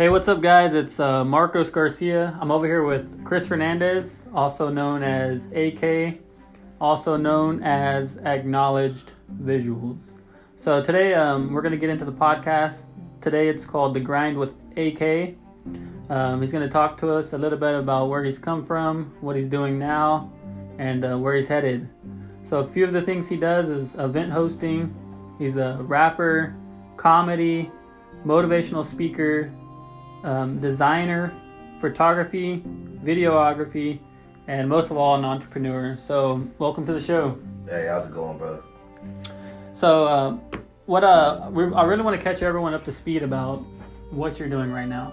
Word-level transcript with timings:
Hey, 0.00 0.08
what's 0.08 0.28
up, 0.28 0.40
guys? 0.40 0.72
It's 0.72 0.98
uh, 0.98 1.26
Marcos 1.26 1.68
Garcia. 1.68 2.34
I'm 2.40 2.50
over 2.50 2.64
here 2.64 2.84
with 2.84 3.22
Chris 3.22 3.46
Hernandez, 3.46 4.22
also 4.32 4.70
known 4.70 5.02
as 5.02 5.44
AK, 5.54 6.18
also 6.80 7.18
known 7.18 7.62
as 7.62 8.16
Acknowledged 8.16 9.12
Visuals. 9.42 10.12
So 10.56 10.82
today 10.82 11.12
um, 11.12 11.52
we're 11.52 11.60
going 11.60 11.72
to 11.72 11.76
get 11.76 11.90
into 11.90 12.06
the 12.06 12.14
podcast. 12.14 12.84
Today 13.20 13.50
it's 13.50 13.66
called 13.66 13.92
The 13.92 14.00
Grind 14.00 14.38
with 14.38 14.54
AK. 14.78 15.34
Um, 16.08 16.40
he's 16.40 16.50
going 16.50 16.66
to 16.66 16.72
talk 16.72 16.96
to 17.00 17.12
us 17.12 17.34
a 17.34 17.38
little 17.38 17.58
bit 17.58 17.74
about 17.74 18.08
where 18.08 18.24
he's 18.24 18.38
come 18.38 18.64
from, 18.64 19.14
what 19.20 19.36
he's 19.36 19.48
doing 19.48 19.78
now, 19.78 20.32
and 20.78 21.04
uh, 21.04 21.18
where 21.18 21.36
he's 21.36 21.46
headed. 21.46 21.86
So 22.42 22.60
a 22.60 22.66
few 22.66 22.86
of 22.86 22.94
the 22.94 23.02
things 23.02 23.28
he 23.28 23.36
does 23.36 23.68
is 23.68 23.94
event 23.96 24.32
hosting. 24.32 24.94
He's 25.38 25.58
a 25.58 25.76
rapper, 25.82 26.56
comedy, 26.96 27.70
motivational 28.24 28.82
speaker, 28.82 29.52
um, 30.24 30.60
designer, 30.60 31.32
photography, 31.80 32.62
videography, 33.04 33.98
and 34.48 34.68
most 34.68 34.90
of 34.90 34.96
all, 34.96 35.16
an 35.16 35.24
entrepreneur. 35.24 35.96
So, 35.96 36.46
welcome 36.58 36.86
to 36.86 36.92
the 36.92 37.00
show. 37.00 37.38
Hey, 37.68 37.86
how's 37.88 38.06
it 38.06 38.14
going, 38.14 38.38
brother? 38.38 38.62
So, 39.74 40.06
uh, 40.06 40.30
what 40.86 41.04
uh, 41.04 41.48
we, 41.52 41.64
I 41.72 41.84
really 41.84 42.02
want 42.02 42.16
to 42.16 42.22
catch 42.22 42.42
everyone 42.42 42.74
up 42.74 42.84
to 42.84 42.92
speed 42.92 43.22
about 43.22 43.58
what 44.10 44.38
you're 44.38 44.48
doing 44.48 44.72
right 44.72 44.88
now. 44.88 45.12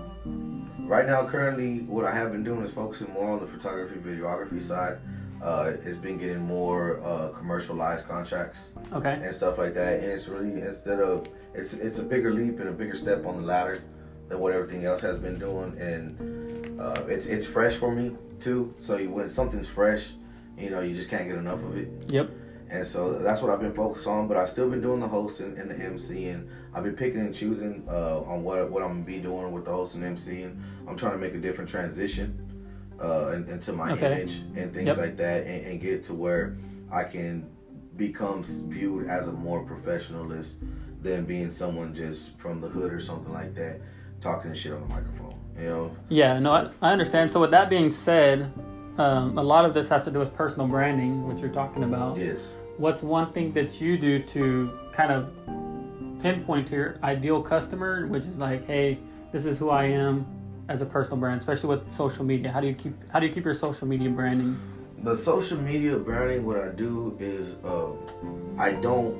Right 0.79 1.05
now, 1.05 1.27
currently, 1.27 1.81
what 1.81 2.05
I 2.05 2.15
have 2.15 2.31
been 2.31 2.43
doing 2.43 2.63
is 2.63 2.71
focusing 2.71 3.11
more 3.13 3.31
on 3.31 3.39
the 3.39 3.47
photography, 3.47 3.99
videography 3.99 4.61
side. 4.61 4.97
Uh, 5.41 5.73
it's 5.85 5.97
been 5.97 6.17
getting 6.17 6.39
more 6.39 6.99
uh, 7.03 7.27
commercialized 7.29 8.07
contracts 8.07 8.69
Okay. 8.91 9.19
and 9.21 9.35
stuff 9.35 9.59
like 9.59 9.75
that, 9.75 9.99
and 10.01 10.11
it's 10.11 10.27
really 10.27 10.61
instead 10.61 10.99
of 10.99 11.27
it's 11.53 11.73
it's 11.73 11.99
a 11.99 12.03
bigger 12.03 12.33
leap 12.33 12.59
and 12.59 12.69
a 12.69 12.71
bigger 12.71 12.95
step 12.95 13.23
on 13.23 13.37
the 13.37 13.43
ladder 13.43 13.83
than 14.29 14.39
what 14.39 14.53
everything 14.53 14.85
else 14.85 15.01
has 15.01 15.17
been 15.19 15.39
doing, 15.39 15.77
and 15.79 16.79
uh, 16.79 17.03
it's 17.07 17.25
it's 17.25 17.45
fresh 17.45 17.75
for 17.75 17.91
me 17.93 18.15
too. 18.39 18.73
So 18.81 18.97
you, 18.97 19.09
when 19.09 19.29
something's 19.29 19.67
fresh, 19.67 20.09
you 20.57 20.69
know, 20.69 20.81
you 20.81 20.95
just 20.95 21.09
can't 21.09 21.27
get 21.27 21.37
enough 21.37 21.63
of 21.63 21.77
it. 21.77 21.89
Yep. 22.09 22.29
And 22.69 22.85
so 22.85 23.19
that's 23.19 23.41
what 23.41 23.49
I've 23.49 23.61
been 23.61 23.73
focused 23.73 24.07
on. 24.07 24.27
But 24.27 24.35
I've 24.35 24.49
still 24.49 24.69
been 24.69 24.81
doing 24.81 24.99
the 24.99 25.07
hosting 25.07 25.57
and 25.57 25.71
the 25.71 25.75
MC, 25.75 26.27
and 26.29 26.49
I've 26.73 26.83
been 26.83 26.95
picking 26.95 27.21
and 27.21 27.33
choosing 27.33 27.85
uh, 27.89 28.19
on 28.21 28.43
what 28.43 28.69
what 28.69 28.83
I'm 28.83 28.93
gonna 28.93 29.05
be 29.05 29.19
doing 29.19 29.51
with 29.51 29.65
the 29.65 29.71
hosting 29.71 30.03
and 30.03 30.17
MC. 30.17 30.43
And 30.43 30.61
I'm 30.87 30.97
trying 30.97 31.13
to 31.13 31.17
make 31.19 31.33
a 31.33 31.37
different 31.39 31.69
transition 31.69 32.37
uh, 33.01 33.31
into 33.47 33.71
my 33.71 33.91
Okay. 33.93 34.21
image 34.21 34.41
and 34.55 34.73
things 34.73 34.87
Yep. 34.87 34.97
like 34.97 35.17
that, 35.17 35.45
and, 35.47 35.65
and 35.65 35.81
get 35.81 36.03
to 36.03 36.13
where 36.13 36.57
I 36.91 37.03
can 37.03 37.49
become 37.95 38.43
viewed 38.43 39.07
as 39.07 39.27
a 39.27 39.31
more 39.31 39.63
professionalist 39.65 40.53
than 41.01 41.25
being 41.25 41.51
someone 41.51 41.95
just 41.95 42.37
from 42.37 42.59
the 42.61 42.67
hood 42.67 42.91
or 42.93 42.99
something 42.99 43.31
like 43.33 43.55
that, 43.55 43.79
talking 44.21 44.53
shit 44.53 44.73
on 44.73 44.81
the 44.81 44.87
microphone. 44.87 45.35
You 45.57 45.65
know? 45.65 45.97
Yeah, 46.09 46.39
no, 46.39 46.51
I, 46.51 46.69
I 46.81 46.91
understand. 46.91 47.31
So, 47.31 47.39
with 47.39 47.51
that 47.51 47.69
being 47.69 47.91
said, 47.91 48.51
um, 48.97 49.37
a 49.37 49.43
lot 49.43 49.65
of 49.65 49.73
this 49.73 49.89
has 49.89 50.03
to 50.03 50.11
do 50.11 50.19
with 50.19 50.33
personal 50.35 50.67
branding, 50.67 51.27
which 51.27 51.41
you're 51.41 51.49
talking 51.49 51.83
about. 51.83 52.17
Yes. 52.17 52.39
What's 52.77 53.01
one 53.01 53.33
thing 53.33 53.53
that 53.53 53.81
you 53.81 53.97
do 53.97 54.21
to 54.21 54.79
kind 54.93 55.11
of 55.11 55.33
pinpoint 56.21 56.67
to 56.67 56.75
your 56.75 56.99
ideal 57.03 57.41
customer, 57.41 58.07
which 58.07 58.25
is 58.25 58.37
like, 58.37 58.65
hey, 58.67 58.99
this 59.31 59.45
is 59.45 59.57
who 59.57 59.69
I 59.69 59.85
am 59.85 60.25
as 60.69 60.81
a 60.81 60.85
personal 60.85 61.17
brand, 61.17 61.39
especially 61.39 61.69
with 61.69 61.91
social 61.91 62.23
media. 62.23 62.51
How 62.51 62.61
do 62.61 62.67
you 62.67 62.75
keep 62.75 62.93
how 63.09 63.19
do 63.19 63.27
you 63.27 63.33
keep 63.33 63.45
your 63.45 63.55
social 63.55 63.87
media 63.87 64.09
branding? 64.09 64.59
the 65.03 65.15
social 65.15 65.57
media 65.59 65.97
branding 65.97 66.45
what 66.45 66.59
i 66.59 66.69
do 66.69 67.15
is 67.19 67.55
uh, 67.63 67.91
i 68.57 68.71
don't 68.71 69.15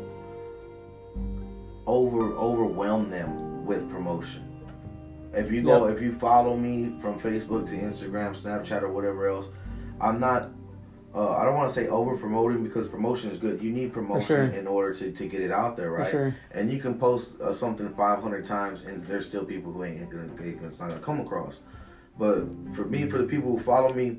over 1.86 2.36
overwhelm 2.36 3.10
them 3.10 3.66
with 3.66 3.90
promotion 3.92 4.44
if 5.34 5.52
you 5.52 5.62
go 5.62 5.88
if 5.88 6.02
you 6.02 6.14
follow 6.20 6.56
me 6.56 6.94
from 7.02 7.20
facebook 7.20 7.68
to 7.68 7.76
instagram 7.76 8.40
snapchat 8.40 8.82
or 8.82 8.92
whatever 8.92 9.28
else 9.28 9.50
i'm 10.02 10.20
not 10.20 10.50
uh, 11.16 11.36
i 11.38 11.46
don't 11.46 11.56
want 11.56 11.68
to 11.68 11.74
say 11.74 11.88
over 11.88 12.18
promoting 12.18 12.64
because 12.64 12.88
promotion 12.88 13.32
is 13.32 13.38
good 13.38 13.62
you 13.62 13.72
need 13.72 13.92
promotion 13.94 14.26
sure. 14.26 14.44
in 14.46 14.68
order 14.68 14.94
to, 14.94 15.12
to 15.12 15.28
get 15.28 15.42
it 15.42 15.52
out 15.52 15.76
there 15.76 15.92
right 15.92 16.10
sure. 16.10 16.36
and 16.52 16.72
you 16.72 16.80
can 16.80 16.98
post 16.98 17.40
uh, 17.42 17.54
something 17.54 17.94
500 17.94 18.46
times 18.46 18.84
and 18.84 19.06
there's 19.06 19.26
still 19.26 19.46
people 19.46 19.72
who 19.72 19.84
ain't 19.84 20.10
gonna 20.10 20.28
it's 20.40 20.80
not 20.80 20.90
gonna 20.90 21.00
come 21.00 21.20
across 21.20 21.60
but 22.18 22.46
for 22.76 22.86
me 22.86 23.08
for 23.08 23.18
the 23.18 23.26
people 23.26 23.56
who 23.56 23.64
follow 23.64 23.94
me 23.94 24.18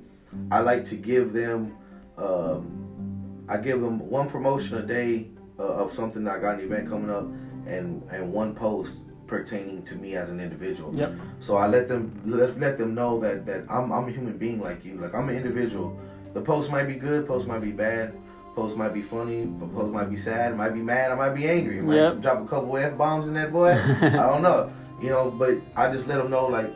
i 0.50 0.60
like 0.60 0.84
to 0.84 0.96
give 0.96 1.32
them 1.32 1.76
um, 2.16 3.44
i 3.48 3.56
give 3.56 3.80
them 3.80 3.98
one 3.98 4.28
promotion 4.28 4.76
a 4.78 4.82
day 4.82 5.28
uh, 5.58 5.62
of 5.62 5.92
something 5.92 6.24
that 6.24 6.36
i 6.36 6.40
got 6.40 6.54
an 6.56 6.60
event 6.60 6.88
coming 6.88 7.10
up 7.10 7.24
and 7.66 8.02
and 8.10 8.32
one 8.32 8.54
post 8.54 9.00
pertaining 9.28 9.82
to 9.82 9.94
me 9.94 10.16
as 10.16 10.30
an 10.30 10.40
individual. 10.40 10.92
Yep. 10.94 11.12
so 11.38 11.56
i 11.56 11.66
let 11.68 11.88
them 11.88 12.20
let, 12.26 12.58
let 12.58 12.78
them 12.78 12.94
know 12.94 13.20
that 13.20 13.46
that 13.46 13.64
I'm, 13.70 13.92
I'm 13.92 14.08
a 14.08 14.10
human 14.10 14.36
being 14.36 14.60
like 14.60 14.84
you. 14.84 14.94
Like 14.96 15.14
i'm 15.14 15.28
an 15.28 15.36
individual. 15.36 15.96
The 16.34 16.40
post 16.40 16.70
might 16.72 16.84
be 16.88 16.94
good 16.94 17.26
post 17.28 17.46
might 17.46 17.60
be 17.60 17.70
bad. 17.70 18.14
Post 18.56 18.76
might 18.76 18.92
be 18.92 19.02
funny 19.02 19.44
but 19.44 19.72
post 19.72 19.92
might 19.92 20.10
be 20.10 20.16
sad 20.16 20.56
might 20.56 20.70
be 20.74 20.80
mad 20.80 21.12
i 21.12 21.14
might 21.14 21.34
be 21.34 21.46
angry. 21.48 21.80
Might 21.80 21.94
Yep. 21.94 22.20
drop 22.22 22.40
a 22.44 22.48
couple 22.48 22.76
f-bombs 22.76 23.28
in 23.28 23.34
that 23.34 23.52
boy. 23.52 23.70
I 24.02 24.10
don't 24.30 24.42
know. 24.42 24.72
You 25.00 25.10
know 25.10 25.30
but 25.30 25.58
i 25.76 25.92
just 25.92 26.08
let 26.08 26.16
them 26.18 26.30
know 26.30 26.46
like 26.46 26.72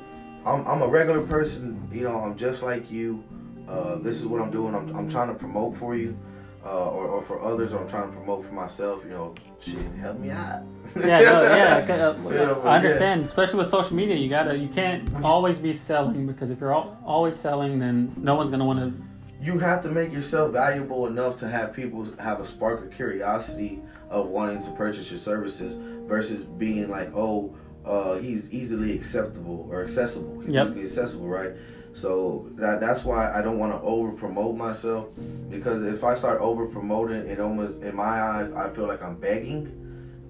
i'm, 0.47 0.65
I'm 0.69 0.83
a 0.83 0.87
regular 0.87 1.23
person. 1.23 1.89
You 1.91 2.03
know 2.05 2.17
i'm 2.21 2.37
just 2.37 2.63
like 2.63 2.91
you. 2.91 3.25
Uh, 3.67 3.97
this 3.97 4.19
is 4.21 4.27
what 4.27 4.41
i'm 4.43 4.51
doing. 4.51 4.75
I'm, 4.75 4.95
I'm 4.95 5.09
trying 5.09 5.29
to 5.29 5.35
promote 5.35 5.77
for 5.79 5.97
you 5.97 6.17
uh, 6.65 6.89
or, 6.91 7.07
or 7.07 7.23
for 7.25 7.41
others 7.43 7.73
or 7.73 7.83
i'm 7.83 7.89
trying 7.89 8.09
to 8.11 8.17
promote 8.17 8.45
for 8.47 8.53
myself 8.53 9.03
you 9.05 9.11
know 9.11 9.35
shit 9.61 9.79
help 10.01 10.19
me 10.19 10.31
out 10.31 10.61
Yeah, 10.97 11.21
no, 11.21 11.43
yeah, 11.43 11.87
uh, 11.89 12.31
Yeah, 12.31 12.53
I 12.69 12.77
understand. 12.77 13.25
Especially 13.25 13.59
with 13.61 13.71
social 13.71 13.97
media, 13.97 14.15
you 14.15 14.29
gotta, 14.29 14.55
you 14.59 14.69
can't 14.69 15.09
always 15.25 15.57
be 15.59 15.73
selling 15.73 16.27
because 16.27 16.51
if 16.51 16.61
you're 16.61 16.75
al- 16.75 16.99
always 17.07 17.35
selling, 17.35 17.79
then 17.79 18.13
no 18.19 18.35
one's 18.35 18.51
gonna 18.51 18.67
want 18.67 18.81
to. 18.81 18.93
you 19.41 19.59
have 19.59 19.83
to 19.85 19.89
make 19.91 20.13
yourself 20.13 20.53
valuable 20.53 21.07
enough 21.07 21.39
to 21.39 21.49
have 21.49 21.73
people 21.73 22.07
have 22.19 22.41
a 22.41 22.45
spark 22.45 22.85
of 22.85 22.91
curiosity 22.91 23.81
of 24.11 24.27
wanting 24.27 24.63
to 24.63 24.71
purchase 24.73 25.11
your 25.11 25.19
services 25.19 25.79
versus 26.07 26.43
being 26.43 26.91
like, 26.91 27.11
oh, 27.17 27.55
uh, 27.87 28.17
he's 28.17 28.51
easily 28.51 28.93
acceptable 28.95 29.67
or 29.71 29.83
accessible. 29.83 30.41
He's 30.41 30.55
Yep. 30.55 30.67
easily 30.67 30.83
accessible, 30.83 31.27
right? 31.29 31.53
So 31.95 32.49
that 32.57 32.81
that's 32.81 33.05
why 33.05 33.33
I 33.33 33.43
don't 33.43 33.59
want 33.59 33.73
to 33.73 33.81
over 33.81 34.13
promote 34.13 34.57
myself 34.57 35.09
because 35.51 35.83
if 35.85 36.03
I 36.05 36.15
start 36.15 36.41
over 36.41 36.67
promoting, 36.67 37.27
it 37.29 37.39
almost 37.39 37.83
in 37.83 37.95
my 37.95 38.21
eyes 38.23 38.53
I 38.53 38.71
feel 38.71 38.87
like 38.87 39.03
I'm 39.03 39.17
begging, 39.17 39.67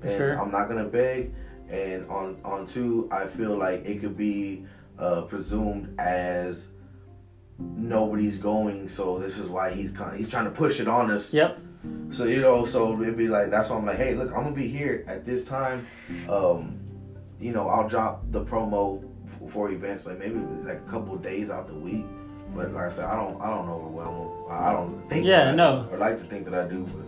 and 0.02 0.10
Sure. 0.10 0.40
I'm 0.40 0.50
not 0.50 0.68
gonna 0.68 0.84
beg. 0.88 1.32
And 1.70 2.08
on 2.10 2.38
on 2.44 2.66
two, 2.66 3.08
I 3.12 3.26
feel 3.26 3.56
like 3.56 3.84
it 3.84 4.00
could 4.00 4.16
be 4.16 4.66
uh, 4.98 5.22
presumed 5.22 5.94
as 6.00 6.66
nobody's 7.58 8.38
going, 8.38 8.88
so 8.88 9.18
this 9.18 9.38
is 9.38 9.48
why 9.48 9.70
he's 9.72 9.92
kind 9.92 10.18
he's 10.18 10.28
trying 10.28 10.44
to 10.44 10.50
push 10.50 10.80
it 10.80 10.88
on 10.88 11.10
us. 11.10 11.32
Yep. 11.32 11.60
So 12.10 12.24
you 12.24 12.40
know, 12.40 12.64
so 12.66 13.00
it'd 13.00 13.16
be 13.16 13.28
like 13.28 13.50
that's 13.50 13.70
why 13.70 13.76
I'm 13.76 13.86
like, 13.86 13.96
hey, 13.98 14.14
look, 14.14 14.28
I'm 14.28 14.42
gonna 14.42 14.50
be 14.50 14.68
here 14.68 15.04
at 15.06 15.24
this 15.24 15.44
time. 15.44 15.86
Um, 16.28 16.78
you 17.40 17.52
know, 17.52 17.68
I'll 17.68 17.88
drop 17.88 18.24
the 18.30 18.44
promo 18.44 19.02
for 19.50 19.70
events 19.70 20.06
like 20.06 20.18
maybe 20.18 20.40
like 20.64 20.78
a 20.78 20.90
couple 20.90 21.16
days 21.16 21.50
out 21.50 21.66
the 21.66 21.74
week. 21.74 22.04
But 22.54 22.72
like 22.72 22.84
I 22.84 22.90
said, 22.90 23.04
I 23.04 23.16
don't 23.16 23.40
I 23.40 23.48
don't 23.50 23.68
overwhelm. 23.68 24.50
I 24.50 24.68
I 24.68 24.72
don't 24.72 25.08
think 25.08 25.24
Yeah, 25.26 25.44
that 25.44 25.48
I 25.54 25.56
no. 25.56 25.88
or 25.90 25.98
like 25.98 26.18
to 26.18 26.24
think 26.24 26.44
that 26.44 26.54
I 26.54 26.68
do, 26.68 26.84
but 26.84 27.06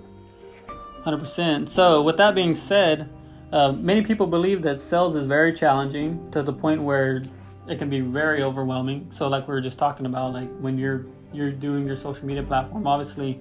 Hundred 1.05 1.19
percent. 1.19 1.69
So, 1.69 2.01
with 2.03 2.17
that 2.17 2.35
being 2.35 2.55
said, 2.55 3.11
uh, 3.53 3.73
many 3.73 4.01
people 4.01 4.27
believe 4.27 4.63
that 4.63 4.81
sales 4.81 5.15
is 5.17 5.27
very 5.27 5.53
challenging 5.53 6.31
to 6.31 6.43
the 6.43 6.53
point 6.53 6.83
where 6.83 7.23
it 7.69 7.79
can 7.79 7.91
be 7.91 8.01
very 8.01 8.43
overwhelming. 8.43 9.07
So, 9.11 9.29
like 9.29 9.47
we 9.47 9.53
were 9.53 9.61
just 9.61 9.79
talking 9.79 10.07
about, 10.07 10.33
like 10.33 10.49
when 10.61 10.79
you're 10.79 11.05
you're 11.33 11.51
doing 11.53 11.87
your 11.87 11.97
social 11.97 12.25
media 12.27 12.43
platform, 12.43 12.87
obviously 12.87 13.39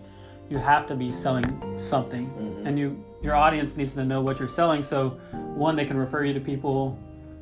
you 0.50 0.58
have 0.58 0.86
to 0.88 0.96
be 0.96 1.10
selling 1.10 1.46
something, 1.78 2.28
Mhm. 2.28 2.68
and 2.68 2.78
you 2.78 3.02
your 3.22 3.36
audience 3.36 3.78
needs 3.78 3.94
to 3.94 4.04
know 4.04 4.20
what 4.22 4.40
you're 4.40 4.48
selling. 4.50 4.84
So, 4.84 5.12
one, 5.56 5.78
they 5.78 5.86
can 5.86 5.96
refer 5.96 6.26
you 6.26 6.34
to 6.34 6.42
people, 6.42 6.98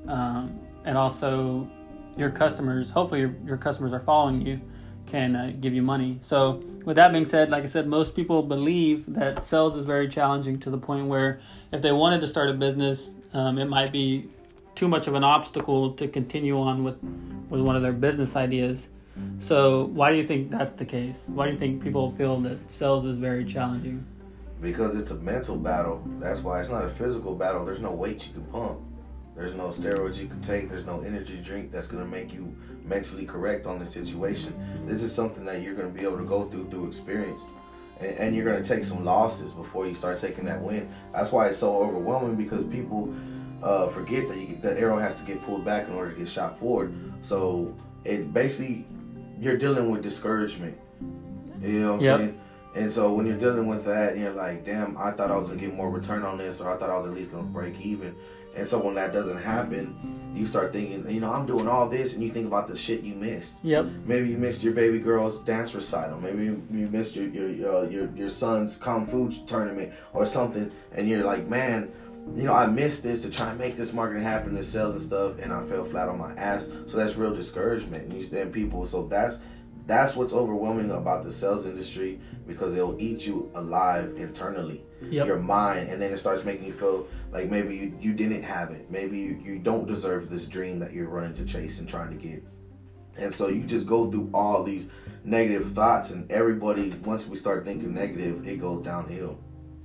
um, 0.07 0.51
and 0.85 0.97
also 0.97 1.67
your 2.17 2.29
customers. 2.29 2.89
Hopefully, 2.89 3.21
your, 3.21 3.35
your 3.45 3.57
customers 3.57 3.93
are 3.93 3.99
following 3.99 4.45
you 4.45 4.59
can 5.07 5.35
uh, 5.35 5.53
give 5.59 5.73
you 5.73 5.81
money. 5.81 6.17
So, 6.21 6.61
with 6.85 6.95
that 6.95 7.11
being 7.11 7.25
said, 7.25 7.49
like 7.49 7.63
I 7.63 7.67
said, 7.67 7.87
most 7.87 8.15
people 8.15 8.43
believe 8.43 9.05
that 9.13 9.43
sales 9.43 9.75
is 9.75 9.85
very 9.85 10.07
challenging 10.07 10.59
to 10.61 10.69
the 10.69 10.77
point 10.77 11.07
where 11.07 11.41
if 11.71 11.81
they 11.81 11.91
wanted 11.91 12.21
to 12.21 12.27
start 12.27 12.49
a 12.49 12.53
business, 12.53 13.09
um, 13.33 13.57
it 13.57 13.65
might 13.65 13.91
be 13.91 14.29
too 14.75 14.87
much 14.87 15.07
of 15.07 15.15
an 15.15 15.23
obstacle 15.23 15.93
to 15.93 16.07
continue 16.07 16.59
on 16.59 16.83
with 16.83 16.97
with 17.49 17.61
one 17.61 17.75
of 17.75 17.81
their 17.81 17.93
business 17.93 18.35
ideas. 18.35 18.87
So, 19.39 19.85
why 19.87 20.11
do 20.11 20.17
you 20.17 20.25
think 20.25 20.49
that's 20.49 20.73
the 20.73 20.85
case? 20.85 21.25
Why 21.27 21.45
do 21.47 21.53
you 21.53 21.59
think 21.59 21.83
people 21.83 22.11
feel 22.11 22.39
that 22.41 22.71
sales 22.71 23.05
is 23.05 23.17
very 23.17 23.45
challenging? 23.45 24.05
because 24.61 24.95
it's 24.95 25.11
a 25.11 25.15
mental 25.15 25.57
battle. 25.57 26.03
That's 26.19 26.41
why 26.41 26.61
it's 26.61 26.69
not 26.69 26.85
a 26.85 26.89
physical 26.89 27.35
battle. 27.35 27.65
There's 27.65 27.81
no 27.81 27.91
weight 27.91 28.27
you 28.27 28.33
can 28.33 28.45
pump. 28.45 28.79
There's 29.35 29.53
no 29.53 29.69
steroids 29.69 30.17
you 30.17 30.27
can 30.27 30.41
take. 30.41 30.69
There's 30.69 30.85
no 30.85 31.01
energy 31.01 31.37
drink 31.37 31.71
that's 31.71 31.87
gonna 31.87 32.05
make 32.05 32.33
you 32.33 32.53
mentally 32.83 33.25
correct 33.25 33.65
on 33.65 33.79
the 33.79 33.85
situation. 33.85 34.53
This 34.87 35.01
is 35.01 35.13
something 35.13 35.45
that 35.45 35.61
you're 35.61 35.73
gonna 35.73 35.89
be 35.89 36.01
able 36.03 36.17
to 36.17 36.23
go 36.25 36.49
through 36.49 36.69
through 36.69 36.87
experience. 36.87 37.41
And, 37.99 38.11
and 38.17 38.35
you're 38.35 38.45
gonna 38.45 38.63
take 38.63 38.83
some 38.83 39.05
losses 39.05 39.53
before 39.53 39.87
you 39.87 39.95
start 39.95 40.19
taking 40.19 40.45
that 40.45 40.61
win. 40.61 40.89
That's 41.13 41.31
why 41.31 41.47
it's 41.47 41.57
so 41.57 41.81
overwhelming 41.81 42.35
because 42.35 42.65
people 42.65 43.13
uh, 43.63 43.87
forget 43.89 44.27
that 44.27 44.37
you, 44.37 44.57
the 44.61 44.77
arrow 44.77 44.97
has 44.97 45.15
to 45.15 45.23
get 45.23 45.41
pulled 45.43 45.63
back 45.63 45.87
in 45.87 45.93
order 45.93 46.11
to 46.11 46.17
get 46.17 46.27
shot 46.27 46.59
forward. 46.59 46.93
So 47.21 47.73
it 48.03 48.33
basically 48.33 48.85
you're 49.39 49.57
dealing 49.57 49.89
with 49.89 50.01
discouragement. 50.01 50.77
You 51.61 51.79
know 51.79 51.87
what 51.93 51.95
I'm 51.95 52.01
Yep. 52.01 52.17
saying? 52.19 52.39
And 52.73 52.91
so 52.91 53.11
when 53.11 53.25
you're 53.25 53.37
dealing 53.37 53.67
with 53.67 53.83
that, 53.85 54.17
you're 54.17 54.31
like, 54.31 54.65
damn, 54.65 54.97
I 54.97 55.11
thought 55.11 55.29
I 55.29 55.35
was 55.35 55.47
gonna 55.49 55.59
get 55.59 55.73
more 55.73 55.89
return 55.89 56.23
on 56.23 56.37
this, 56.37 56.61
or 56.61 56.69
I 56.69 56.77
thought 56.77 56.89
I 56.89 56.95
was 56.97 57.05
at 57.05 57.13
least 57.13 57.31
gonna 57.31 57.43
break 57.43 57.79
even. 57.81 58.15
And 58.55 58.67
so 58.67 58.79
when 58.79 58.95
that 58.95 59.13
doesn't 59.13 59.41
happen, 59.41 60.33
you 60.35 60.47
start 60.47 60.71
thinking, 60.71 61.09
you 61.09 61.19
know, 61.19 61.31
I'm 61.31 61.45
doing 61.45 61.67
all 61.67 61.89
this, 61.89 62.13
and 62.13 62.23
you 62.23 62.31
think 62.31 62.47
about 62.47 62.67
the 62.67 62.75
shit 62.75 63.01
you 63.01 63.15
missed. 63.15 63.55
Yep. 63.63 63.85
Maybe 64.05 64.29
you 64.29 64.37
missed 64.37 64.63
your 64.63 64.73
baby 64.73 64.99
girl's 64.99 65.39
dance 65.39 65.73
recital. 65.73 66.19
Maybe 66.19 66.45
you, 66.45 66.61
you 66.71 66.87
missed 66.87 67.15
your 67.15 67.27
your, 67.27 67.49
your 67.49 67.75
uh, 67.75 67.81
your 67.89 68.09
your 68.15 68.29
son's 68.29 68.77
kung 68.77 69.05
fu 69.05 69.31
tournament 69.45 69.93
or 70.13 70.25
something, 70.25 70.71
and 70.93 71.09
you're 71.09 71.25
like, 71.25 71.47
man, 71.47 71.91
you 72.35 72.43
know, 72.43 72.53
I 72.53 72.67
missed 72.67 73.03
this 73.03 73.23
to 73.23 73.29
try 73.29 73.49
and 73.49 73.59
make 73.59 73.75
this 73.75 73.93
marketing 73.93 74.23
happen, 74.23 74.53
the 74.53 74.63
sales 74.63 74.95
and 74.95 75.03
stuff, 75.03 75.39
and 75.39 75.51
I 75.51 75.65
fell 75.67 75.85
flat 75.85 76.07
on 76.07 76.17
my 76.17 76.33
ass. 76.35 76.67
So 76.87 76.97
that's 76.97 77.15
real 77.15 77.35
discouragement. 77.35 78.05
And 78.05 78.21
you 78.21 78.27
then 78.27 78.51
people, 78.51 78.85
so 78.85 79.07
that's 79.07 79.37
that's 79.87 80.15
what's 80.15 80.33
overwhelming 80.33 80.91
about 80.91 81.23
the 81.23 81.31
sales 81.31 81.65
industry 81.65 82.19
because 82.47 82.75
it'll 82.75 82.99
eat 83.01 83.25
you 83.25 83.51
alive 83.55 84.13
internally 84.17 84.83
Yep. 85.09 85.25
your 85.25 85.39
mind 85.39 85.89
and 85.89 85.99
then 85.99 86.13
it 86.13 86.19
starts 86.19 86.43
making 86.43 86.67
you 86.67 86.73
feel 86.73 87.07
like 87.31 87.49
maybe 87.49 87.75
you, 87.75 87.97
you 87.99 88.13
didn't 88.13 88.43
have 88.43 88.69
it 88.69 88.91
maybe 88.91 89.17
you, 89.17 89.41
you 89.43 89.57
don't 89.57 89.87
deserve 89.87 90.29
this 90.29 90.45
dream 90.45 90.77
that 90.77 90.93
you're 90.93 91.07
running 91.09 91.33
to 91.35 91.45
chase 91.45 91.79
and 91.79 91.89
trying 91.89 92.11
to 92.11 92.15
get 92.23 92.43
and 93.17 93.33
so 93.33 93.47
you 93.47 93.63
just 93.63 93.87
go 93.87 94.11
through 94.11 94.29
all 94.31 94.63
these 94.63 94.89
negative 95.23 95.73
thoughts 95.73 96.11
and 96.11 96.31
everybody 96.31 96.91
once 97.03 97.25
we 97.25 97.35
start 97.35 97.65
thinking 97.65 97.93
negative 97.95 98.47
it 98.47 98.59
goes 98.59 98.83
downhill 98.83 99.39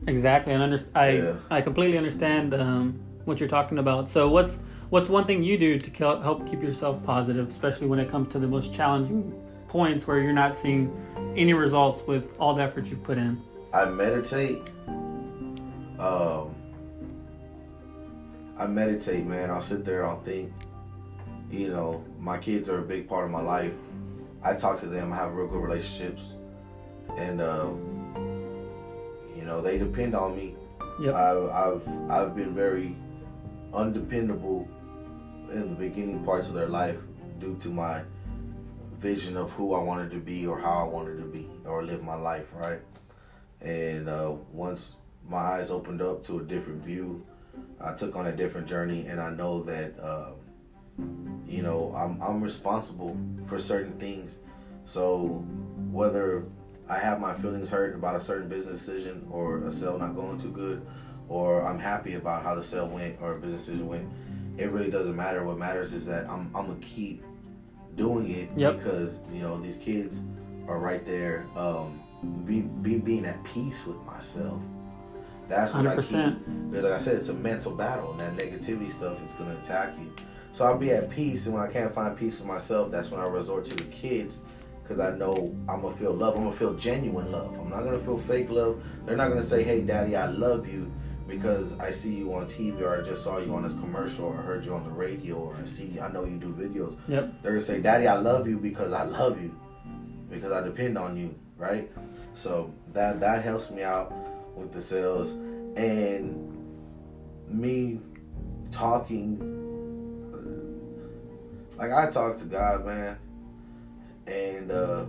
Exactly, 0.06 0.52
and 0.52 0.62
under, 0.62 0.78
I 0.94 1.10
Yeah. 1.10 1.36
I 1.50 1.60
completely 1.60 1.98
understand 1.98 2.54
um, 2.54 2.98
what 3.24 3.40
you're 3.40 3.48
talking 3.48 3.78
about. 3.78 4.08
So 4.08 4.28
what's 4.28 4.58
what's 4.90 5.08
one 5.08 5.26
thing 5.26 5.42
you 5.42 5.58
do 5.58 5.78
to 5.78 5.90
help 6.22 6.46
keep 6.48 6.62
yourself 6.62 7.02
positive, 7.02 7.48
especially 7.48 7.88
when 7.88 7.98
it 7.98 8.10
comes 8.10 8.28
to 8.32 8.38
the 8.38 8.46
most 8.46 8.72
challenging 8.72 9.32
points 9.68 10.06
where 10.06 10.20
you're 10.20 10.32
not 10.32 10.56
seeing 10.56 10.90
any 11.36 11.52
results 11.52 12.06
with 12.06 12.34
all 12.38 12.54
the 12.54 12.62
effort 12.62 12.86
you 12.86 12.96
put 12.96 13.18
in? 13.18 13.40
i 13.72 13.84
meditate. 13.84 14.62
Um 15.98 16.54
i 18.58 18.66
meditate 18.66 19.26
man. 19.26 19.50
I'll 19.50 19.62
sit 19.62 19.84
there 19.84 20.06
i'll 20.06 20.22
think. 20.22 20.52
You 21.50 21.68
know 21.68 22.04
my 22.18 22.38
kids 22.38 22.68
are 22.68 22.78
a 22.78 22.82
big 22.82 23.08
part 23.08 23.24
of 23.24 23.30
my 23.30 23.42
life. 23.42 23.72
I 24.42 24.54
talk 24.54 24.80
to 24.80 24.86
them 24.86 25.12
i 25.12 25.16
have 25.16 25.32
real 25.34 25.46
good 25.46 25.62
relationships. 25.62 26.22
And 27.16 27.40
uh, 27.40 27.70
you 29.36 29.44
know 29.44 29.60
they 29.62 29.78
depend 29.78 30.14
on 30.14 30.36
me. 30.36 30.54
Yep. 31.00 31.14
I've, 31.14 31.48
I've 31.50 32.10
I've 32.10 32.36
been 32.36 32.54
very 32.54 32.96
undependable 33.74 34.68
in 35.52 35.70
the 35.70 35.76
beginning 35.76 36.24
parts 36.24 36.48
of 36.48 36.54
their 36.54 36.68
life 36.68 36.96
due 37.38 37.56
to 37.60 37.68
my 37.68 38.02
vision 39.06 39.36
of 39.36 39.52
who 39.52 39.72
I 39.72 39.78
wanted 39.78 40.10
to 40.10 40.18
be 40.18 40.46
or 40.46 40.58
how 40.58 40.80
I 40.80 40.88
wanted 40.96 41.18
to 41.18 41.26
be 41.26 41.48
or 41.64 41.84
live 41.84 42.02
my 42.02 42.16
life, 42.16 42.46
right? 42.52 42.80
And 43.60 44.08
uh, 44.08 44.34
once 44.50 44.94
my 45.24 45.38
eyes 45.38 45.70
opened 45.70 46.02
up 46.02 46.26
to 46.26 46.40
a 46.40 46.42
different 46.42 46.82
view, 46.84 47.24
I 47.80 47.92
took 47.92 48.16
on 48.16 48.26
a 48.26 48.32
different 48.32 48.66
journey, 48.66 49.06
and 49.06 49.20
I 49.20 49.30
know 49.30 49.62
that 49.62 49.96
uh, 50.00 50.30
you 51.46 51.62
know 51.62 51.94
I'm 51.96 52.20
I'm 52.20 52.42
responsible 52.42 53.16
for 53.46 53.60
certain 53.60 53.96
things. 53.98 54.38
So 54.84 55.44
whether 55.92 56.42
I 56.88 56.98
have 56.98 57.20
my 57.20 57.34
feelings 57.34 57.70
hurt 57.70 57.94
about 57.94 58.16
a 58.16 58.20
certain 58.20 58.48
business 58.48 58.78
decision 58.80 59.24
or 59.30 59.62
a 59.62 59.70
sale 59.70 59.98
not 59.98 60.16
going 60.16 60.40
too 60.40 60.50
good, 60.50 60.84
or 61.28 61.62
I'm 61.62 61.78
happy 61.78 62.14
about 62.14 62.42
how 62.42 62.56
the 62.56 62.62
sale 62.62 62.88
went 62.88 63.22
or 63.22 63.34
business 63.34 63.66
decision 63.66 63.86
went. 63.86 64.06
It 64.58 64.70
really 64.70 64.90
doesn't 64.90 65.14
matter. 65.14 65.44
What 65.44 65.58
matters 65.58 65.92
is 65.92 66.06
that 66.06 66.28
I'm, 66.28 66.50
I'm 66.56 66.66
gonna 66.66 66.80
keep 66.80 67.22
doing 67.96 68.30
it 68.30 68.50
Yep. 68.56 68.78
because 68.78 69.18
you 69.32 69.40
know 69.40 69.58
these 69.60 69.76
kids 69.76 70.20
are 70.68 70.78
right 70.78 71.04
there. 71.06 71.46
Um, 71.56 72.00
be, 72.44 72.60
be 72.60 72.96
being 72.96 73.24
at 73.26 73.42
peace 73.44 73.86
with 73.86 73.96
myself. 74.04 74.60
That's 75.48 75.74
what 75.74 75.86
I 75.86 75.96
keep. 75.96 76.16
100%. 76.16 76.70
Because 76.70 76.84
like 76.84 76.92
I 76.92 76.98
said, 76.98 77.16
it's 77.16 77.28
a 77.28 77.34
mental 77.34 77.72
battle, 77.72 78.12
and 78.12 78.20
that 78.20 78.36
negativity 78.36 78.90
stuff 78.90 79.16
is 79.24 79.32
gonna 79.34 79.56
attack 79.62 79.96
you. 79.98 80.12
So 80.52 80.64
I'll 80.64 80.78
be 80.78 80.90
at 80.90 81.10
peace, 81.10 81.46
and 81.46 81.54
when 81.54 81.62
I 81.62 81.70
can't 81.70 81.94
find 81.94 82.16
peace 82.16 82.38
with 82.38 82.48
myself, 82.48 82.90
that's 82.90 83.10
when 83.10 83.20
I 83.20 83.26
resort 83.26 83.64
to 83.66 83.74
the 83.74 83.84
kids, 83.84 84.38
because 84.82 84.98
I 84.98 85.16
know 85.16 85.54
I'm 85.68 85.82
gonna 85.82 85.96
feel 85.96 86.12
love. 86.14 86.36
I'm 86.36 86.44
gonna 86.44 86.56
feel 86.56 86.74
genuine 86.74 87.30
love. 87.30 87.54
I'm 87.60 87.70
not 87.70 87.84
gonna 87.84 88.00
feel 88.00 88.18
fake 88.18 88.50
love. 88.50 88.82
They're 89.04 89.16
not 89.16 89.28
gonna 89.28 89.42
say, 89.42 89.62
"Hey, 89.62 89.82
Daddy, 89.82 90.16
I 90.16 90.26
love 90.26 90.66
you," 90.66 90.90
because 91.26 91.72
I 91.78 91.90
see 91.90 92.14
you 92.14 92.34
on 92.34 92.46
TV 92.46 92.80
or 92.80 93.00
I 93.00 93.04
just 93.04 93.24
saw 93.24 93.38
you 93.38 93.54
on 93.54 93.62
this 93.62 93.74
commercial 93.74 94.26
or 94.26 94.38
I 94.38 94.42
heard 94.42 94.64
you 94.64 94.74
on 94.74 94.84
the 94.84 94.90
radio 94.90 95.36
or 95.36 95.56
I 95.56 95.64
see 95.66 95.98
I 96.00 96.10
know 96.10 96.24
you 96.24 96.36
do 96.36 96.48
videos. 96.48 96.96
Yep. 97.08 97.42
They're 97.42 97.52
gonna 97.52 97.64
say, 97.64 97.80
"Daddy, 97.80 98.06
I 98.06 98.16
love 98.16 98.46
you 98.48 98.58
because 98.58 98.92
I 98.92 99.04
love 99.04 99.40
you, 99.40 99.54
because 100.30 100.52
I 100.52 100.62
depend 100.62 100.96
on 100.96 101.16
you." 101.16 101.34
Right? 101.58 101.90
So 102.34 102.72
that 102.92 103.20
that 103.20 103.44
helps 103.44 103.70
me 103.70 103.82
out 103.82 104.12
with 104.54 104.72
the 104.72 104.80
sales 104.80 105.32
and 105.76 106.52
me 107.48 108.00
talking 108.70 109.56
like 111.78 111.92
I 111.92 112.10
talk 112.10 112.38
to 112.38 112.44
God, 112.44 112.86
man, 112.86 113.18
and 114.26 114.70
uh, 114.70 115.04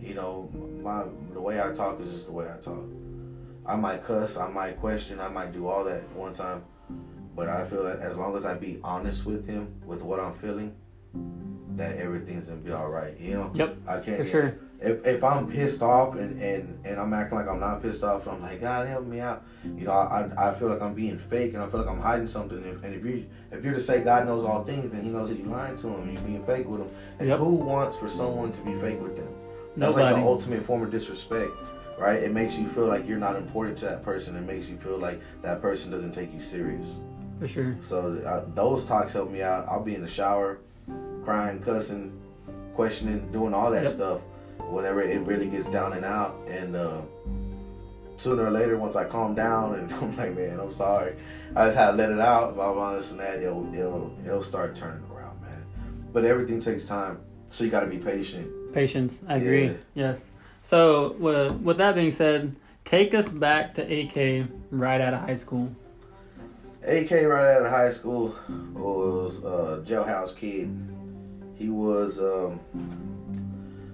you 0.00 0.14
know 0.14 0.50
my 0.82 1.04
the 1.32 1.40
way 1.40 1.60
I 1.60 1.72
talk 1.72 2.00
is 2.00 2.12
just 2.12 2.26
the 2.26 2.32
way 2.32 2.46
I 2.46 2.60
talk. 2.60 2.84
I 3.68 3.76
might 3.76 4.04
cuss, 4.04 4.36
I 4.36 4.48
might 4.48 4.78
question, 4.78 5.20
I 5.20 5.28
might 5.28 5.52
do 5.52 5.68
all 5.68 5.84
that 5.84 6.02
one 6.12 6.32
time, 6.32 6.62
but 7.34 7.48
I 7.48 7.64
feel 7.64 7.84
that 7.84 8.00
as 8.00 8.16
long 8.16 8.36
as 8.36 8.46
I 8.46 8.54
be 8.54 8.80
honest 8.84 9.26
with 9.26 9.46
Him 9.46 9.72
with 9.84 10.02
what 10.02 10.20
I'm 10.20 10.34
feeling, 10.34 10.74
that 11.76 11.96
everything's 11.96 12.46
gonna 12.46 12.60
be 12.60 12.72
all 12.72 12.88
right. 12.88 13.18
You 13.18 13.34
know, 13.34 13.50
Yep. 13.54 13.74
I 13.86 13.98
can't. 13.98 14.18
For 14.18 14.24
sure. 14.24 14.54
If, 14.78 15.04
if 15.06 15.24
I'm 15.24 15.46
pissed 15.50 15.82
off 15.82 16.14
and, 16.16 16.38
and, 16.40 16.78
and 16.84 17.00
I'm 17.00 17.12
acting 17.14 17.38
like 17.38 17.48
I'm 17.48 17.60
not 17.60 17.80
pissed 17.80 18.04
off, 18.04 18.26
and 18.26 18.36
I'm 18.36 18.42
like, 18.42 18.60
God 18.60 18.86
help 18.86 19.06
me 19.06 19.20
out. 19.20 19.42
You 19.64 19.86
know, 19.86 19.92
I, 19.92 20.28
I 20.36 20.52
feel 20.52 20.68
like 20.68 20.82
I'm 20.82 20.92
being 20.92 21.18
fake 21.18 21.54
and 21.54 21.62
I 21.62 21.66
feel 21.66 21.80
like 21.80 21.88
I'm 21.88 22.00
hiding 22.00 22.26
something. 22.26 22.58
And, 22.82 22.94
if 22.94 23.04
you 23.04 23.26
if 23.50 23.64
you're 23.64 23.72
to 23.72 23.80
say 23.80 24.00
God 24.00 24.26
knows 24.26 24.44
all 24.44 24.64
things, 24.64 24.90
then 24.90 25.02
He 25.02 25.08
knows 25.08 25.30
that 25.30 25.38
you're 25.38 25.48
lying 25.48 25.76
to 25.78 25.88
Him 25.88 26.12
you're 26.12 26.22
being 26.22 26.44
fake 26.44 26.68
with 26.68 26.80
Him. 26.80 26.90
And 27.18 27.28
Yep. 27.28 27.38
who 27.38 27.54
wants 27.54 27.96
for 27.96 28.08
someone 28.08 28.52
to 28.52 28.60
be 28.60 28.74
fake 28.74 29.00
with 29.00 29.16
them? 29.16 29.28
That's 29.76 29.94
like 29.94 30.14
the 30.14 30.20
ultimate 30.20 30.64
form 30.64 30.82
of 30.82 30.90
disrespect, 30.90 31.52
right? 31.98 32.22
It 32.22 32.32
makes 32.32 32.56
you 32.56 32.68
feel 32.70 32.86
like 32.86 33.06
you're 33.06 33.18
not 33.18 33.36
important 33.36 33.78
to 33.78 33.84
that 33.86 34.02
person. 34.02 34.36
It 34.36 34.42
makes 34.42 34.66
you 34.66 34.76
feel 34.78 34.98
like 34.98 35.20
that 35.42 35.60
person 35.62 35.90
doesn't 35.90 36.12
take 36.12 36.32
you 36.32 36.40
serious. 36.40 36.96
For 37.38 37.46
sure. 37.46 37.76
So 37.82 38.22
uh, 38.26 38.44
those 38.54 38.84
talks 38.86 39.12
help 39.12 39.30
me 39.30 39.42
out. 39.42 39.66
I'll 39.68 39.82
be 39.82 39.94
in 39.94 40.02
the 40.02 40.08
shower, 40.08 40.58
crying, 41.24 41.60
cussing, 41.60 42.12
questioning, 42.74 43.30
doing 43.32 43.52
all 43.54 43.70
that 43.70 43.84
Yep. 43.84 43.92
stuff. 43.92 44.20
Whenever 44.70 45.02
it 45.02 45.20
really 45.20 45.46
gets 45.46 45.66
down 45.70 45.92
and 45.92 46.04
out, 46.04 46.34
and 46.48 46.74
uh, 46.74 47.00
sooner 48.16 48.44
or 48.46 48.50
later, 48.50 48.76
once 48.76 48.96
I 48.96 49.04
calm 49.04 49.34
down 49.34 49.78
and 49.78 49.92
I'm 49.94 50.16
like, 50.16 50.36
man, 50.36 50.58
I'm 50.58 50.72
sorry, 50.72 51.14
I 51.54 51.66
just 51.66 51.76
had 51.76 51.92
to 51.92 51.96
let 51.96 52.10
it 52.10 52.18
out, 52.18 52.54
blah 52.56 52.72
blah 52.72 52.96
this 52.96 53.10
and 53.12 53.20
that. 53.20 53.40
It'll 53.42 53.72
it'll 53.74 54.10
it'll 54.24 54.42
start 54.42 54.74
turning 54.74 55.04
around, 55.12 55.40
man. 55.40 55.62
But 56.12 56.24
everything 56.24 56.58
takes 56.60 56.86
time, 56.86 57.18
so 57.50 57.62
you 57.64 57.70
got 57.70 57.80
to 57.80 57.86
be 57.86 57.98
patient. 57.98 58.50
Patience. 58.74 59.20
I 59.28 59.36
agree. 59.36 59.66
Yeah. 59.66 59.72
Yes. 59.94 60.30
So 60.66 61.12
with, 61.20 61.52
with 61.60 61.76
that 61.78 61.94
being 61.94 62.10
said, 62.10 62.56
take 62.84 63.14
us 63.14 63.28
back 63.28 63.72
to 63.74 63.82
AK 63.82 64.48
right 64.72 65.00
out 65.00 65.14
of 65.14 65.20
high 65.20 65.36
school. 65.36 65.70
AK 66.82 67.12
right 67.12 67.54
out 67.54 67.64
of 67.64 67.70
high 67.70 67.92
school 67.92 68.34
was 68.74 69.38
a 69.38 69.84
jailhouse 69.88 70.36
kid. 70.36 70.76
He 71.54 71.68
was. 71.68 72.18
Um, 72.18 72.58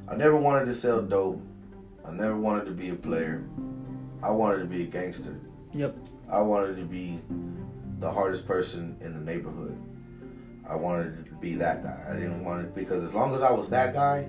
I 0.09 0.17
never 0.17 0.35
wanted 0.35 0.65
to 0.65 0.75
sell 0.75 1.03
dope. 1.03 1.43
I 2.07 2.11
never 2.11 2.39
wanted 2.39 2.65
to 2.65 2.71
be 2.71 2.89
a 2.89 2.95
player. 2.95 3.45
I 4.23 4.31
wanted 4.31 4.61
to 4.61 4.65
be 4.65 4.85
a 4.85 4.87
gangster. 4.87 5.39
Yep. 5.75 5.95
I 6.31 6.41
wanted 6.41 6.77
to 6.77 6.85
be 6.85 7.21
the 8.01 8.11
hardest 8.11 8.47
person 8.47 8.97
in 9.03 9.13
the 9.13 9.21
neighborhood. 9.21 9.79
I 10.67 10.77
wanted 10.77 11.27
to 11.27 11.33
be 11.35 11.55
that 11.57 11.83
guy. 11.83 12.03
I 12.09 12.15
didn't 12.15 12.43
want 12.43 12.65
it 12.65 12.75
because 12.75 13.05
as 13.05 13.13
long 13.13 13.35
as 13.35 13.43
I 13.43 13.51
was 13.51 13.69
that 13.69 13.93
guy, 13.93 14.27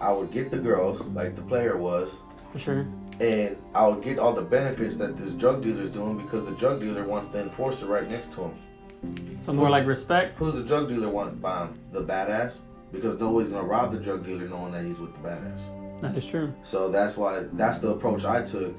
I 0.00 0.12
would 0.12 0.30
get 0.30 0.50
the 0.50 0.58
girls 0.58 1.00
like 1.08 1.36
the 1.36 1.42
player 1.42 1.76
was, 1.76 2.14
For 2.52 2.58
sure. 2.58 2.86
and 3.20 3.56
I 3.74 3.86
would 3.86 4.02
get 4.02 4.18
all 4.18 4.32
the 4.34 4.42
benefits 4.42 4.96
that 4.98 5.16
this 5.16 5.32
drug 5.32 5.62
dealer's 5.62 5.90
doing 5.90 6.18
because 6.18 6.44
the 6.44 6.52
drug 6.56 6.80
dealer 6.80 7.04
wants 7.04 7.28
the 7.28 7.40
enforcer 7.40 7.86
right 7.86 8.08
next 8.08 8.32
to 8.34 8.42
him. 8.44 9.38
So 9.42 9.52
more 9.52 9.70
like 9.70 9.86
respect. 9.86 10.36
Who's 10.38 10.54
the 10.54 10.62
drug 10.64 10.88
dealer 10.88 11.08
want 11.08 11.40
by 11.40 11.66
him? 11.66 11.78
The 11.92 12.02
badass? 12.02 12.56
Because 12.92 13.18
nobody's 13.18 13.52
gonna 13.52 13.66
rob 13.66 13.92
the 13.92 14.00
drug 14.00 14.24
dealer 14.24 14.48
knowing 14.48 14.72
that 14.72 14.84
he's 14.84 14.98
with 14.98 15.12
the 15.14 15.28
badass. 15.28 16.00
That 16.00 16.16
is 16.16 16.24
true. 16.24 16.52
So 16.62 16.88
that's 16.90 17.16
why 17.16 17.44
that's 17.54 17.78
the 17.78 17.90
approach 17.90 18.24
I 18.24 18.42
took. 18.42 18.74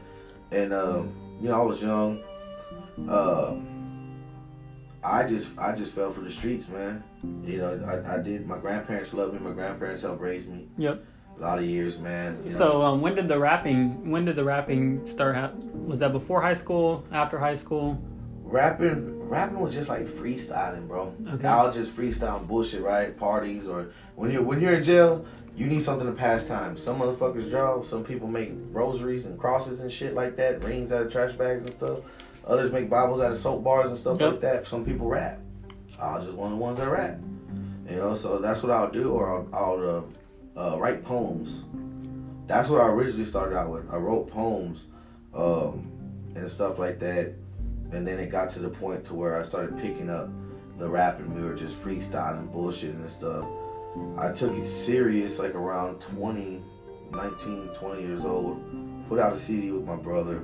And 0.52 0.74
um, 0.74 1.14
you 1.42 1.50
know, 1.50 1.60
I 1.62 1.64
was 1.64 1.82
young. 1.82 2.22
Uh, 3.08 3.56
I 5.08 5.26
just 5.26 5.50
I 5.58 5.74
just 5.74 5.94
fell 5.94 6.12
for 6.12 6.22
the 6.22 6.32
streets, 6.32 6.68
man. 6.68 7.04
You 7.46 7.60
know, 7.60 7.82
I, 7.88 8.16
I 8.16 8.22
did. 8.22 8.46
My 8.46 8.58
grandparents 8.58 9.14
loved 9.14 9.34
me. 9.34 9.40
My 9.40 9.52
grandparents 9.52 10.02
helped 10.02 10.22
raise 10.22 10.46
me. 10.46 10.68
Yep. 10.78 11.04
A 11.38 11.42
lot 11.42 11.60
of 11.60 11.66
years, 11.66 11.98
man. 11.98 12.42
You 12.44 12.52
know. 12.52 12.58
So 12.58 12.82
um, 12.82 13.00
when 13.02 13.16
did 13.16 13.28
the 13.28 13.40
rapping? 13.40 14.10
When 14.10 14.26
did 14.26 14.36
the 14.36 14.44
rapping 14.44 15.06
start? 15.06 15.54
Was 15.74 16.00
that 16.00 16.12
before 16.12 16.42
high 16.42 16.54
school? 16.54 17.06
After 17.12 17.40
high 17.40 17.56
school? 17.56 17.98
rapping 18.44 19.28
rapping 19.30 19.60
was 19.60 19.74
just 19.74 19.90
like 19.90 20.06
freestyling, 20.06 20.88
bro. 20.88 21.14
Okay. 21.34 21.48
I'll 21.48 21.72
just 21.72 21.96
freestyle 21.96 22.46
bullshit, 22.46 22.82
right? 22.82 23.18
Parties 23.18 23.68
or 23.68 23.92
when 24.16 24.32
you're 24.32 24.44
when 24.44 24.62
you're 24.62 24.74
in 24.74 24.84
jail, 24.84 25.26
you 25.56 25.68
need 25.68 25.84
something 25.84 26.08
to 26.08 26.14
pass 26.14 26.46
time. 26.46 26.78
Some 26.78 27.00
motherfuckers 27.00 27.50
draw. 27.50 27.82
Some 27.82 28.04
people 28.04 28.28
make 28.28 28.52
rosaries 28.72 29.26
and 29.26 29.40
crosses 29.40 29.82
and 29.82 29.92
shit 29.92 30.14
like 30.14 30.36
that, 30.38 30.64
rings 30.64 30.92
out 30.92 31.06
of 31.06 31.12
trash 31.12 31.34
bags 31.34 31.64
and 31.66 31.74
stuff. 31.74 32.00
Others 32.48 32.72
make 32.72 32.90
Bibles 32.90 33.20
out 33.22 33.32
of 33.32 33.38
soap 33.38 33.64
bars 33.64 33.90
and 33.90 33.98
stuff 33.98 34.20
Yep. 34.20 34.32
like 34.32 34.42
that. 34.42 34.68
Some 34.68 34.86
people 34.86 35.08
rap. 35.08 35.40
I'll 36.00 36.24
just 36.24 36.34
one 36.34 36.54
of 36.54 36.58
the 36.58 36.64
ones 36.64 36.78
that 36.80 36.90
rap. 36.90 37.20
You 37.90 37.98
know, 37.98 38.16
so 38.16 38.40
that's 38.40 38.64
what 38.64 38.72
I'll 38.72 38.92
do, 38.92 39.12
or 39.12 39.30
I'll, 39.32 39.48
I'll 39.54 40.06
uh, 40.58 40.74
uh, 40.74 40.80
write 40.80 41.04
poems. 41.04 41.64
That's 42.48 42.70
what 42.70 42.82
I 42.82 42.88
originally 42.88 43.26
started 43.26 43.58
out 43.58 43.70
with. 43.72 43.90
I 43.92 43.98
wrote 43.98 44.30
poems 44.32 44.84
um, 45.34 45.92
and 46.36 46.50
stuff 46.50 46.80
like 46.80 47.00
that, 47.00 47.34
and 47.92 48.06
then 48.08 48.20
it 48.20 48.30
got 48.30 48.52
to 48.52 48.60
the 48.60 48.70
point 48.70 49.04
to 49.06 49.14
where 49.16 49.40
I 49.40 49.44
started 49.44 49.78
picking 49.78 50.10
up 50.10 50.30
the 50.78 50.88
rapping. 50.88 51.34
We 51.34 51.42
were 51.42 51.56
just 51.56 51.82
freestyling, 51.82 52.54
bullshitting 52.54 52.96
and 53.02 53.10
stuff. 53.10 53.46
I 54.18 54.32
took 54.32 54.54
it 54.54 54.66
serious 54.66 55.40
like 55.40 55.56
around 55.56 56.00
20, 56.02 56.62
19, 57.12 57.70
20 57.70 58.02
years 58.02 58.26
old. 58.26 58.62
Put 59.10 59.20
out 59.20 59.34
a 59.34 59.38
CD 59.38 59.72
with 59.72 59.86
my 59.86 59.96
brother, 59.96 60.44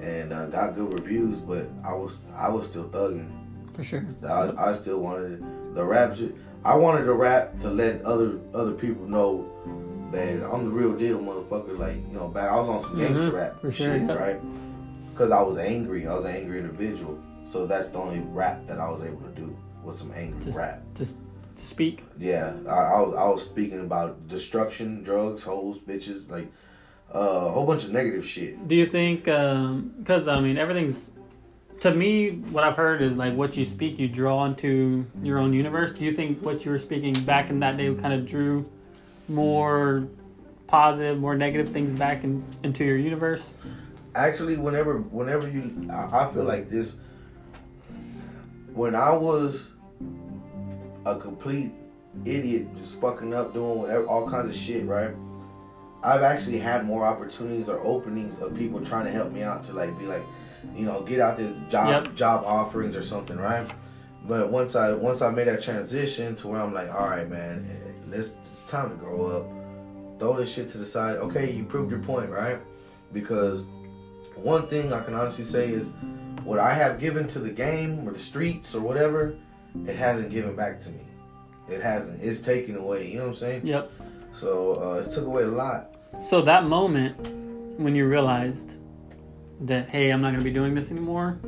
and 0.00 0.32
uh, 0.32 0.46
got 0.46 0.74
good 0.74 0.92
reviews. 1.00 1.38
But 1.38 1.68
I 1.84 1.92
was 1.94 2.16
I 2.36 2.48
was 2.48 2.66
still 2.68 2.88
thugging. 2.88 3.30
For 3.74 3.84
sure. 3.84 4.04
I, 4.26 4.70
I 4.70 4.72
still 4.72 4.98
wanted 4.98 5.44
the 5.74 5.84
rap. 5.84 6.16
I 6.64 6.74
wanted 6.74 7.04
to 7.04 7.12
rap 7.14 7.58
to 7.60 7.70
let 7.70 8.02
other 8.04 8.40
other 8.54 8.72
people 8.72 9.06
know 9.08 9.48
that 10.12 10.42
I'm 10.50 10.64
the 10.64 10.70
real 10.70 10.94
deal, 10.96 11.18
motherfucker. 11.18 11.78
Like 11.78 11.96
you 11.96 12.12
know, 12.14 12.28
back 12.28 12.50
I 12.50 12.56
was 12.56 12.68
on 12.68 12.80
some 12.80 12.96
gangster 12.98 13.30
Mhm, 13.30 13.34
rap 13.34 13.60
for 13.60 13.70
shit, 13.70 14.02
yeah. 14.02 14.12
right? 14.14 14.40
Because 15.12 15.30
I 15.30 15.40
was 15.42 15.58
angry. 15.58 16.06
I 16.06 16.14
was 16.14 16.24
an 16.24 16.32
angry 16.34 16.58
individual. 16.60 17.18
So 17.50 17.66
that's 17.66 17.88
the 17.88 17.98
only 17.98 18.20
rap 18.20 18.66
that 18.66 18.78
I 18.78 18.88
was 18.90 19.02
able 19.02 19.20
to 19.22 19.30
do 19.34 19.56
was 19.82 19.98
some 19.98 20.12
angry 20.14 20.44
Just- 20.44 20.56
rap. 20.58 20.82
Just 20.94 21.16
to 21.56 21.64
speak. 21.66 22.04
Yeah, 22.18 22.52
I, 22.68 22.70
I, 22.70 23.00
was, 23.00 23.14
I 23.18 23.28
was 23.28 23.42
speaking 23.42 23.80
about 23.80 24.28
destruction, 24.28 25.02
drugs, 25.02 25.42
hoes, 25.42 25.78
bitches, 25.78 26.30
like 26.30 26.46
uh, 27.14 27.18
a 27.18 27.50
whole 27.50 27.66
bunch 27.66 27.84
of 27.84 27.90
negative 27.90 28.26
shit. 28.26 28.68
Do 28.68 28.74
you 28.74 28.86
think? 28.86 29.24
Because 29.24 30.28
I 30.28 30.40
mean, 30.40 30.58
everything's. 30.58 31.04
To 31.80 31.94
me, 31.94 32.30
what 32.50 32.64
I've 32.64 32.74
heard 32.74 33.02
is 33.02 33.14
like 33.14 33.34
what 33.34 33.56
you 33.56 33.64
speak, 33.64 34.00
you 34.00 34.08
draw 34.08 34.44
into 34.46 35.06
your 35.22 35.38
own 35.38 35.52
universe. 35.52 35.92
Do 35.92 36.04
you 36.04 36.12
think 36.12 36.42
what 36.42 36.64
you 36.64 36.72
were 36.72 36.78
speaking 36.78 37.14
back 37.24 37.50
in 37.50 37.60
that 37.60 37.76
day 37.76 37.94
kind 37.94 38.12
of 38.12 38.26
drew 38.26 38.68
more 39.28 40.08
positive, 40.66 41.20
more 41.20 41.36
negative 41.36 41.70
things 41.70 41.96
back 41.96 42.24
in, 42.24 42.44
into 42.64 42.84
your 42.84 42.96
universe? 42.96 43.52
actually 44.18 44.56
whenever 44.56 44.98
whenever 44.98 45.48
you 45.48 45.86
I, 45.90 46.24
I 46.24 46.32
feel 46.32 46.44
like 46.44 46.68
this 46.70 46.96
when 48.74 48.94
i 48.94 49.10
was 49.10 49.68
a 51.04 51.16
complete 51.16 51.72
idiot 52.24 52.66
just 52.80 52.94
fucking 53.00 53.32
up 53.32 53.54
doing 53.54 53.78
whatever, 53.78 54.06
all 54.06 54.28
kinds 54.28 54.50
of 54.50 54.56
shit 54.56 54.84
right 54.86 55.14
i've 56.02 56.22
actually 56.22 56.58
had 56.58 56.86
more 56.86 57.04
opportunities 57.04 57.68
or 57.68 57.80
openings 57.80 58.38
of 58.40 58.54
people 58.54 58.80
trying 58.84 59.04
to 59.04 59.10
help 59.10 59.32
me 59.32 59.42
out 59.42 59.64
to 59.64 59.72
like 59.72 59.96
be 59.98 60.04
like 60.06 60.22
you 60.74 60.84
know 60.84 61.02
get 61.02 61.20
out 61.20 61.36
this 61.36 61.54
job 61.70 62.04
Yep. 62.06 62.14
job 62.14 62.44
offerings 62.44 62.96
or 62.96 63.02
something 63.02 63.36
right 63.36 63.68
but 64.24 64.50
once 64.50 64.76
i 64.76 64.92
once 64.92 65.22
i 65.22 65.30
made 65.30 65.48
that 65.48 65.62
transition 65.62 66.36
to 66.36 66.48
where 66.48 66.60
i'm 66.60 66.72
like 66.74 66.92
all 66.94 67.08
right 67.08 67.28
man 67.28 67.68
let's 68.08 68.30
it's 68.50 68.64
time 68.64 68.90
to 68.90 68.96
grow 68.96 69.24
up 69.26 70.18
throw 70.18 70.36
this 70.36 70.52
shit 70.52 70.68
to 70.70 70.78
the 70.78 70.86
side 70.86 71.16
okay 71.16 71.50
you 71.52 71.64
proved 71.64 71.90
your 71.90 72.00
point 72.00 72.30
right 72.30 72.58
because 73.12 73.62
one 74.36 74.68
thing 74.68 74.92
I 74.92 75.02
can 75.02 75.14
honestly 75.14 75.42
say 75.44 75.68
is 75.70 75.88
what 76.44 76.58
I 76.60 76.72
have 76.72 77.00
given 77.00 77.26
to 77.28 77.40
the 77.40 77.50
game 77.50 78.06
or 78.06 78.12
the 78.12 78.18
streets 78.20 78.72
or 78.74 78.80
whatever, 78.80 79.34
it 79.86 79.96
hasn't 79.96 80.30
given 80.30 80.54
back 80.54 80.80
to 80.82 80.90
me. 80.90 81.00
It 81.68 81.82
hasn't. 81.82 82.22
It's 82.22 82.40
taken 82.40 82.76
away. 82.76 83.08
You 83.10 83.18
know 83.18 83.22
what 83.24 83.30
I'm 83.30 83.36
saying? 83.36 83.66
Yep. 83.66 83.90
So 84.32 84.80
uh, 84.82 84.98
it's 84.98 85.14
took 85.14 85.26
away 85.26 85.42
a 85.42 85.48
lot. 85.48 85.94
So 86.20 86.42
that 86.42 86.64
moment 86.64 87.16
when 87.78 87.94
you 87.94 88.06
realized 88.06 88.72
that 89.60 89.88
hey, 89.88 90.10
I'm 90.10 90.20
not 90.20 90.32
gonna 90.32 90.44
be 90.44 90.52
doing 90.52 90.74
this 90.74 90.90
anymore. 90.90 91.38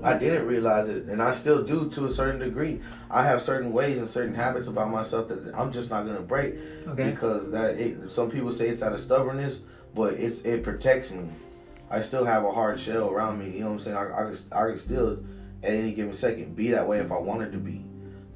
I 0.00 0.14
didn't 0.16 0.46
realize 0.46 0.88
it, 0.88 1.06
and 1.06 1.20
I 1.20 1.32
still 1.32 1.64
do 1.64 1.90
to 1.90 2.06
a 2.06 2.10
certain 2.10 2.38
degree. 2.38 2.80
I 3.10 3.24
have 3.24 3.42
certain 3.42 3.72
ways 3.72 3.98
and 3.98 4.08
certain 4.08 4.34
habits 4.34 4.68
about 4.68 4.90
myself 4.90 5.26
that 5.28 5.52
I'm 5.56 5.72
just 5.72 5.90
not 5.90 6.06
gonna 6.06 6.20
break 6.20 6.54
Okay. 6.86 7.10
because 7.10 7.50
that 7.50 7.80
it, 7.80 8.10
some 8.10 8.30
people 8.30 8.52
say 8.52 8.68
it's 8.68 8.82
out 8.82 8.92
of 8.92 9.00
stubbornness, 9.00 9.60
but 9.94 10.14
it's 10.14 10.40
it 10.42 10.62
protects 10.62 11.10
me. 11.10 11.28
I 11.90 12.00
still 12.00 12.24
have 12.24 12.44
a 12.44 12.52
hard 12.52 12.78
shell 12.78 13.08
around 13.10 13.38
me. 13.38 13.50
You 13.50 13.60
know 13.60 13.66
what 13.66 13.72
I'm 13.72 13.78
saying? 13.80 13.96
I 13.96 14.02
I 14.02 14.30
can, 14.30 14.36
I 14.52 14.66
can 14.68 14.78
still 14.78 15.18
at 15.64 15.72
any 15.72 15.92
given 15.92 16.14
second 16.14 16.54
be 16.54 16.70
that 16.70 16.86
way 16.86 16.98
if 17.00 17.10
I 17.10 17.18
wanted 17.18 17.50
to 17.52 17.58
be, 17.58 17.84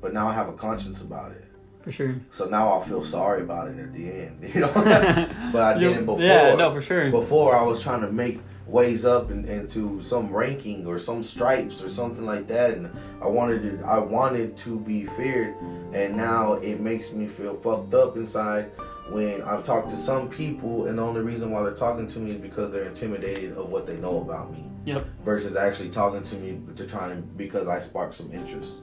but 0.00 0.12
now 0.12 0.26
I 0.28 0.34
have 0.34 0.48
a 0.48 0.54
conscience 0.54 1.00
about 1.02 1.30
it. 1.32 1.44
For 1.82 1.92
sure. 1.92 2.16
So 2.30 2.46
now 2.46 2.68
I'll 2.68 2.84
feel 2.84 3.04
sorry 3.04 3.42
about 3.42 3.68
it 3.68 3.78
at 3.78 3.92
the 3.92 4.10
end. 4.10 4.38
You 4.54 4.60
know, 4.60 4.72
but 5.52 5.62
I 5.62 5.78
didn't 5.78 6.06
before. 6.06 6.20
Yeah, 6.20 6.54
no, 6.54 6.72
for 6.72 6.82
sure. 6.82 7.10
Before 7.10 7.56
I 7.56 7.62
was 7.62 7.82
trying 7.82 8.02
to 8.02 8.12
make 8.12 8.40
ways 8.66 9.04
up 9.04 9.30
in, 9.30 9.44
into 9.46 10.00
some 10.02 10.32
ranking 10.32 10.86
or 10.86 10.98
some 10.98 11.22
stripes 11.24 11.82
or 11.82 11.88
something 11.88 12.24
like 12.24 12.46
that, 12.48 12.74
and 12.74 12.90
I 13.20 13.26
wanted 13.26 13.62
to 13.62 13.84
I 13.84 13.98
wanted 13.98 14.56
to 14.58 14.78
be 14.80 15.06
feared, 15.16 15.56
and 15.92 16.16
now 16.16 16.54
it 16.54 16.80
makes 16.80 17.12
me 17.12 17.26
feel 17.26 17.56
fucked 17.60 17.94
up 17.94 18.16
inside 18.16 18.70
when 19.10 19.42
I've 19.42 19.64
talked 19.64 19.90
to 19.90 19.96
some 19.96 20.28
people, 20.28 20.86
and 20.86 20.98
the 20.98 21.02
only 21.02 21.20
reason 21.20 21.50
why 21.50 21.62
they're 21.62 21.74
talking 21.74 22.06
to 22.08 22.18
me 22.18 22.30
is 22.30 22.36
because 22.36 22.70
they're 22.70 22.88
intimidated 22.88 23.56
of 23.56 23.68
what 23.68 23.86
they 23.86 23.96
know 23.96 24.20
about 24.20 24.52
me. 24.52 24.64
Yep. 24.84 25.06
Versus 25.24 25.54
actually 25.56 25.90
talking 25.90 26.22
to 26.24 26.36
me 26.36 26.60
to 26.76 26.86
try 26.86 27.10
and 27.10 27.36
because 27.36 27.68
I 27.68 27.78
sparked 27.78 28.14
some 28.14 28.32
interest. 28.32 28.74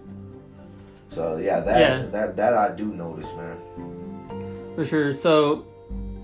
So 1.09 1.37
yeah, 1.37 1.59
that 1.61 1.79
Yeah. 1.79 2.05
that 2.11 2.35
that 2.37 2.53
I 2.53 2.75
do 2.75 2.85
notice, 2.85 3.31
man. 3.35 3.57
For 4.75 4.85
sure. 4.85 5.13
So, 5.13 5.65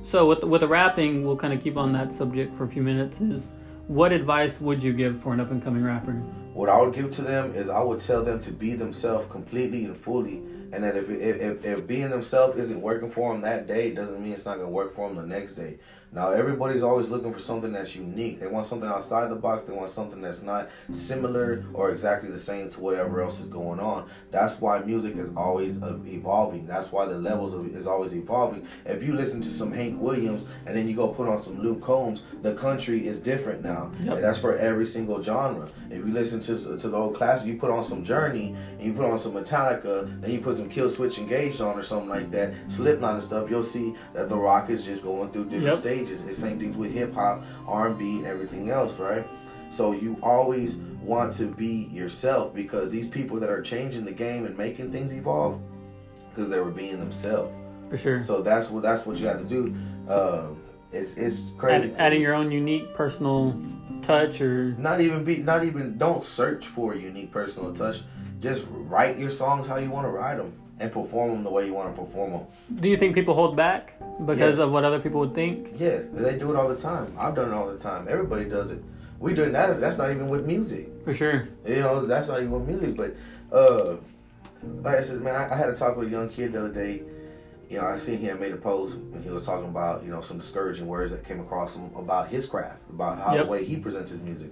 so 0.04 0.28
with 0.28 0.44
with 0.44 0.62
the 0.62 0.68
rapping, 0.68 1.26
we'll 1.26 1.38
kind 1.38 1.54
of 1.54 1.62
keep 1.62 1.78
on 1.78 1.92
that 1.94 2.12
subject 2.12 2.56
for 2.58 2.64
a 2.64 2.68
few 2.68 2.82
minutes. 2.84 3.20
Is 3.20 3.52
what 3.88 4.12
advice 4.12 4.62
would 4.62 4.82
you 4.82 4.94
give 4.94 5.22
for 5.22 5.34
an 5.34 5.40
up 5.40 5.52
and 5.52 5.64
coming 5.64 5.84
rapper? 5.84 6.14
What 6.54 6.70
I 6.70 6.82
would 6.82 6.94
give 6.94 7.12
to 7.16 7.22
them 7.22 7.54
is 7.54 7.70
I 7.70 7.82
would 7.82 8.00
tell 8.00 8.24
them 8.24 8.42
to 8.44 8.52
be 8.52 8.76
themselves 8.76 9.30
completely 9.30 9.84
and 9.86 9.98
fully, 9.98 10.38
and 10.72 10.84
that 10.84 10.96
if 10.96 11.10
if, 11.10 11.42
if, 11.42 11.66
if 11.66 11.88
being 11.88 12.10
themselves 12.10 12.58
isn't 12.58 12.82
working 12.82 13.12
for 13.12 13.34
them 13.34 13.42
that 13.42 13.68
day, 13.68 13.94
doesn't 13.94 14.22
mean 14.22 14.32
it's 14.34 14.46
not 14.46 14.58
gonna 14.58 14.70
work 14.70 14.96
for 14.96 15.10
them 15.10 15.18
the 15.18 15.26
next 15.28 15.54
day. 15.54 15.80
Now 16.16 16.32
everybody's 16.32 16.82
always 16.82 17.10
looking 17.10 17.34
for 17.34 17.40
something 17.40 17.74
that's 17.74 17.94
unique. 17.94 18.40
They 18.40 18.48
want 18.48 18.68
something 18.68 18.88
outside 18.88 19.30
the 19.30 19.36
box. 19.36 19.64
They 19.64 19.74
want 19.74 19.90
something 19.90 20.22
that's 20.22 20.42
not 20.42 20.70
similar 20.94 21.66
or 21.74 21.92
exactly 21.92 22.32
the 22.32 22.40
same 22.40 22.70
to 22.70 22.80
whatever 22.80 23.22
else 23.22 23.42
is 23.42 23.48
going 23.48 23.82
on. 23.82 24.08
That's 24.32 24.60
why 24.62 24.80
music 24.80 25.18
is 25.18 25.30
always 25.36 25.78
evolving. 26.08 26.66
That's 26.68 26.90
why 26.92 27.06
the 27.06 27.18
levels 27.18 27.54
of, 27.54 27.76
is 27.76 27.86
always 27.86 28.16
evolving. 28.16 28.66
If 28.86 29.04
you 29.04 29.14
listen 29.14 29.42
to 29.42 29.50
some 29.50 29.74
Hank 29.74 30.00
Williams 30.02 30.46
and 30.66 30.78
then 30.78 30.88
you 30.88 30.96
go 30.96 31.10
put 31.10 31.28
on 31.28 31.42
some 31.42 31.62
Luke 31.62 31.82
Combs, 31.82 32.24
the 32.42 32.54
country 32.54 33.08
is 33.08 33.20
different 33.20 33.62
now. 33.62 33.92
Yep. 34.02 34.16
And 34.16 34.24
that's 34.24 34.40
for 34.40 34.56
every 34.58 34.88
single 34.88 35.22
genre. 35.22 35.68
If 35.90 35.98
you 35.98 36.14
listen 36.14 36.40
to 36.42 36.56
to 36.78 36.88
the 36.90 36.98
old 36.98 37.16
classic, 37.16 37.48
you 37.48 37.58
put 37.58 37.72
on 37.72 37.84
some 37.84 38.06
Journey 38.06 38.56
and 38.78 38.82
you 38.82 38.94
put 38.94 39.04
on 39.06 39.20
some 39.20 39.34
Metallica, 39.34 40.04
and 40.24 40.32
you 40.32 40.40
put 40.40 40.56
some 40.56 40.70
Kill 40.70 40.90
Switch 40.90 41.18
Engaged 41.18 41.60
on 41.60 41.78
or 41.78 41.84
something 41.84 42.08
like 42.10 42.32
that, 42.32 42.54
Slipknot 42.70 43.16
and 43.16 43.24
stuff, 43.24 43.50
you'll 43.50 43.64
see 43.64 43.96
that 44.14 44.30
the 44.30 44.38
rock 44.38 44.70
is 44.70 44.86
just 44.86 45.04
going 45.04 45.30
through 45.32 45.46
different 45.46 45.66
Yep. 45.66 45.80
stages. 45.82 46.05
It's 46.10 46.38
same 46.38 46.60
things 46.60 46.76
with 46.76 46.92
hip 46.92 47.14
hop, 47.14 47.44
R 47.68 47.88
and 47.88 47.98
B, 47.98 48.18
and 48.18 48.26
everything 48.26 48.70
else, 48.70 48.98
right? 49.00 49.26
So 49.72 49.92
you 49.92 50.18
always 50.22 50.76
want 51.02 51.34
to 51.36 51.46
be 51.46 51.90
yourself 51.92 52.54
because 52.54 52.90
these 52.90 53.08
people 53.08 53.40
that 53.40 53.50
are 53.50 53.62
changing 53.62 54.06
the 54.06 54.12
game 54.12 54.46
and 54.46 54.58
making 54.58 54.92
things 54.92 55.14
evolve, 55.14 55.60
because 56.30 56.50
they 56.50 56.60
were 56.60 56.72
being 56.72 57.00
themselves. 57.00 57.54
For 57.90 57.98
sure. 57.98 58.24
So 58.24 58.42
that's 58.42 58.70
what 58.70 58.84
that's 58.84 59.06
what 59.06 59.18
you 59.18 59.28
have 59.28 59.40
to 59.40 59.46
do. 59.46 59.76
Um, 60.10 60.62
it's 60.92 61.16
it's 61.16 61.42
crazy. 61.58 61.92
Add, 61.92 62.00
adding 62.00 62.22
your 62.22 62.34
own 62.34 62.52
unique 62.52 62.94
personal 62.96 63.60
touch, 64.02 64.42
or 64.42 64.76
not 64.78 65.02
even 65.02 65.24
be 65.24 65.38
not 65.38 65.64
even 65.64 65.98
don't 65.98 66.24
search 66.24 66.68
for 66.68 66.94
a 66.94 66.98
unique 66.98 67.32
personal 67.32 67.74
touch. 67.74 68.02
Just 68.40 68.66
write 68.70 69.18
your 69.18 69.32
songs 69.32 69.68
how 69.68 69.78
you 69.78 69.90
want 69.90 70.06
to 70.06 70.12
write 70.12 70.38
them 70.38 70.54
and 70.80 70.92
perform 70.92 71.32
them 71.32 71.44
the 71.44 71.50
way 71.50 71.66
you 71.66 71.74
want 71.74 71.96
to 71.96 72.02
perform 72.02 72.32
them. 72.32 72.42
do 72.82 72.90
you 72.90 72.98
think 72.98 73.16
people 73.16 73.34
hold 73.34 73.56
back 73.56 73.94
because 74.26 74.58
Yes. 74.58 74.60
of 74.60 74.72
what 74.72 74.84
other 74.84 75.00
people 75.00 75.20
would 75.22 75.34
think? 75.34 75.74
Yeah, 75.78 76.00
they 76.14 76.38
do 76.38 76.52
it 76.52 76.56
all 76.58 76.68
the 76.68 76.76
time. 76.76 77.08
I've 77.18 77.36
done 77.36 77.52
it 77.52 77.54
all 77.54 77.68
the 77.68 77.78
time. 77.78 78.08
Everybody 78.10 78.46
does 78.46 78.72
it. 78.72 78.82
We 79.20 79.34
do 79.34 79.50
that. 79.52 79.80
That's 79.80 79.98
not 79.98 80.12
even 80.12 80.28
with 80.30 80.46
music. 80.46 80.90
For 81.06 81.14
sure. 81.14 81.48
You 81.66 81.80
know, 81.80 82.06
that's 82.06 82.28
not 82.28 82.40
even 82.40 82.52
with 82.52 82.68
music. 82.68 82.96
But 82.98 83.16
uh, 83.56 83.96
like 84.84 84.98
I 84.98 85.02
said, 85.02 85.22
man, 85.22 85.36
I, 85.36 85.54
I 85.54 85.58
had 85.58 85.70
a 85.70 85.76
talk 85.76 85.96
with 85.98 86.08
a 86.10 86.12
young 86.12 86.30
kid 86.30 86.52
the 86.54 86.60
other 86.60 86.70
day. 86.74 87.02
You 87.70 87.80
know, 87.80 87.86
I 87.86 87.98
seen 87.98 88.20
him 88.20 88.40
made 88.40 88.52
a 88.52 88.58
post 88.58 88.96
and 88.96 89.24
he 89.24 89.30
was 89.30 89.44
talking 89.44 89.68
about 89.68 90.04
you 90.04 90.12
know 90.12 90.22
some 90.22 90.38
discouraging 90.38 90.88
words 90.88 91.12
that 91.12 91.24
came 91.26 91.40
across 91.40 91.76
him 91.76 91.90
about 91.96 92.28
his 92.28 92.46
craft, 92.46 92.80
about 92.90 93.18
how 93.18 93.34
Yep. 93.34 93.46
the 93.46 93.52
way 93.52 93.66
he 93.66 93.78
presents 93.78 94.12
his 94.12 94.20
music. 94.22 94.52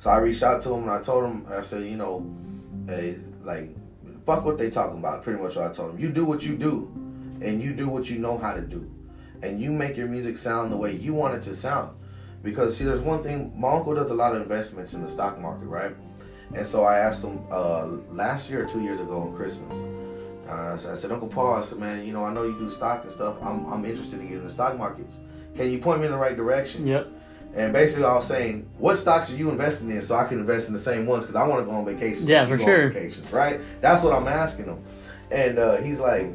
So 0.00 0.10
I 0.10 0.18
reached 0.18 0.42
out 0.44 0.62
to 0.62 0.72
him 0.72 0.82
and 0.82 0.90
I 0.90 1.02
told 1.02 1.24
him, 1.24 1.44
I 1.50 1.60
said, 1.62 1.82
you 1.84 1.96
know, 1.96 2.24
hey, 2.86 3.16
like, 3.42 3.74
fuck 4.28 4.44
what 4.44 4.58
they 4.58 4.68
talking 4.68 4.98
about. 4.98 5.22
Pretty 5.22 5.42
much 5.42 5.56
what 5.56 5.70
I 5.70 5.72
told 5.72 5.94
him. 5.94 5.98
You 5.98 6.10
do 6.10 6.22
what 6.22 6.44
you 6.44 6.54
do, 6.54 6.92
and 7.40 7.62
you 7.62 7.72
do 7.72 7.88
what 7.88 8.10
you 8.10 8.18
know 8.18 8.36
how 8.36 8.52
to 8.52 8.60
do, 8.60 8.86
and 9.42 9.58
you 9.58 9.72
make 9.72 9.96
your 9.96 10.06
music 10.06 10.36
sound 10.36 10.70
the 10.70 10.76
way 10.76 10.94
you 10.94 11.14
want 11.14 11.34
it 11.34 11.42
to 11.44 11.54
sound. 11.54 11.96
Because 12.42 12.76
see, 12.76 12.84
there's 12.84 13.00
one 13.00 13.22
thing. 13.22 13.54
My 13.56 13.72
uncle 13.72 13.94
does 13.94 14.10
a 14.10 14.14
lot 14.14 14.36
of 14.36 14.42
investments 14.42 14.92
in 14.92 15.00
the 15.00 15.08
stock 15.08 15.40
market, 15.40 15.64
right? 15.64 15.92
And 16.54 16.66
so 16.66 16.84
I 16.84 16.98
asked 16.98 17.24
him 17.24 17.42
uh, 17.50 17.86
last 18.12 18.50
year 18.50 18.64
or 18.64 18.68
two 18.68 18.82
years 18.82 19.00
ago 19.00 19.18
on 19.22 19.34
Christmas. 19.34 19.74
Uh, 20.46 20.76
so 20.76 20.92
I 20.92 20.94
said, 20.94 21.10
Uncle 21.10 21.28
Paul, 21.28 21.54
I 21.54 21.62
said, 21.62 21.78
man, 21.78 22.06
you 22.06 22.12
know, 22.12 22.24
I 22.24 22.32
know 22.32 22.44
you 22.44 22.58
do 22.58 22.70
stock 22.70 23.04
and 23.04 23.12
stuff. 23.12 23.36
I'm, 23.42 23.70
I'm 23.70 23.84
interested 23.84 24.20
in 24.20 24.28
getting 24.28 24.44
the 24.44 24.50
stock 24.50 24.78
markets. 24.78 25.18
Can 25.56 25.70
you 25.70 25.78
point 25.78 26.00
me 26.00 26.06
in 26.06 26.12
the 26.12 26.18
right 26.18 26.36
direction? 26.36 26.86
Yep. 26.86 27.08
And 27.58 27.72
basically, 27.72 28.04
I 28.04 28.14
was 28.14 28.24
saying, 28.24 28.70
what 28.78 28.96
stocks 28.98 29.32
are 29.32 29.36
you 29.36 29.50
investing 29.50 29.90
in 29.90 30.00
so 30.00 30.14
I 30.14 30.28
can 30.28 30.38
invest 30.38 30.68
in 30.68 30.74
the 30.74 30.80
same 30.80 31.06
ones 31.06 31.26
because 31.26 31.34
I 31.34 31.44
want 31.44 31.60
to 31.60 31.64
go 31.66 31.72
on 31.72 31.84
vacation. 31.84 32.24
Yeah, 32.24 32.46
for 32.46 32.56
sure. 32.56 32.90
Vacations, 32.90 33.32
right? 33.32 33.60
That's 33.80 34.04
what 34.04 34.14
I'm 34.14 34.28
asking 34.28 34.66
him. 34.66 34.84
And 35.32 35.58
uh, 35.58 35.78
he's 35.78 35.98
like, 35.98 36.32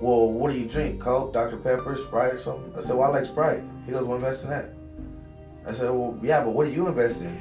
well, 0.00 0.26
what 0.32 0.50
do 0.50 0.58
you 0.58 0.66
drink? 0.66 1.00
Coke, 1.00 1.32
Dr. 1.32 1.56
Pepper, 1.56 1.96
Sprite, 1.96 2.34
or 2.34 2.40
something? 2.40 2.72
I 2.76 2.80
said, 2.80 2.96
well, 2.96 3.14
I 3.14 3.18
like 3.18 3.26
Sprite. 3.26 3.62
He 3.86 3.92
goes, 3.92 4.04
well, 4.04 4.16
invest 4.16 4.42
in 4.42 4.50
that. 4.50 4.70
I 5.68 5.72
said, 5.72 5.88
well, 5.90 6.18
yeah, 6.20 6.42
but 6.42 6.50
what 6.50 6.66
do 6.66 6.72
you 6.72 6.88
invest 6.88 7.20
in? 7.20 7.38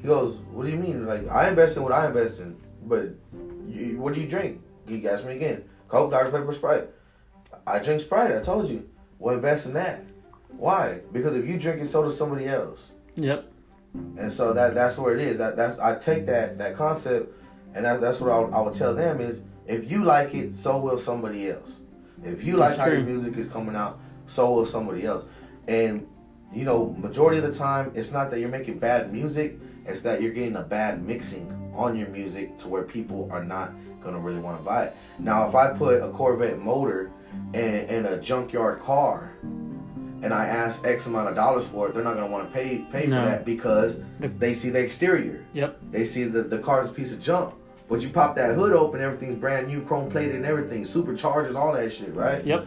He 0.00 0.08
goes, 0.08 0.38
what 0.52 0.64
do 0.64 0.70
you 0.70 0.78
mean? 0.78 1.06
Like, 1.06 1.28
I 1.28 1.50
invest 1.50 1.76
in 1.76 1.82
what 1.82 1.92
I 1.92 2.06
invest 2.06 2.40
in, 2.40 2.56
but 2.86 3.10
you, 3.68 3.98
what 3.98 4.14
do 4.14 4.22
you 4.22 4.26
drink? 4.26 4.62
He 4.88 5.06
asked 5.06 5.26
me 5.26 5.36
again. 5.36 5.64
Coke, 5.88 6.12
Dr. 6.12 6.30
Pepper, 6.30 6.54
Sprite. 6.54 6.88
I 7.66 7.78
drink 7.78 8.00
Sprite. 8.00 8.34
I 8.34 8.40
told 8.40 8.70
you. 8.70 8.88
Well, 9.18 9.34
invest 9.34 9.66
in 9.66 9.74
that. 9.74 10.02
Why? 10.56 11.00
Because 11.12 11.36
if 11.36 11.46
you 11.46 11.58
drink 11.58 11.80
it, 11.80 11.86
so 11.86 12.02
does 12.02 12.16
somebody 12.16 12.46
else. 12.46 12.92
Yep. 13.16 13.50
And 13.94 14.30
so 14.30 14.52
that 14.52 14.74
that's 14.74 14.98
where 14.98 15.14
it 15.14 15.20
is. 15.20 15.38
That 15.38 15.56
that's 15.56 15.78
I 15.78 15.96
take 15.96 16.26
that 16.26 16.58
that 16.58 16.76
concept, 16.76 17.32
and 17.74 17.84
that, 17.84 18.00
that's 18.00 18.20
what 18.20 18.30
I 18.30 18.38
would, 18.38 18.52
I 18.52 18.60
would 18.60 18.74
tell 18.74 18.94
them 18.94 19.20
is 19.20 19.40
if 19.66 19.90
you 19.90 20.04
like 20.04 20.34
it, 20.34 20.56
so 20.56 20.78
will 20.78 20.98
somebody 20.98 21.48
else. 21.50 21.80
If 22.24 22.44
you 22.44 22.56
like 22.56 22.76
That's 22.76 22.80
how 22.80 22.86
your 22.88 23.02
music 23.02 23.36
is 23.36 23.48
coming 23.48 23.74
out, 23.74 24.00
so 24.26 24.52
will 24.52 24.66
somebody 24.66 25.06
else. 25.06 25.24
And 25.66 26.06
you 26.52 26.64
know, 26.64 26.94
majority 26.98 27.38
of 27.38 27.44
the 27.44 27.56
time, 27.56 27.92
it's 27.94 28.10
not 28.10 28.30
that 28.30 28.40
you're 28.40 28.48
making 28.48 28.78
bad 28.78 29.12
music; 29.12 29.58
it's 29.86 30.02
that 30.02 30.22
you're 30.22 30.32
getting 30.32 30.56
a 30.56 30.62
bad 30.62 31.04
mixing 31.04 31.50
on 31.74 31.96
your 31.96 32.08
music 32.08 32.58
to 32.58 32.68
where 32.68 32.82
people 32.82 33.28
are 33.32 33.44
not 33.44 33.72
gonna 34.02 34.18
really 34.18 34.40
want 34.40 34.58
to 34.58 34.64
buy 34.64 34.84
it. 34.84 34.96
Now, 35.18 35.48
if 35.48 35.54
I 35.54 35.72
put 35.72 36.02
a 36.02 36.08
Corvette 36.10 36.58
motor 36.58 37.10
in, 37.54 37.74
in 37.88 38.06
a 38.06 38.18
junkyard 38.18 38.80
car, 38.80 39.29
and 40.22 40.32
I 40.34 40.46
ask 40.46 40.84
X 40.86 41.06
amount 41.06 41.28
of 41.28 41.34
dollars 41.34 41.64
for 41.66 41.88
it, 41.88 41.94
they're 41.94 42.04
not 42.04 42.14
gonna 42.14 42.26
want 42.26 42.48
to 42.48 42.52
pay 42.52 42.78
pay 42.92 43.06
No. 43.06 43.20
for 43.22 43.28
that 43.30 43.44
because 43.44 43.96
The- 44.20 44.28
they 44.28 44.54
see 44.54 44.70
the 44.70 44.80
exterior. 44.80 45.44
Yep. 45.54 45.78
They 45.90 46.04
see 46.04 46.24
the 46.24 46.42
the 46.42 46.58
car's 46.58 46.88
a 46.88 46.92
piece 46.92 47.12
of 47.12 47.20
junk. 47.20 47.54
But 47.88 48.02
you 48.02 48.10
pop 48.10 48.36
that 48.36 48.54
hood 48.54 48.72
open, 48.72 49.00
everything's 49.00 49.36
brand 49.38 49.66
new, 49.66 49.80
chrome 49.82 50.10
plated 50.10 50.36
and 50.36 50.46
everything, 50.46 50.84
superchargers, 50.84 51.56
all 51.56 51.72
that 51.72 51.92
shit, 51.92 52.14
right? 52.14 52.44
Yep. 52.44 52.66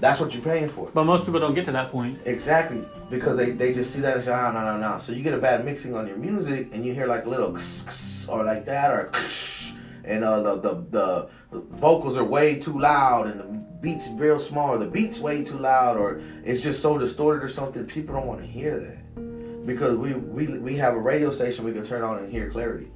That's 0.00 0.20
what 0.20 0.32
you're 0.32 0.44
paying 0.44 0.68
for. 0.70 0.88
But 0.94 1.04
most 1.04 1.26
people 1.26 1.40
don't 1.40 1.54
get 1.54 1.64
to 1.66 1.72
that 1.72 1.90
point. 1.90 2.20
Exactly, 2.24 2.82
because 3.10 3.36
they, 3.36 3.50
they 3.50 3.74
just 3.74 3.92
see 3.92 4.00
that 4.00 4.14
and 4.14 4.22
say, 4.24 4.32
ah, 4.32 4.50
no, 4.52 4.64
no, 4.64 4.78
no. 4.78 4.98
So 4.98 5.12
you 5.12 5.22
get 5.22 5.34
a 5.34 5.38
bad 5.38 5.64
mixing 5.64 5.94
on 5.96 6.06
your 6.06 6.16
music, 6.16 6.68
and 6.72 6.86
you 6.86 6.94
hear 6.94 7.06
like 7.06 7.26
a 7.26 7.28
little 7.28 7.50
kss, 7.50 7.84
kss, 7.88 8.28
or 8.32 8.44
like 8.44 8.64
that, 8.66 8.92
or 8.94 9.10
ksh, 9.12 9.72
and 10.04 10.22
uh, 10.24 10.40
the, 10.40 10.54
the 10.60 10.84
the 10.90 11.28
vocals 11.52 12.16
are 12.16 12.24
way 12.24 12.58
too 12.58 12.78
loud, 12.78 13.26
and 13.26 13.40
the 13.40 13.44
beats 13.80 14.08
real 14.14 14.38
small, 14.38 14.70
or 14.70 14.78
the 14.78 14.86
beats 14.86 15.18
way 15.18 15.42
too 15.44 15.58
loud, 15.58 15.96
or 15.96 16.20
it's 16.44 16.62
just 16.62 16.80
so 16.80 16.98
distorted 16.98 17.42
or 17.42 17.48
something. 17.48 17.84
People 17.86 18.14
don't 18.14 18.26
want 18.26 18.40
to 18.40 18.46
hear 18.46 18.78
that 18.78 19.66
because 19.66 19.96
we 19.96 20.14
we 20.14 20.58
we 20.58 20.76
have 20.76 20.94
a 20.94 20.98
radio 20.98 21.30
station 21.30 21.64
we 21.64 21.72
can 21.72 21.84
turn 21.84 22.02
on 22.02 22.18
and 22.18 22.30
hear 22.30 22.50
clarity. 22.50 22.90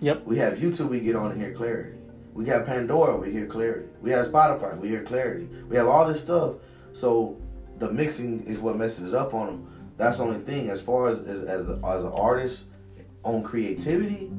Yep. 0.00 0.26
We 0.26 0.38
have 0.38 0.58
YouTube, 0.58 0.90
we 0.90 1.00
get 1.00 1.16
on 1.16 1.32
and 1.32 1.40
hear 1.40 1.54
clarity. 1.54 1.96
We 2.34 2.44
got 2.44 2.66
Pandora, 2.66 3.16
we 3.16 3.32
hear 3.32 3.46
clarity. 3.46 3.88
We 4.02 4.10
have 4.10 4.26
Spotify, 4.26 4.76
we 4.78 4.88
hear 4.88 5.02
clarity. 5.02 5.48
We 5.68 5.76
have 5.76 5.88
all 5.88 6.06
this 6.06 6.20
stuff. 6.20 6.56
So 6.92 7.40
the 7.78 7.90
mixing 7.90 8.44
is 8.44 8.58
what 8.58 8.76
messes 8.76 9.08
it 9.08 9.14
up 9.14 9.32
on 9.32 9.46
them. 9.46 9.92
That's 9.96 10.18
the 10.18 10.24
only 10.24 10.40
thing. 10.40 10.68
As 10.68 10.82
far 10.82 11.08
as 11.08 11.20
as 11.20 11.44
as, 11.44 11.68
a, 11.68 11.80
as 11.84 12.04
an 12.04 12.12
artist 12.12 12.64
on 13.24 13.42
creativity, 13.42 14.30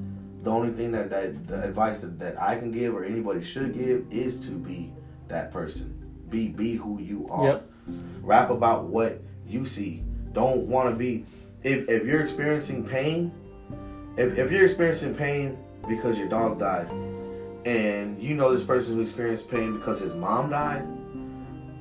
the 0.47 0.53
only 0.53 0.71
thing 0.71 0.93
that 0.93 1.09
that 1.09 1.45
the 1.47 1.61
advice 1.61 1.99
that, 1.99 2.17
that 2.19 2.41
I 2.41 2.57
can 2.57 2.71
give 2.71 2.95
or 2.95 3.03
anybody 3.03 3.43
should 3.43 3.73
give 3.73 4.05
is 4.09 4.39
to 4.45 4.51
be 4.51 4.93
that 5.27 5.51
person. 5.51 5.93
Be 6.29 6.47
be 6.47 6.75
who 6.75 7.01
you 7.01 7.27
are. 7.29 7.43
Yep. 7.43 7.71
Rap 8.21 8.49
about 8.49 8.85
what 8.85 9.21
you 9.45 9.65
see. 9.65 10.03
Don't 10.31 10.67
want 10.67 10.89
to 10.89 10.95
be. 10.95 11.25
If 11.63 11.89
if 11.89 12.05
you're 12.05 12.21
experiencing 12.21 12.85
pain, 12.85 13.33
if 14.15 14.37
if 14.37 14.49
you're 14.49 14.63
experiencing 14.63 15.15
pain 15.15 15.57
because 15.85 16.17
your 16.17 16.29
dog 16.29 16.59
died, 16.59 16.89
and 17.65 18.21
you 18.23 18.33
know 18.33 18.53
this 18.53 18.63
person 18.63 18.95
who 18.95 19.01
experienced 19.01 19.49
pain 19.49 19.77
because 19.77 19.99
his 19.99 20.13
mom 20.13 20.49
died, 20.49 20.87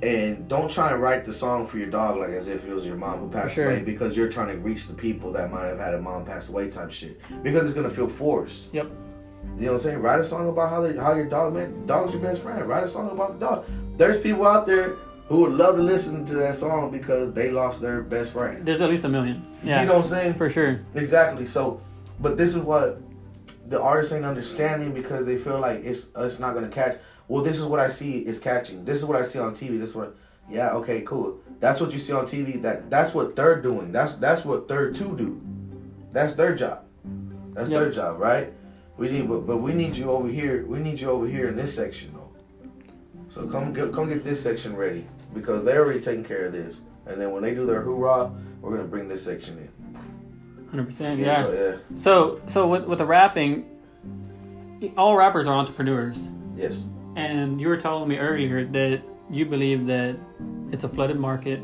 and 0.02 0.46
don't 0.48 0.70
try 0.70 0.92
and 0.92 1.00
write 1.00 1.24
the 1.24 1.32
song 1.32 1.66
for 1.66 1.78
your 1.78 1.88
dog 1.88 2.18
like 2.18 2.30
as 2.30 2.48
if 2.48 2.64
it 2.64 2.72
was 2.72 2.85
your 2.85 2.96
mom 2.96 3.20
who 3.20 3.30
passed 3.30 3.54
sure. 3.54 3.70
away 3.70 3.80
because 3.80 4.16
you're 4.16 4.28
trying 4.28 4.48
to 4.48 4.59
reach 4.59 4.87
the 4.88 4.94
people 4.94 5.32
that 5.32 5.50
might 5.50 5.64
have 5.64 5.78
had 5.78 5.94
a 5.94 6.00
mom 6.00 6.24
pass 6.24 6.48
away 6.48 6.70
type 6.70 6.90
shit 6.90 7.18
because 7.42 7.64
it's 7.64 7.74
gonna 7.74 7.90
feel 7.90 8.09
forced. 8.09 8.64
Yep. 8.72 8.90
You 9.56 9.66
know 9.66 9.72
what 9.72 9.78
I'm 9.78 9.82
saying? 9.85 9.98
Write 9.98 10.20
a 10.20 10.24
song 10.24 10.48
about 10.48 10.70
how 10.70 10.82
they, 10.82 10.96
how 10.96 11.14
your 11.14 11.26
dog 11.26 11.54
man 11.54 11.87
dog's 11.87 12.12
your 12.12 12.22
best 12.22 12.42
friend. 12.42 12.66
Write 12.66 12.85
a 12.85 12.88
song 12.88 13.11
about 13.11 13.38
the 13.38 13.46
dog. 13.46 13.64
There's 13.96 14.20
people 14.20 14.46
out 14.46 14.66
there 14.66 14.96
who 15.28 15.40
would 15.40 15.52
love 15.52 15.76
to 15.76 15.82
listen 15.82 16.26
to 16.26 16.35
that 16.35 16.56
song 16.56 16.90
because 16.90 17.32
they 17.32 17.50
lost 17.50 17.80
their 17.80 18.02
best 18.02 18.32
friend. 18.32 18.64
There's 18.66 18.80
at 18.80 18.88
least 18.88 19.04
a 19.04 19.09
million. 19.09 19.44
Yeah. 19.62 19.80
You 19.80 19.88
know 19.88 19.96
what 19.96 20.04
I'm 20.04 20.11
saying? 20.11 20.35
For 20.35 20.48
sure. 20.50 20.80
Exactly. 20.94 21.46
So, 21.46 21.80
but 22.20 22.37
this 22.37 22.50
is 22.50 22.59
what 22.59 23.00
the 23.68 23.80
artists 23.80 24.12
ain't 24.12 24.24
understanding 24.24 24.92
because 24.92 25.26
they 25.26 25.38
feel 25.38 25.59
like 25.59 25.85
it's 25.85 26.06
it's 26.16 26.38
not 26.38 26.54
gonna 26.54 26.68
catch. 26.68 26.98
Well, 27.28 27.42
this 27.42 27.58
is 27.58 27.64
what 27.64 27.80
I 27.80 27.88
see 27.88 28.18
is 28.18 28.38
catching. 28.38 28.84
This 28.84 28.98
is 28.98 29.04
what 29.04 29.20
I 29.20 29.24
see 29.24 29.38
on 29.38 29.54
TV. 29.54 29.78
This 29.78 29.90
is 29.90 29.94
what. 29.96 30.16
Yeah. 30.50 30.70
Okay. 30.74 31.00
Cool. 31.02 31.38
That's 31.60 31.80
what 31.80 31.92
you 31.92 31.98
see 31.98 32.12
on 32.12 32.26
TV. 32.26 32.60
That 32.62 32.88
that's 32.90 33.14
what 33.14 33.34
they're 33.36 33.60
doing. 33.60 33.90
That's 33.92 34.14
that's 34.14 34.44
what 34.44 34.68
third 34.68 34.94
two 34.94 35.16
do. 35.16 35.40
That's 36.12 36.34
their 36.34 36.54
job. 36.54 36.84
That's 37.52 37.70
Yep. 37.70 37.80
their 37.80 37.90
job, 37.90 38.20
right? 38.20 38.52
We 38.98 39.10
need, 39.10 39.28
but, 39.28 39.46
but 39.46 39.58
we 39.58 39.74
need 39.74 39.94
you 39.96 40.10
over 40.10 40.28
here. 40.28 40.64
We 40.66 40.78
need 40.78 41.00
you 41.00 41.10
over 41.10 41.26
here 41.26 41.48
in 41.48 41.56
this 41.56 41.74
section, 41.74 42.14
though. 42.14 42.30
So 43.28 43.46
come 43.46 43.72
get 43.74 43.92
come 43.92 44.08
get 44.08 44.24
this 44.24 44.42
section 44.42 44.74
ready 44.76 45.06
because 45.34 45.64
they're 45.64 45.84
already 45.84 46.00
taking 46.00 46.24
care 46.24 46.46
of 46.46 46.52
this. 46.52 46.80
And 47.06 47.20
then 47.20 47.32
when 47.32 47.42
they 47.42 47.54
do 47.54 47.66
their 47.66 47.82
hoorah, 47.82 48.30
we're 48.60 48.70
gonna 48.70 48.88
bring 48.88 49.08
this 49.08 49.22
section 49.22 49.58
in. 49.58 50.86
100%. 50.86 51.18
Yeah. 51.18 51.50
yeah. 51.50 51.76
So 51.96 52.40
so 52.46 52.66
with 52.68 52.84
with 52.84 52.98
the 52.98 53.06
rapping, 53.06 53.66
all 54.96 55.16
rappers 55.16 55.46
are 55.46 55.54
entrepreneurs, 55.54 56.18
Yes. 56.56 56.82
And 57.16 57.61
you 57.61 57.66
were 57.68 57.76
telling 57.79 58.09
me 58.09 58.18
earlier 58.18 58.64
that 58.66 59.02
you 59.31 59.44
believe 59.44 59.87
that 59.87 60.16
it's 60.70 60.85
a 60.85 60.88
flooded 60.88 61.18
market, 61.18 61.61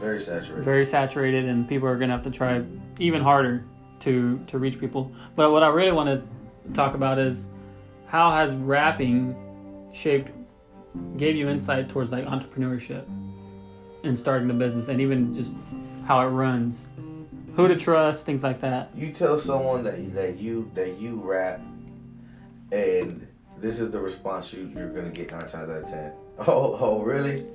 Very 0.00 0.20
saturated. 0.20 0.64
very 0.64 0.84
saturated, 0.84 1.44
and 1.44 1.68
people 1.68 1.86
are 1.86 1.96
gonna 1.96 2.12
have 2.12 2.24
to 2.24 2.30
try 2.30 2.62
even 2.98 3.20
harder 3.20 3.64
to 4.00 4.40
to 4.48 4.58
reach 4.58 4.80
people. 4.80 5.12
But 5.36 5.52
what 5.52 5.62
I 5.62 5.68
really 5.68 5.92
want 5.92 6.08
to 6.08 6.72
talk 6.74 6.94
about 6.94 7.18
is 7.18 7.46
how 8.06 8.30
has 8.32 8.52
rapping 8.54 9.34
shaped, 9.92 10.30
gave 11.16 11.36
you 11.36 11.48
insight 11.48 11.88
towards 11.88 12.10
like 12.10 12.24
entrepreneurship 12.24 13.04
and 14.02 14.18
starting 14.18 14.50
a 14.50 14.54
business, 14.54 14.88
and 14.88 15.00
even 15.00 15.32
just 15.34 15.52
how 16.06 16.20
it 16.20 16.30
runs, 16.30 16.86
who 17.54 17.68
to 17.68 17.76
trust, 17.76 18.24
things 18.24 18.42
like 18.42 18.60
that. 18.60 18.90
you 18.96 19.12
tell 19.12 19.38
someone 19.38 19.82
that 19.84 20.14
that 20.14 20.38
you 20.38 20.70
that 20.74 20.98
you 20.98 21.20
rap, 21.22 21.60
and 22.72 23.25
this 23.60 23.80
is 23.80 23.90
the 23.90 24.00
response 24.00 24.52
you 24.52 24.70
you're 24.74 24.90
gonna 24.90 25.10
get 25.10 25.30
nine 25.30 25.46
times 25.46 25.70
out 25.70 25.82
of 25.82 25.84
ten. 25.90 26.12
Oh, 26.38 26.76
oh, 26.80 27.00
really? 27.02 27.46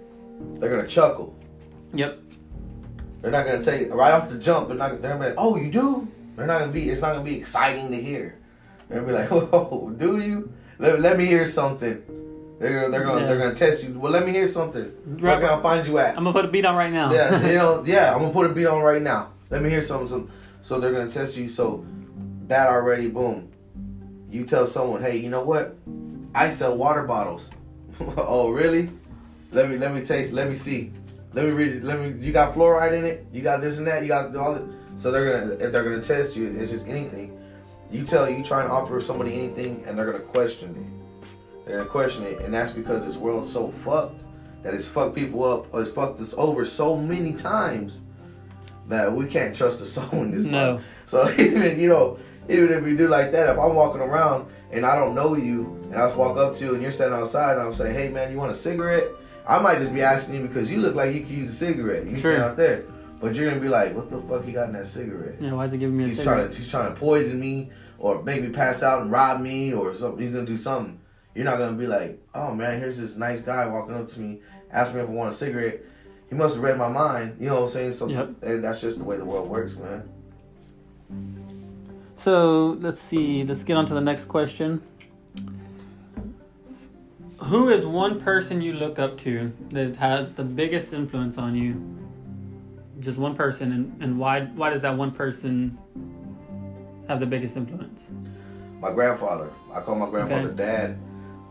They're 0.60 0.76
gonna 0.76 0.88
chuckle. 0.88 1.36
Yep. 1.94 2.20
They're 3.22 3.30
not 3.32 3.46
gonna 3.46 3.62
tell 3.64 3.80
you 3.80 3.94
right 3.94 4.12
off 4.12 4.30
the 4.30 4.38
jump. 4.40 4.70
They're 4.70 4.78
not. 4.78 5.00
They're 5.02 5.12
gonna 5.12 5.20
be 5.24 5.30
like, 5.30 5.36
"Oh, 5.38 5.56
you 5.56 5.70
do?" 5.72 6.08
They're 6.36 6.48
not 6.48 6.60
gonna 6.62 6.72
be. 6.72 6.90
It's 6.90 7.02
not 7.02 7.14
gonna 7.14 7.24
be 7.24 7.38
exciting 7.38 7.92
to 7.92 8.02
hear. 8.02 8.40
They're 8.90 9.02
gonna 9.02 9.12
be 9.12 9.18
like, 9.20 9.30
"Whoa, 9.52 9.94
do 9.96 10.20
you? 10.20 10.52
Let, 10.80 11.00
let 11.00 11.18
me 11.18 11.26
hear 11.26 11.46
something." 11.46 12.02
They're 12.58 12.80
gonna 12.82 12.90
they're 12.92 13.04
gonna 13.06 13.22
Yeah. 13.22 13.28
they're 13.28 13.38
gonna 13.38 13.56
test 13.56 13.84
you. 13.84 14.00
Well, 14.00 14.12
let 14.12 14.26
me 14.26 14.32
hear 14.32 14.48
something. 14.48 14.86
Where 15.20 15.40
can 15.40 15.50
I 15.50 15.62
find 15.62 15.88
you 15.88 16.00
at? 16.00 16.18
I'm 16.18 16.24
gonna 16.24 16.34
put 16.34 16.46
a 16.46 16.48
beat 16.48 16.66
on 16.66 16.76
right 16.76 16.92
now. 16.92 17.14
yeah, 17.14 17.46
you 17.48 17.54
know, 17.54 17.84
yeah, 17.86 18.14
I'm 18.16 18.22
gonna 18.22 18.34
put 18.34 18.50
a 18.50 18.54
beat 18.54 18.66
on 18.66 18.82
right 18.82 19.02
now. 19.02 19.30
Let 19.52 19.62
me 19.62 19.70
hear 19.70 19.82
something. 19.84 20.08
some- 20.08 20.32
So 20.62 20.80
they're 20.80 20.92
gonna 20.92 21.12
test 21.12 21.38
you. 21.38 21.50
So 21.50 21.86
that 22.48 22.68
already, 22.70 23.08
boom. 23.08 23.51
You 24.32 24.46
tell 24.46 24.66
someone, 24.66 25.02
hey, 25.04 25.18
you 25.18 25.30
know 25.30 25.44
what? 25.44 25.76
I 26.34 26.50
sell 26.50 26.78
water 26.78 27.04
bottles. 27.04 27.50
oh, 28.18 28.50
really? 28.50 28.90
Let 29.52 29.70
me 29.70 29.78
let 29.78 29.94
me 29.94 30.06
taste. 30.06 30.32
Let 30.32 30.48
me 30.50 30.56
see. 30.56 30.92
Let 31.34 31.46
me 31.46 31.52
read 31.52 31.74
it. 31.74 31.84
Let 31.84 32.00
me. 32.00 32.26
You 32.26 32.32
got 32.32 32.56
fluoride 32.56 32.98
in 32.98 33.06
it. 33.06 33.26
You 33.34 33.42
got 33.42 33.60
this 33.62 33.78
and 33.78 33.88
that. 33.88 34.02
You 34.04 34.08
got 34.08 34.34
all 34.36 34.56
it. 34.56 34.64
So 34.98 35.12
they're 35.12 35.40
gonna 35.42 35.54
if 35.56 35.72
they're 35.74 35.84
gonna 35.84 36.02
test 36.02 36.36
you. 36.38 36.56
It's 36.58 36.72
just 36.72 36.88
anything. 36.88 37.38
You 37.92 38.06
tell 38.06 38.30
you 38.30 38.44
try 38.46 38.62
and 38.64 38.72
offer 38.72 39.02
somebody 39.02 39.34
anything, 39.34 39.84
and 39.86 39.98
they're 39.98 40.06
gonna 40.10 40.24
question 40.24 40.70
it. 40.78 41.66
They're 41.66 41.80
gonna 41.80 41.90
question 41.90 42.24
it, 42.24 42.40
and 42.42 42.54
that's 42.54 42.72
because 42.72 43.04
this 43.06 43.18
world's 43.18 43.52
so 43.52 43.72
fucked 43.84 44.24
that 44.64 44.74
it's 44.74 44.88
fucked 44.88 45.16
people 45.16 45.44
up 45.44 45.74
or 45.74 45.82
it's 45.82 45.92
fucked 45.92 46.22
us 46.22 46.34
over 46.38 46.64
so 46.64 46.96
many 46.96 47.34
times 47.34 48.04
that 48.88 49.12
we 49.12 49.26
can't 49.28 49.56
trust 49.56 49.82
a 49.82 49.86
soul 49.86 50.08
in 50.14 50.32
this. 50.32 50.44
No. 50.44 50.74
mother- 50.76 50.84
So 51.08 51.30
even 51.38 51.78
you 51.78 51.90
know, 51.90 52.18
even 52.50 52.72
if 52.72 52.88
you 52.88 52.98
do 52.98 53.08
like 53.08 53.32
that, 53.32 53.50
if 53.50 53.58
I'm 53.60 53.76
walking 53.76 54.02
around 54.02 54.48
and 54.72 54.86
I 54.86 54.96
don't 54.96 55.16
know 55.16 55.36
you, 55.36 55.78
and 55.92 55.96
I 55.96 56.06
just 56.08 56.18
walk 56.18 56.38
up 56.38 56.54
to 56.56 56.66
you 56.66 56.74
and 56.74 56.82
you're 56.82 56.92
standing 56.92 57.18
outside, 57.20 57.58
and 57.58 57.62
I'm 57.62 57.74
saying, 57.74 57.96
"Hey 57.96 58.10
man, 58.10 58.32
you 58.32 58.38
want 58.38 58.52
a 58.52 58.56
cigarette?" 58.56 59.08
I 59.48 59.60
might 59.60 59.80
just 59.80 59.94
be 59.94 60.02
asking 60.04 60.36
you 60.36 60.42
because 60.42 60.70
you 60.72 60.78
look 60.80 60.96
like 60.96 61.14
you 61.14 61.22
could 61.22 61.30
use 61.32 61.54
a 61.54 61.56
cigarette. 61.56 62.06
You 62.06 62.16
Sure. 62.18 62.34
stand 62.34 62.44
out 62.44 62.58
there. 62.58 62.84
But 63.20 63.36
you're 63.36 63.48
gonna 63.50 63.62
be 63.62 63.68
like, 63.70 63.96
what 63.96 64.10
the 64.10 64.20
fuck 64.22 64.44
he 64.44 64.52
got 64.52 64.68
in 64.68 64.74
that 64.74 64.88
cigarette? 64.88 65.36
Yeah, 65.40 65.54
why 65.54 65.66
is 65.66 65.72
he 65.72 65.78
giving 65.78 65.96
me 65.98 66.06
a 66.06 66.08
He's 66.08 66.18
cigarette? 66.18 66.40
trying 66.46 66.52
to 66.52 66.58
he's 66.58 66.68
trying 66.70 66.94
to 66.94 67.00
poison 67.00 67.40
me 67.40 67.70
or 68.00 68.24
make 68.24 68.42
me 68.42 68.50
pass 68.50 68.82
out 68.82 69.02
and 69.04 69.12
rob 69.12 69.42
me 69.42 69.74
or 69.74 69.94
something. 69.94 70.20
He's 70.20 70.32
gonna 70.34 70.46
do 70.46 70.58
something. 70.58 70.98
You're 71.36 71.46
not 71.46 71.58
gonna 71.60 71.74
be 71.78 71.86
like, 71.88 72.20
oh 72.34 72.54
man, 72.54 72.80
here's 72.80 72.98
this 72.98 73.16
nice 73.18 73.40
guy 73.42 73.66
walking 73.68 73.96
up 73.96 74.10
to 74.12 74.20
me, 74.20 74.40
asking 74.72 74.98
me 74.98 75.04
if 75.04 75.10
I 75.10 75.12
want 75.12 75.34
a 75.34 75.38
cigarette. 75.38 75.82
He 76.30 76.36
must 76.36 76.56
have 76.56 76.64
read 76.64 76.78
my 76.78 76.88
mind. 76.90 77.36
You 77.40 77.50
know 77.50 77.56
what 77.56 77.64
I'm 77.64 77.70
saying? 77.70 77.94
So 77.94 78.08
Yep. 78.08 78.30
and 78.42 78.64
that's 78.64 78.82
just 78.82 78.98
the 79.00 79.04
way 79.04 79.18
the 79.18 79.26
world 79.26 79.48
works, 79.50 79.76
man. 79.76 80.04
So 82.24 82.78
let's 82.82 83.02
see. 83.02 83.44
Let's 83.44 83.64
get 83.64 83.78
on 83.78 83.88
to 83.88 83.96
the 83.96 84.02
next 84.02 84.26
question. 84.26 84.82
Who 87.40 87.70
is 87.70 87.84
one 87.84 88.22
person 88.22 88.62
you 88.62 88.74
look 88.74 89.00
up 89.00 89.18
to 89.22 89.52
that 89.70 89.96
has 89.96 90.32
the 90.34 90.44
biggest 90.44 90.94
influence 90.94 91.40
on 91.40 91.56
you? 91.56 91.82
Just 93.00 93.18
one 93.18 93.36
person, 93.36 93.72
and, 93.72 94.04
and 94.04 94.20
why 94.20 94.42
why 94.54 94.70
does 94.70 94.84
that 94.84 94.96
one 94.96 95.12
person 95.12 95.76
have 97.08 97.20
the 97.20 97.26
biggest 97.26 97.58
influence? 97.58 98.10
My 98.80 98.92
grandfather. 98.92 99.50
I 99.74 99.82
call 99.82 99.96
my 99.96 100.08
grandfather 100.08 100.50
Okay. 100.50 100.58
dad, 100.58 101.00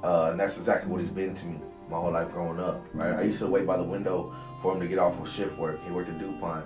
uh, 0.05 0.29
and 0.31 0.39
that's 0.39 0.57
exactly 0.57 0.89
what 0.89 1.01
he's 1.01 1.11
been 1.11 1.35
to 1.35 1.47
me 1.47 1.59
my 1.91 1.97
whole 1.97 2.13
life 2.13 2.31
growing 2.31 2.61
up. 2.61 2.87
Right? 2.95 3.13
I 3.13 3.23
used 3.23 3.41
to 3.41 3.49
wait 3.49 3.67
by 3.67 3.77
the 3.77 3.83
window 3.83 4.33
for 4.63 4.73
him 4.75 4.81
to 4.81 4.87
get 4.87 5.01
off 5.01 5.21
of 5.21 5.29
shift 5.29 5.59
work. 5.59 5.81
He 5.85 5.91
worked 5.91 6.09
at 6.09 6.21
DuPont, 6.21 6.65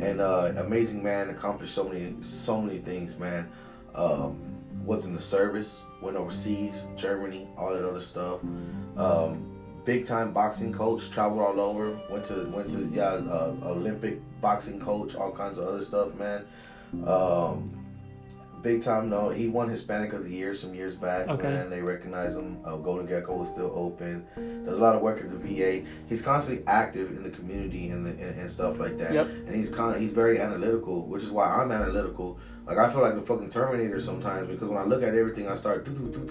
and 0.00 0.20
uh, 0.20 0.52
amazing 0.56 1.02
man, 1.02 1.30
accomplished 1.30 1.74
so 1.74 1.84
many 1.84 2.14
so 2.22 2.60
many 2.60 2.78
things, 2.78 3.16
man. 3.18 3.50
Um, 3.94 4.40
was 4.84 5.06
in 5.06 5.14
the 5.14 5.20
service, 5.20 5.76
went 6.02 6.16
overseas, 6.16 6.84
Germany, 6.96 7.48
all 7.56 7.72
that 7.72 7.88
other 7.88 8.00
stuff. 8.00 8.40
Um, 8.96 9.54
big 9.84 10.06
time 10.06 10.32
boxing 10.32 10.72
coach, 10.72 11.10
traveled 11.10 11.40
all 11.40 11.60
over, 11.60 11.98
went 12.10 12.24
to 12.26 12.50
went 12.50 12.70
to 12.70 12.90
yeah 12.92 13.04
uh, 13.04 13.54
Olympic 13.64 14.20
boxing 14.40 14.80
coach, 14.80 15.14
all 15.14 15.32
kinds 15.32 15.58
of 15.58 15.66
other 15.66 15.82
stuff, 15.82 16.14
man. 16.14 16.44
Um, 17.06 17.83
big 18.64 18.82
time 18.82 19.10
no, 19.10 19.28
he 19.28 19.46
won 19.46 19.68
Hispanic 19.68 20.14
of 20.14 20.24
the 20.24 20.30
Year 20.30 20.54
some 20.54 20.74
years 20.74 20.96
back. 20.96 21.28
Okay. 21.28 21.44
Man, 21.44 21.70
they 21.70 21.82
recognize 21.82 22.34
him. 22.34 22.58
Uh, 22.64 22.76
Golden 22.76 23.06
Gecko 23.06 23.42
is 23.42 23.50
still 23.50 23.70
open. 23.76 24.26
Does 24.64 24.78
a 24.78 24.80
lot 24.80 24.96
of 24.96 25.02
work 25.02 25.20
at 25.20 25.30
the 25.30 25.36
VA. 25.36 25.86
He's 26.08 26.22
constantly 26.22 26.64
active 26.66 27.10
in 27.10 27.22
the 27.22 27.30
community 27.30 27.90
and 27.90 28.04
the, 28.04 28.10
and, 28.10 28.40
and 28.40 28.50
stuff 28.50 28.80
like 28.80 28.98
that. 28.98 29.12
Yep. 29.12 29.26
And 29.26 29.54
he's 29.54 29.70
kind 29.70 29.94
of 29.94 30.00
he's 30.00 30.12
very 30.12 30.40
analytical, 30.40 31.06
which 31.06 31.22
is 31.22 31.30
why 31.30 31.46
I'm 31.46 31.70
analytical. 31.70 32.38
Like 32.66 32.78
I 32.78 32.90
feel 32.90 33.02
like 33.02 33.14
the 33.14 33.20
fucking 33.20 33.50
Terminator 33.50 34.00
sometimes 34.00 34.48
because 34.48 34.68
when 34.68 34.78
I 34.78 34.84
look 34.84 35.02
at 35.02 35.14
everything, 35.14 35.46
I 35.46 35.54
start 35.54 35.86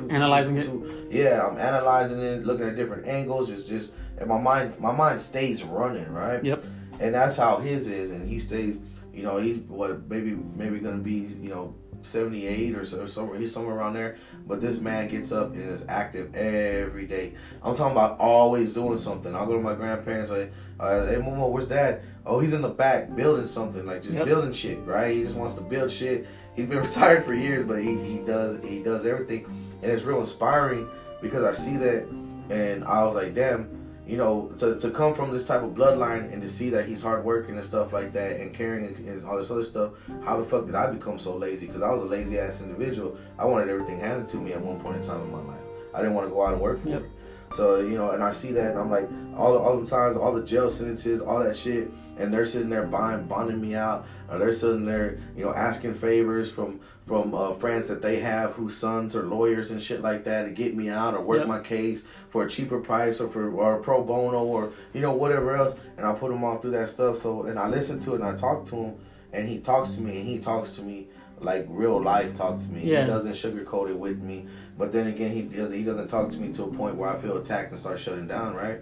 Analyzing 0.10 0.58
it? 0.58 1.12
Yeah, 1.12 1.48
I'm 1.48 1.60
analyzing 1.60 2.20
it, 2.20 2.46
looking 2.46 2.68
at 2.68 2.76
different 2.76 3.08
angles. 3.08 3.52
It's 3.52 3.66
just 3.66 3.92
and 4.18 4.28
my 4.28 4.42
mind 4.42 4.80
my 4.80 4.92
mind 4.92 5.22
stays 5.22 5.64
running, 5.64 6.12
right? 6.12 6.44
Yep. 6.44 6.66
And 7.00 7.14
that's 7.14 7.38
how 7.38 7.60
his 7.60 7.88
is, 7.88 8.10
and 8.10 8.28
he 8.28 8.40
stays. 8.40 8.78
You 9.14 9.22
know, 9.22 9.38
he's 9.38 9.58
what 9.68 10.10
maybe 10.10 10.36
maybe 10.56 10.80
gonna 10.80 10.98
be 10.98 11.28
you 11.40 11.50
know 11.50 11.76
78 12.06 12.76
or 12.76 12.86
so, 12.86 13.06
somewhere 13.06 13.40
he's 13.40 13.54
somewhere 13.54 13.76
around 13.76 13.94
there. 13.94 14.18
But 14.48 14.62
this 14.62 14.78
man 14.78 15.08
gets 15.08 15.32
up 15.32 15.54
and 15.54 15.72
is 15.72 15.84
active 15.88 16.34
every 16.36 17.06
day. 17.06 17.34
I'm 17.62 17.76
talking 17.76 17.92
about 17.94 18.20
always 18.20 18.74
doing 18.74 18.98
something. 18.98 19.34
I'll 19.36 19.46
go 19.46 19.54
to 19.54 19.62
my 19.62 19.74
grandparents 19.74 20.30
like, 20.30 20.52
uh, 20.80 21.06
"Hey, 21.06 21.16
Momo, 21.16 21.50
where's 21.50 21.68
Dad? 21.68 22.02
Oh, 22.26 22.40
he's 22.40 22.54
in 22.54 22.62
the 22.62 22.70
back 22.70 23.14
building 23.16 23.46
something, 23.46 23.86
like 23.86 24.02
just 24.02 24.14
Yep. 24.16 24.26
building 24.26 24.54
shit, 24.54 24.80
right? 24.86 25.14
He 25.14 25.24
just 25.24 25.36
wants 25.36 25.54
to 25.56 25.62
build 25.62 25.92
shit. 25.92 26.26
He's 26.56 26.66
been 26.66 26.80
retired 26.82 27.24
for 27.26 27.34
years, 27.34 27.66
but 27.66 27.82
he, 27.82 27.96
he 27.96 28.20
does 28.20 28.64
he 28.64 28.80
does 28.82 29.06
everything, 29.06 29.46
and 29.82 29.92
it's 29.92 30.04
real 30.04 30.20
inspiring 30.20 30.88
because 31.22 31.44
I 31.44 31.54
see 31.54 31.78
that, 31.78 32.06
and 32.50 32.84
I 32.86 33.04
was 33.04 33.16
like, 33.16 33.34
damn, 33.34 33.70
you 34.06 34.18
know, 34.18 34.52
to, 34.60 34.80
to 34.80 34.90
come 34.92 35.14
from 35.14 35.32
this 35.32 35.46
type 35.46 35.64
of 35.64 35.72
bloodline 35.72 36.32
and 36.34 36.42
to 36.42 36.50
see 36.50 36.70
that 36.72 36.86
he's 36.86 37.02
hardworking 37.02 37.56
and 37.56 37.66
stuff 37.66 37.94
like 37.94 38.12
that, 38.14 38.40
and 38.40 38.54
caring 38.54 38.86
and, 38.86 39.08
and 39.08 39.26
all 39.26 39.38
this 39.38 39.50
other 39.52 39.64
stuff. 39.64 39.92
How 40.24 40.38
the 40.38 40.46
fuck 40.46 40.66
did 40.66 40.76
I 40.76 40.88
become 40.92 41.18
so 41.20 41.36
lazy? 41.36 41.68
Because 41.68 41.82
I 41.82 41.90
was 41.92 42.02
a 42.02 42.06
lazy 42.06 42.38
ass 42.38 42.62
individual. 42.62 43.18
I 43.40 43.46
wanted 43.46 43.70
everything 43.70 44.00
handed 44.00 44.28
to 44.30 44.38
me 44.38 44.52
at 44.54 44.62
one 44.62 44.80
point 44.80 44.98
in 44.98 45.04
time 45.04 45.22
in 45.22 45.32
my 45.32 45.42
life. 45.42 45.62
I 45.94 46.00
didn't 46.00 46.16
want 46.16 46.28
to 46.28 46.34
go 46.34 46.44
out 46.44 46.54
and 46.54 46.62
work 46.62 46.82
for 46.82 46.90
Yep. 46.90 47.02
it. 47.04 47.10
So 47.56 47.80
you 47.82 47.96
know, 47.96 48.10
and 48.10 48.24
I 48.24 48.32
see 48.32 48.52
that, 48.54 48.72
and 48.72 48.80
I'm 48.80 48.90
like, 48.90 49.08
all 49.38 49.58
all 49.58 49.80
the 49.80 49.86
times, 49.88 50.18
all 50.18 50.34
the 50.34 50.42
jail 50.44 50.72
sentences, 50.72 51.22
all 51.22 51.40
that 51.44 51.56
shit, 51.56 51.88
and 52.18 52.34
they're 52.34 52.46
sitting 52.46 52.70
there 52.70 52.82
buying, 52.84 53.26
bonding 53.28 53.62
me 53.62 53.76
out, 53.76 54.06
or 54.30 54.40
they're 54.40 54.52
sitting 54.54 54.86
there, 54.86 55.20
you 55.36 55.46
know, 55.46 55.54
asking 55.54 55.94
favors 55.94 56.50
from 56.50 56.80
from 57.06 57.36
uh, 57.36 57.54
friends 57.56 57.90
that 57.90 58.02
they 58.02 58.20
have 58.20 58.54
whose 58.54 58.78
sons 58.78 59.16
are 59.16 59.24
lawyers 59.26 59.72
and 59.72 59.82
shit 59.82 60.02
like 60.02 60.24
that 60.24 60.44
to 60.44 60.52
get 60.52 60.76
me 60.76 60.90
out 60.90 61.14
or 61.14 61.22
work 61.22 61.40
Yep. 61.40 61.48
my 61.48 61.60
case 61.60 62.04
for 62.30 62.46
a 62.46 62.50
cheaper 62.50 62.80
price 62.80 63.20
or 63.20 63.30
for 63.30 63.52
or 63.52 63.78
pro 63.80 64.02
bono 64.04 64.44
or 64.44 64.72
you 64.94 65.02
know 65.02 65.12
whatever 65.12 65.56
else, 65.56 65.76
and 65.98 66.06
I 66.06 66.14
put 66.14 66.30
them 66.30 66.44
all 66.44 66.58
through 66.60 66.72
that 66.72 66.90
stuff. 66.90 67.18
So 67.18 67.44
and 67.44 67.60
I 67.60 67.68
listen 67.68 68.00
to 68.02 68.12
it 68.14 68.16
and 68.22 68.26
I 68.26 68.36
talk 68.36 68.66
to 68.68 68.76
him, 68.76 68.96
and 69.34 69.48
he 69.48 69.60
talks 69.60 69.96
to 69.96 70.02
me 70.02 70.18
and 70.18 70.26
he 70.28 70.40
talks 70.40 70.72
to 70.76 70.82
me 70.82 71.08
like 71.40 71.66
real 71.68 72.02
life 72.02 72.34
talks 72.36 72.68
to 72.68 72.72
me. 72.72 72.84
Yeah. 72.90 73.02
He 73.02 73.08
doesn't 73.08 73.34
sugarcoat 73.34 73.90
it 73.90 73.98
with 73.98 74.22
me. 74.22 74.46
But 74.78 74.92
then 74.94 75.08
again, 75.08 75.32
he 75.34 75.42
does 75.42 75.72
he 75.72 75.84
doesn't 75.84 76.08
talk 76.08 76.32
to 76.32 76.38
me 76.40 76.54
to 76.54 76.64
a 76.64 76.68
point 76.68 76.96
where 76.96 77.10
I 77.10 77.18
feel 77.18 77.36
attacked 77.36 77.72
and 77.72 77.80
start 77.80 78.00
shutting 78.00 78.28
down. 78.28 78.56
Right? 78.56 78.80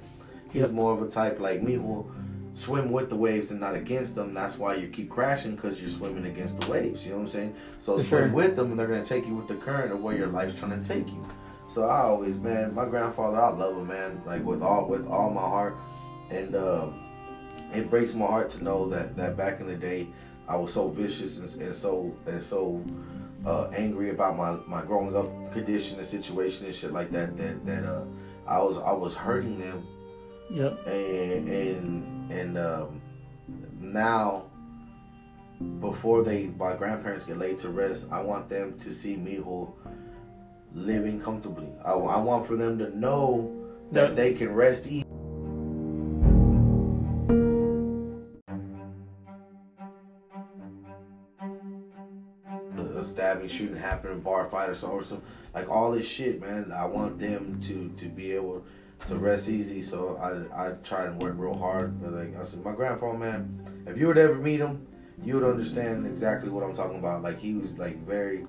He's 0.51 0.61
Yep. 0.63 0.71
more 0.71 0.91
of 0.93 1.01
a 1.01 1.07
type 1.07 1.39
like 1.39 1.61
me 1.63 1.73
who 1.73 2.05
swim 2.53 2.91
with 2.91 3.09
the 3.09 3.15
waves 3.15 3.51
and 3.51 3.59
not 3.59 3.75
against 3.75 4.15
them. 4.15 4.33
That's 4.33 4.57
why 4.57 4.75
you 4.75 4.87
keep 4.87 5.09
crashing 5.09 5.55
because 5.55 5.79
you're 5.79 5.89
swimming 5.89 6.25
against 6.25 6.59
the 6.59 6.69
waves. 6.69 7.03
You 7.05 7.11
know 7.11 7.17
what 7.17 7.23
I'm 7.23 7.29
saying? 7.29 7.55
So 7.79 7.97
For 7.97 8.03
swim 8.03 8.23
sure. 8.23 8.29
with 8.29 8.55
them, 8.55 8.71
and 8.71 8.79
they're 8.79 8.87
gonna 8.87 9.05
take 9.05 9.25
you 9.25 9.35
with 9.35 9.47
the 9.47 9.55
current 9.55 9.91
of 9.91 10.01
where 10.01 10.15
your 10.15 10.27
life's 10.27 10.57
trying 10.59 10.81
to 10.81 10.87
take 10.87 11.07
you. 11.07 11.25
So 11.67 11.83
I 11.83 12.01
always, 12.01 12.35
man, 12.35 12.75
my 12.75 12.85
grandfather, 12.85 13.41
I 13.41 13.49
love 13.49 13.77
him, 13.77 13.87
man, 13.87 14.21
like 14.25 14.43
with 14.43 14.61
all 14.61 14.87
with 14.87 15.07
all 15.07 15.29
my 15.29 15.41
heart, 15.41 15.77
and 16.29 16.55
um, 16.55 16.99
it 17.73 17.89
breaks 17.89 18.13
my 18.13 18.25
heart 18.25 18.49
to 18.51 18.63
know 18.63 18.89
that 18.89 19.15
that 19.15 19.37
back 19.37 19.61
in 19.61 19.67
the 19.67 19.75
day, 19.75 20.07
I 20.49 20.57
was 20.57 20.73
so 20.73 20.89
vicious 20.89 21.39
and, 21.39 21.61
and 21.61 21.75
so 21.75 22.13
and 22.25 22.43
so 22.43 22.83
uh, 23.45 23.69
angry 23.69 24.09
about 24.09 24.35
my 24.35 24.57
my 24.67 24.85
growing 24.85 25.15
up 25.15 25.53
condition 25.53 25.97
and 25.97 26.05
situation 26.05 26.65
and 26.65 26.75
shit 26.75 26.91
like 26.91 27.11
that. 27.11 27.37
That 27.37 27.65
that 27.65 27.85
uh, 27.85 28.03
I 28.45 28.59
was 28.59 28.77
I 28.77 28.91
was 28.91 29.15
hurting 29.15 29.57
them 29.57 29.87
Yep. 30.51 30.85
and 30.85 31.49
and 31.49 32.31
and 32.31 32.57
um, 32.57 33.01
now 33.79 34.47
before 35.79 36.23
they 36.23 36.47
my 36.57 36.75
grandparents 36.75 37.23
get 37.23 37.37
laid 37.37 37.57
to 37.59 37.69
rest 37.69 38.07
i 38.11 38.19
want 38.19 38.49
them 38.49 38.77
to 38.79 38.93
see 38.93 39.15
me 39.15 39.35
who 39.35 39.71
living 40.73 41.21
comfortably 41.21 41.67
I, 41.85 41.91
I 41.91 42.17
want 42.19 42.47
for 42.47 42.57
them 42.57 42.77
to 42.79 42.97
know 42.97 43.49
that 43.93 44.09
That- 44.09 44.15
they 44.17 44.33
can 44.33 44.53
rest 44.53 44.87
easy 44.87 45.05
stabbing 53.03 53.49
shooting 53.49 53.75
happened, 53.75 54.13
a 54.13 54.17
bar 54.17 54.47
fight 54.49 54.69
or 54.69 54.75
something, 54.75 54.99
or 54.99 55.03
some 55.03 55.21
like 55.53 55.69
all 55.69 55.91
this 55.91 56.07
shit, 56.07 56.39
man. 56.41 56.71
I 56.71 56.85
want 56.85 57.19
them 57.19 57.59
to 57.63 57.89
to 58.03 58.09
be 58.09 58.31
able 58.33 58.63
to 59.07 59.15
rest 59.15 59.49
easy. 59.49 59.81
So 59.81 60.17
I 60.21 60.67
I 60.67 60.71
try 60.83 61.05
and 61.05 61.21
work 61.21 61.35
real 61.37 61.57
hard. 61.57 62.01
But 62.01 62.13
like 62.13 62.39
I 62.39 62.43
said, 62.43 62.63
my 62.63 62.73
grandpa, 62.73 63.13
man, 63.13 63.83
if 63.87 63.97
you 63.97 64.07
would 64.07 64.17
ever 64.17 64.35
meet 64.35 64.59
him, 64.59 64.85
you 65.23 65.35
would 65.35 65.43
understand 65.43 66.05
exactly 66.05 66.49
what 66.49 66.63
I'm 66.63 66.75
talking 66.75 66.97
about. 66.99 67.23
Like 67.23 67.39
he 67.39 67.53
was 67.53 67.71
like 67.77 68.05
very 68.05 68.45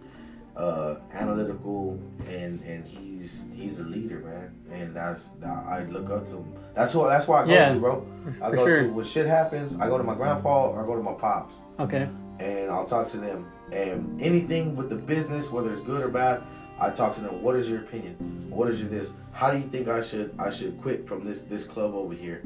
uh 0.55 0.97
analytical 1.15 1.99
and 2.29 2.61
and 2.62 2.85
he's 2.85 3.45
he's 3.55 3.79
a 3.79 3.85
leader 3.85 4.19
man 4.19 4.55
and 4.71 4.95
that's 4.95 5.31
I 5.43 5.85
look 5.85 6.11
up 6.11 6.27
to 6.27 6.37
him 6.37 6.53
that's 6.75 6.93
what 6.95 7.09
that's 7.09 7.27
why 7.27 7.43
I 7.43 7.47
go 7.47 7.53
Yeah, 7.55 7.73
to 7.73 7.81
bro 7.81 8.07
I 8.43 8.51
go 8.51 8.67
sure. 8.67 8.83
to 8.83 8.88
when 8.91 9.07
shit 9.07 9.25
happens 9.25 9.75
I 9.81 9.88
go 9.88 9.97
to 9.97 10.05
my 10.05 10.15
grandpa 10.15 10.67
or 10.67 10.83
I 10.83 10.87
go 10.87 10.95
to 10.95 11.03
my 11.03 11.15
pops 11.15 11.55
Okay. 11.81 12.07
and 12.38 12.71
I'll 12.71 12.85
talk 12.85 13.09
to 13.12 13.17
them. 13.17 13.47
And 13.73 14.21
anything 14.21 14.77
with 14.77 14.91
the 14.91 14.97
business, 14.97 15.51
whether 15.51 15.73
it's 15.73 15.81
good 15.81 16.03
or 16.03 16.09
bad, 16.09 16.43
I 16.81 16.91
talk 16.91 17.15
to 17.15 17.21
them. 17.21 17.43
What 17.43 17.57
is 17.57 17.69
your 17.69 17.81
opinion? 17.81 18.17
What 18.51 18.69
is 18.71 18.81
your 18.81 18.89
this? 18.89 19.11
How 19.33 19.51
do 19.51 19.59
you 19.59 19.69
think 19.69 19.89
I 19.89 20.03
should 20.03 20.35
I 20.39 20.51
should 20.51 20.81
quit 20.83 21.07
from 21.07 21.25
this 21.25 21.43
this 21.43 21.65
club 21.65 21.95
over 21.95 22.15
here? 22.15 22.43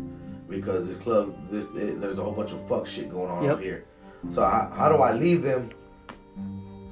Because 0.48 0.86
this 0.86 0.98
club, 0.98 1.34
this 1.50 1.66
it, 1.74 2.00
there's 2.00 2.18
a 2.18 2.24
whole 2.24 2.32
bunch 2.32 2.52
of 2.52 2.68
fuck 2.68 2.86
shit 2.86 3.10
going 3.10 3.30
on 3.30 3.42
Yep. 3.44 3.52
over 3.54 3.62
here. 3.62 3.84
So 4.30 4.42
how, 4.42 4.72
how 4.74 4.88
do 4.88 4.96
I 5.02 5.12
leave 5.12 5.42
them 5.42 5.70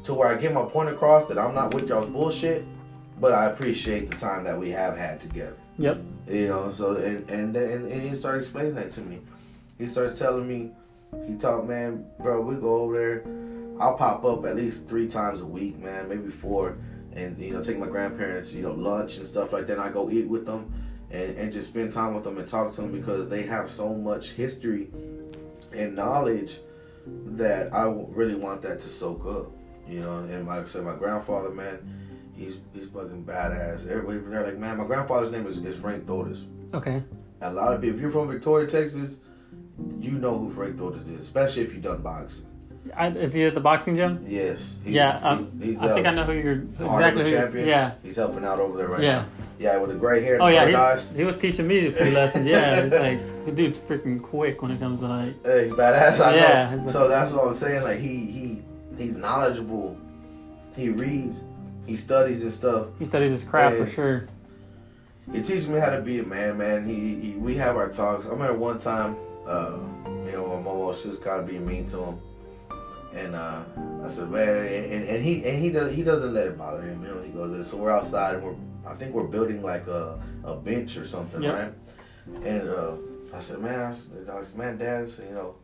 to 0.05 0.15
where 0.15 0.29
I 0.29 0.37
get 0.37 0.53
my 0.53 0.65
point 0.65 0.89
across 0.91 1.29
that 1.29 1.39
I'm 1.39 1.55
not 1.55 1.73
with 1.75 1.89
y'all's 1.89 2.07
bullshit, 2.07 2.65
but 3.21 3.33
I 3.33 3.47
appreciate 3.47 4.11
the 4.11 4.17
time 4.17 4.45
that 4.45 4.59
we 4.59 4.71
have 4.71 4.97
had 4.97 5.21
together. 5.21 5.57
Yep. 5.79 6.03
You 6.29 6.49
know, 6.49 6.71
so 6.71 6.97
and 6.97 7.29
and 7.31 7.57
and, 7.57 7.91
and 7.91 8.03
he 8.03 8.15
started 8.15 8.43
explaining 8.43 8.75
that 8.77 8.91
to 8.93 9.01
me. 9.01 9.21
He 9.79 9.89
starts 9.89 10.19
telling 10.19 10.47
me, 10.49 10.71
he 11.27 11.35
talked, 11.35 11.67
man, 11.67 12.05
bro, 12.21 12.41
we 12.41 12.55
go 12.57 12.77
over 12.77 12.97
there. 12.99 13.25
I'll 13.81 13.97
pop 13.97 14.25
up 14.25 14.45
at 14.47 14.55
least 14.57 14.89
three 14.89 15.09
times 15.09 15.41
a 15.41 15.47
week, 15.47 15.79
man, 15.81 16.09
maybe 16.09 16.31
four, 16.31 16.77
and 17.15 17.39
you 17.39 17.53
know, 17.53 17.63
take 17.63 17.79
my 17.79 17.87
grandparents, 17.87 18.53
you 18.53 18.63
know, 18.63 18.73
lunch 18.73 19.17
and 19.17 19.27
stuff 19.27 19.53
like 19.53 19.67
that. 19.67 19.75
And 19.75 19.83
I 19.83 19.91
go 19.91 20.11
eat 20.11 20.29
with 20.29 20.47
them, 20.47 20.73
and 21.11 21.37
and 21.37 21.53
just 21.53 21.69
spend 21.69 21.93
time 21.93 22.15
with 22.15 22.25
them 22.25 22.39
and 22.39 22.47
talk 22.47 22.73
to 22.75 22.81
them 22.81 22.93
because 22.93 23.29
they 23.29 23.43
have 23.43 23.73
so 23.73 23.95
much 23.95 24.31
history 24.31 24.89
and 25.73 25.95
knowledge 25.95 26.59
that 27.27 27.73
I 27.75 27.85
really 27.87 28.35
want 28.35 28.63
that 28.63 28.81
to 28.81 28.89
soak 28.89 29.27
up. 29.27 29.53
You 29.89 30.01
know, 30.01 30.19
and 30.19 30.47
like 30.47 30.63
I 30.63 30.67
said, 30.67 30.85
my 30.85 30.97
grandfather, 30.97 31.51
man, 31.51 31.79
he's 32.35 32.57
he's 32.73 32.89
fucking 32.89 33.25
badass. 33.25 33.89
Everybody 33.89 34.19
they're 34.19 34.47
like, 34.47 34.59
man, 34.59 34.79
my 34.79 34.85
grandfather's 34.85 35.31
name 35.33 35.47
is, 35.47 35.59
is 35.59 35.77
Frank 35.77 36.07
Torres. 36.07 36.45
Okay. 36.73 37.03
A 37.43 37.53
lot 37.53 37.75
of 37.75 37.81
people, 37.81 37.97
if 37.97 38.03
you're 38.03 38.11
from 38.11 38.29
Victoria, 38.29 38.67
Texas, 38.67 39.19
you 40.01 40.13
know 40.13 40.39
who 40.39 40.53
Frank 40.55 40.79
Torres 40.79 41.07
is, 41.09 41.21
especially 41.21 41.63
if 41.63 41.75
you 41.75 41.81
done 41.81 42.01
boxing. 42.01 42.47
I, 42.95 43.09
is 43.09 43.33
he 43.33 43.45
at 43.45 43.55
the 43.55 43.61
boxing 43.61 43.97
gym? 43.97 44.25
Yes. 44.29 44.75
He, 44.85 44.93
yeah, 44.93 45.19
he- 45.19 45.25
um, 45.25 45.61
he's, 45.63 45.79
I 45.79 45.95
think 45.95 46.07
uh, 46.07 46.11
I 46.11 46.15
know 46.15 46.25
who 46.25 46.33
you're 46.33 46.63
exactly. 46.81 47.25
Who 47.25 47.31
champion. 47.31 47.67
yeah, 47.69 47.93
He's 48.03 48.17
helping 48.17 48.45
out 48.45 48.61
over 48.61 48.77
there 48.77 48.89
right 48.89 49.03
Yeah. 49.03 49.13
now. 49.23 49.27
Yeah, 49.59 49.77
with 49.79 49.91
the 49.91 49.97
gray 49.97 50.21
hair. 50.23 50.39
Oh 50.43 50.49
yeah, 50.49 50.65
the 50.65 50.71
he's, 50.73 50.79
eyes. 50.79 51.11
he 51.15 51.23
was 51.25 51.39
teaching 51.39 51.67
me 51.69 51.87
a 51.87 51.93
few 51.93 52.11
lessons. 52.11 52.47
Yeah, 52.47 52.81
it's 52.81 52.93
like 52.95 53.47
the 53.47 53.53
dude's 53.53 53.79
freaking 53.79 54.21
quick 54.21 54.61
when 54.63 54.71
it 54.73 54.81
comes 54.81 55.01
to 55.01 55.07
like. 55.07 55.43
Hey, 55.45 55.65
he's 55.67 55.73
badass. 55.75 56.21
I 56.21 56.35
Yeah, 56.37 56.65
know. 56.65 56.71
he's 56.77 56.83
like- 56.85 56.93
so 56.93 57.09
that's 57.09 57.33
what 57.33 57.47
I'm 57.47 57.57
saying. 57.57 57.83
Like 57.85 58.01
he 58.01 58.09
he 58.27 58.63
he's 58.99 59.15
knowledgeable. 59.17 59.97
He 60.77 60.89
reads. 60.91 61.41
He 61.87 61.97
studies 61.97 62.43
and 62.43 62.53
stuff. 62.53 62.89
He 62.99 63.05
studies 63.05 63.31
his 63.31 63.45
craft 63.45 63.77
for 63.77 63.87
sure. 63.87 64.27
He 65.33 65.41
teaches 65.41 65.69
me 65.69 65.79
how 65.79 65.91
to 65.91 66.03
be 66.03 66.19
a 66.19 66.23
man, 66.25 66.59
man. 66.59 66.87
He, 66.89 67.15
he 67.21 67.31
we 67.37 67.55
have 67.57 67.77
our 67.77 67.89
talks. 67.89 68.27
I 68.27 68.31
remember 68.31 68.55
one 68.55 68.79
time, 68.79 69.17
uh, 69.47 69.79
you 70.27 70.33
know, 70.33 70.45
Momo 70.65 71.01
she 71.01 71.09
was 71.09 71.19
kind 71.19 71.41
of 71.41 71.47
being 71.47 71.65
mean 71.67 71.87
to 71.87 71.99
him, 72.03 72.19
and 73.15 73.35
uh, 73.35 73.63
I 74.05 74.09
said, 74.09 74.31
man, 74.31 74.49
and, 74.49 75.09
and 75.09 75.25
he 75.25 75.45
and 75.45 75.63
he 75.63 75.71
does 75.71 75.93
he 75.93 76.03
doesn't 76.03 76.35
let 76.35 76.47
it 76.49 76.59
bother 76.59 76.83
him. 76.83 77.03
You 77.03 77.15
know, 77.15 77.23
he 77.23 77.31
goes, 77.31 77.71
so 77.71 77.77
we're 77.77 77.91
outside 77.93 78.35
and 78.37 78.45
we're 78.45 78.55
I 78.87 78.95
think 78.95 79.15
we're 79.15 79.25
building 79.25 79.63
like 79.63 79.87
a 79.87 80.21
a 80.45 80.55
bench 80.55 80.97
or 80.97 81.07
something, 81.07 81.43
Yep. 81.43 81.55
right? 81.55 81.73
And 82.45 82.69
uh, 82.69 82.93
I 83.35 83.41
said, 83.41 83.59
man, 83.61 83.81
I 83.81 83.93
said, 83.93 84.29
I 84.31 84.43
said, 84.43 84.57
man, 84.57 84.79
Dad, 84.79 85.05
I 85.05 85.09
said, 85.09 85.27
you 85.29 85.35
know, 85.35 85.55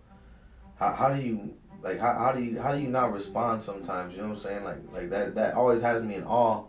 how, 0.76 0.92
how 0.92 1.12
do 1.12 1.20
you 1.20 1.54
like 1.82 1.98
how, 1.98 2.12
how 2.18 2.32
do 2.32 2.42
you 2.42 2.60
how 2.60 2.74
do 2.74 2.80
you 2.80 2.88
not 2.88 3.12
respond 3.12 3.62
sometimes? 3.62 4.12
You 4.14 4.22
know 4.22 4.28
what 4.28 4.34
I'm 4.34 4.40
saying? 4.40 4.64
Like 4.64 4.78
like 4.92 5.10
that 5.10 5.34
that 5.34 5.54
always 5.54 5.82
has 5.82 6.02
me 6.02 6.14
in 6.14 6.24
awe, 6.24 6.64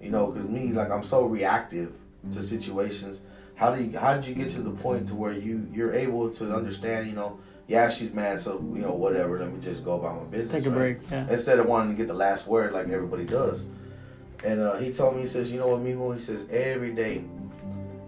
you 0.00 0.10
know, 0.10 0.26
because 0.28 0.48
me 0.48 0.68
like 0.72 0.90
I'm 0.90 1.04
so 1.04 1.24
reactive 1.24 1.92
to 2.32 2.42
situations. 2.42 3.20
How 3.54 3.74
do 3.74 3.82
you 3.82 3.98
how 3.98 4.14
did 4.14 4.26
you 4.26 4.34
get 4.34 4.50
to 4.50 4.60
the 4.60 4.70
point 4.70 5.08
to 5.08 5.14
where 5.14 5.32
you 5.32 5.66
you're 5.72 5.94
able 5.94 6.30
to 6.34 6.54
understand? 6.54 7.08
You 7.08 7.14
know, 7.14 7.38
yeah, 7.68 7.88
she's 7.88 8.12
mad, 8.12 8.40
so 8.40 8.60
you 8.74 8.80
know 8.80 8.92
whatever. 8.92 9.40
Let 9.40 9.52
me 9.52 9.60
just 9.60 9.84
go 9.84 9.94
about 9.94 10.22
my 10.22 10.28
business. 10.28 10.62
Take 10.62 10.66
a 10.66 10.70
right? 10.70 11.00
break. 11.00 11.10
Yeah. 11.10 11.26
instead 11.28 11.58
of 11.58 11.66
wanting 11.66 11.90
to 11.90 11.96
get 11.96 12.06
the 12.06 12.14
last 12.14 12.46
word 12.46 12.72
like 12.72 12.88
everybody 12.88 13.24
does. 13.24 13.64
And 14.44 14.60
uh, 14.60 14.76
he 14.76 14.92
told 14.92 15.16
me, 15.16 15.22
he 15.22 15.26
says, 15.26 15.50
you 15.50 15.58
know 15.58 15.66
what, 15.66 15.80
Mimo? 15.80 16.14
He 16.14 16.20
says 16.20 16.46
every 16.50 16.94
day, 16.94 17.24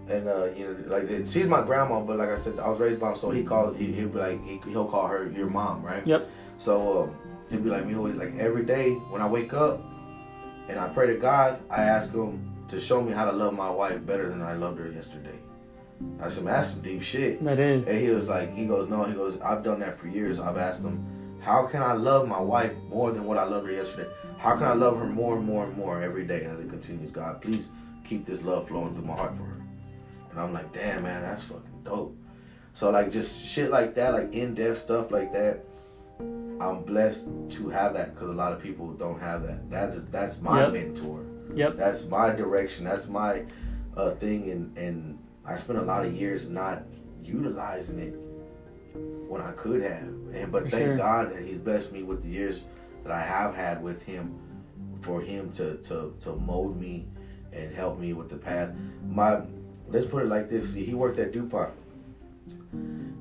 and 0.09 0.29
uh, 0.29 0.45
you 0.55 0.65
know, 0.65 0.95
like 0.95 1.09
she's 1.27 1.47
my 1.47 1.63
grandma, 1.63 2.01
but 2.01 2.19
like 2.19 2.29
I 2.29 2.37
said, 2.37 2.59
I 2.61 2.69
was 2.69 2.79
raised 2.79 3.01
by 3.01 3.13
him, 3.13 3.19
so 3.19 3.31
he 3.31 3.43
calls, 3.43 3.77
he, 3.77 3.93
he'll 3.93 4.09
be 4.09 4.19
like, 4.19 4.45
he, 4.45 4.61
he'll 4.71 4.87
call 4.87 5.09
her 5.09 5.29
your 5.31 5.51
mom, 5.51 5.83
right? 5.83 6.07
Yep. 6.07 6.29
So 6.59 7.03
uh, 7.03 7.31
he'll 7.51 7.61
be 7.61 7.71
like, 7.71 7.85
Mimo, 7.85 8.17
like 8.17 8.37
every 8.39 8.65
day 8.65 8.93
when 8.93 9.21
I 9.21 9.27
wake 9.27 9.55
up, 9.55 9.81
and 10.69 10.79
I 10.79 10.89
pray 10.89 11.09
to 11.09 11.17
God, 11.17 11.61
I 11.71 11.83
ask 11.83 12.13
him 12.13 12.55
to 12.69 12.79
show 12.79 13.01
me 13.03 13.13
how 13.13 13.25
to 13.25 13.33
love 13.33 13.55
my 13.55 13.71
wife 13.71 14.05
better 14.07 14.29
than 14.29 14.43
I 14.43 14.53
loved 14.53 14.79
her 14.79 14.91
yesterday. 14.91 15.39
I 16.21 16.31
said, 16.31 16.45
man, 16.45 16.55
that's 16.55 16.71
some 16.71 16.81
deep 16.81 17.03
shit. 17.03 17.43
That 17.45 17.59
is. 17.59 17.89
And 17.89 17.99
he 18.01 18.09
was 18.11 18.29
like, 18.29 18.55
he 18.55 18.67
goes, 18.67 18.89
no, 18.89 19.05
he 19.05 19.15
goes, 19.15 19.41
I've 19.41 19.63
done 19.63 19.81
that 19.81 19.99
for 19.99 20.09
years. 20.09 20.39
I've 20.41 20.57
asked 20.57 20.83
him, 20.83 21.05
how 21.41 21.67
can 21.67 21.83
I 21.83 21.93
love 21.93 22.27
my 22.29 22.41
wife 22.41 22.73
more 22.89 23.13
than 23.13 23.25
what 23.25 23.39
I 23.39 23.45
loved 23.45 23.67
her 23.67 23.73
yesterday? 23.73 24.09
How 24.39 24.55
can 24.57 24.65
I 24.65 24.73
love 24.73 24.99
her 24.99 25.07
more 25.07 25.37
and 25.37 25.45
more 25.45 25.65
and 25.65 25.77
more 25.77 26.03
every 26.03 26.25
day 26.25 26.45
as 26.45 26.61
it 26.61 26.69
continues? 26.69 27.11
God, 27.11 27.41
please 27.41 27.71
keep 28.05 28.27
this 28.27 28.43
love 28.43 28.69
flowing 28.69 28.95
through 28.95 29.05
my 29.05 29.15
heart 29.17 29.37
for 29.37 29.45
her. 29.45 29.61
And 30.31 30.41
I'm 30.41 30.53
like, 30.53 30.73
damn, 30.73 31.03
man, 31.03 31.23
that's 31.23 31.45
fucking 31.45 31.83
dope. 31.85 32.17
So 32.75 32.91
like 32.91 33.11
just 33.13 33.45
shit 33.45 33.71
like 33.71 33.95
that, 33.97 34.13
like 34.13 34.33
in-depth 34.33 34.79
stuff 34.79 35.11
like 35.11 35.33
that. 35.33 35.65
I'm 36.61 36.83
blessed 36.83 37.27
to 37.51 37.69
have 37.69 37.95
that 37.95 38.15
because 38.15 38.29
a 38.29 38.33
lot 38.33 38.53
of 38.53 38.61
people 38.61 38.93
don't 38.93 39.21
have 39.21 39.43
that. 39.43 39.71
That 39.71 39.91
is 39.91 40.03
that's 40.11 40.41
my 40.41 40.63
Yep. 40.63 40.73
mentor. 40.73 41.25
Yep. 41.55 41.77
That's 41.77 42.07
my 42.07 42.31
direction. 42.31 42.85
That's 42.85 43.07
my 43.09 43.45
uh, 43.97 44.13
thing, 44.17 44.51
and 44.51 44.77
and 44.77 45.18
I 45.49 45.57
spent 45.57 45.79
a 45.79 45.83
lot 45.83 46.05
of 46.05 46.15
years 46.15 46.49
not 46.49 46.83
utilizing 47.25 47.99
it 47.99 48.15
when 49.29 49.41
I 49.41 49.53
could 49.53 49.83
have. 49.83 50.09
And 50.35 50.53
but 50.53 50.65
For 50.65 50.71
thank 50.71 50.85
sure. 50.85 50.97
God 50.97 51.33
that 51.35 51.43
He's 51.43 51.59
blessed 51.59 51.91
me 51.93 52.03
with 52.03 52.23
the 52.23 52.29
years 52.29 52.63
that 53.05 53.13
I 53.13 53.23
have 53.23 53.55
had 53.55 53.83
with 53.83 54.03
Him, 54.03 54.39
for 55.01 55.21
Him 55.21 55.53
to 55.55 55.77
to 55.79 56.15
to 56.21 56.37
mold 56.37 56.79
me 56.79 57.07
and 57.53 57.75
help 57.75 57.99
me 57.99 58.13
with 58.13 58.29
the 58.29 58.37
path. 58.37 58.71
My 59.09 59.41
let's 59.89 60.07
put 60.07 60.23
it 60.23 60.29
like 60.29 60.49
this: 60.49 60.75
He 60.75 60.95
worked 60.95 61.19
at 61.19 61.33
DuPont. 61.33 61.73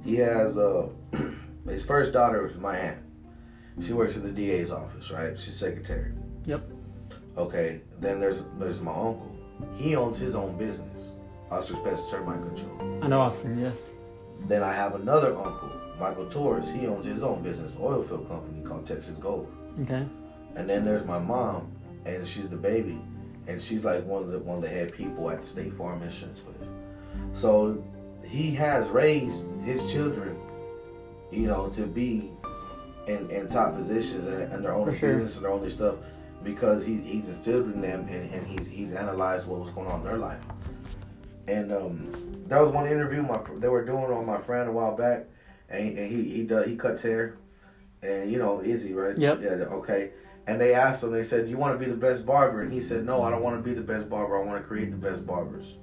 He 0.04 0.16
has 0.18 0.58
uh 0.58 0.88
his 1.68 1.86
first 1.86 2.12
daughter 2.12 2.48
is 2.48 2.58
my 2.58 2.78
aunt. 2.78 3.00
She 3.86 3.94
works 3.94 4.16
in 4.16 4.24
the 4.24 4.32
DA's 4.32 4.72
office, 4.72 5.12
right? 5.12 5.40
She's 5.40 5.56
secretary. 5.56 6.12
Yep. 6.46 6.62
Okay, 7.38 7.82
then 8.00 8.20
there's 8.20 8.44
there's 8.58 8.80
my 8.80 8.92
uncle. 8.92 9.36
He 9.76 9.96
owns 9.96 10.18
his 10.18 10.36
own 10.36 10.58
business, 10.58 11.12
Oscar 11.52 11.76
Spencer 11.76 12.04
Termite 12.12 12.42
Control. 12.42 13.04
I 13.04 13.08
know 13.08 13.22
Oscar. 13.22 13.54
Yes. 13.54 13.90
Then 14.48 14.64
I 14.64 14.74
have 14.74 14.96
another 14.96 15.36
uncle, 15.36 15.72
Michael 16.00 16.30
Torres. 16.30 16.70
He 16.70 16.88
owns 16.88 17.06
his 17.06 17.24
own 17.24 17.42
business, 17.42 17.78
oil 17.80 18.04
field 18.04 18.28
company 18.28 18.64
called 18.64 18.86
Texas 18.86 19.18
Gold. 19.18 19.52
Okay. 19.84 20.06
And 20.56 20.70
then 20.70 20.86
there's 20.86 21.06
my 21.06 21.20
mom, 21.20 21.72
and 22.06 22.28
she's 22.28 22.50
the 22.50 22.58
baby, 22.58 23.00
and 23.48 23.62
she's 23.62 23.84
like 23.84 24.04
one 24.06 24.24
of 24.24 24.30
the 24.30 24.40
one 24.40 24.58
of 24.58 24.64
the 24.64 24.70
head 24.70 24.94
people 24.94 25.30
at 25.30 25.42
the 25.42 25.48
State 25.48 25.74
Farm 25.78 26.02
Insurance 26.04 26.40
place. 26.40 26.70
So 27.34 27.84
he 28.24 28.54
has 28.56 28.88
raised 28.90 29.44
his 29.64 29.90
children, 29.92 30.38
you 31.32 31.48
know, 31.48 31.70
to 31.70 31.86
be 31.86 32.32
in, 33.08 33.30
in 33.32 33.48
top 33.48 33.76
positions 33.76 34.28
and, 34.28 34.52
and 34.52 34.64
their 34.64 34.74
own 34.74 34.94
sure. 34.96 35.14
business 35.14 35.36
and 35.36 35.46
their 35.46 35.52
own 35.52 35.70
stuff 35.70 35.96
because 36.44 36.84
he, 36.86 36.98
he's 36.98 37.28
instilled 37.28 37.74
in 37.74 37.82
them 37.82 38.08
and, 38.10 38.34
and 38.34 38.46
he's 38.48 38.68
he's 38.68 38.92
analyzed 38.94 39.48
what 39.48 39.60
was 39.60 39.74
going 39.74 39.88
on 39.88 40.02
in 40.02 40.06
their 40.06 40.18
life. 40.18 40.42
And 41.48 41.72
um, 41.72 42.12
that 42.48 42.62
was 42.62 42.72
one 42.72 42.88
interview 42.88 43.22
my 43.24 43.40
they 43.60 43.68
were 43.70 43.86
doing 43.86 44.06
on 44.06 44.26
my 44.26 44.42
friend 44.42 44.68
a 44.70 44.72
while 44.72 44.96
back, 44.96 45.26
and, 45.70 45.84
he- 45.84 46.02
and 46.02 46.12
he 46.12 46.24
he 46.24 46.44
does 46.44 46.66
he 46.66 46.76
cuts 46.76 47.02
hair, 47.02 47.36
and 48.04 48.30
you 48.32 48.38
know 48.38 48.62
Izzy 48.64 48.94
right? 48.94 49.18
Yep. 49.18 49.42
Yeah. 49.42 49.50
Okay. 49.50 50.12
And 50.48 50.62
they 50.62 50.74
asked 50.74 51.04
him, 51.04 51.12
they 51.12 51.24
said, 51.24 51.50
"You 51.50 51.58
want 51.58 51.78
to 51.78 51.86
be 51.86 51.92
the 51.92 51.98
best 51.98 52.26
barber?" 52.26 52.62
And 52.62 52.72
he 52.72 52.80
said, 52.82 53.06
"No, 53.06 53.22
I 53.22 53.32
don't 53.32 53.44
want 53.44 53.58
to 53.58 53.62
be 53.70 53.74
the 53.76 53.82
best 53.86 54.10
barber. 54.10 54.42
I 54.42 54.46
want 54.46 54.62
to 54.62 54.68
create 54.68 54.92
the 54.92 54.98
best 54.98 55.26
barbers." 55.26 55.76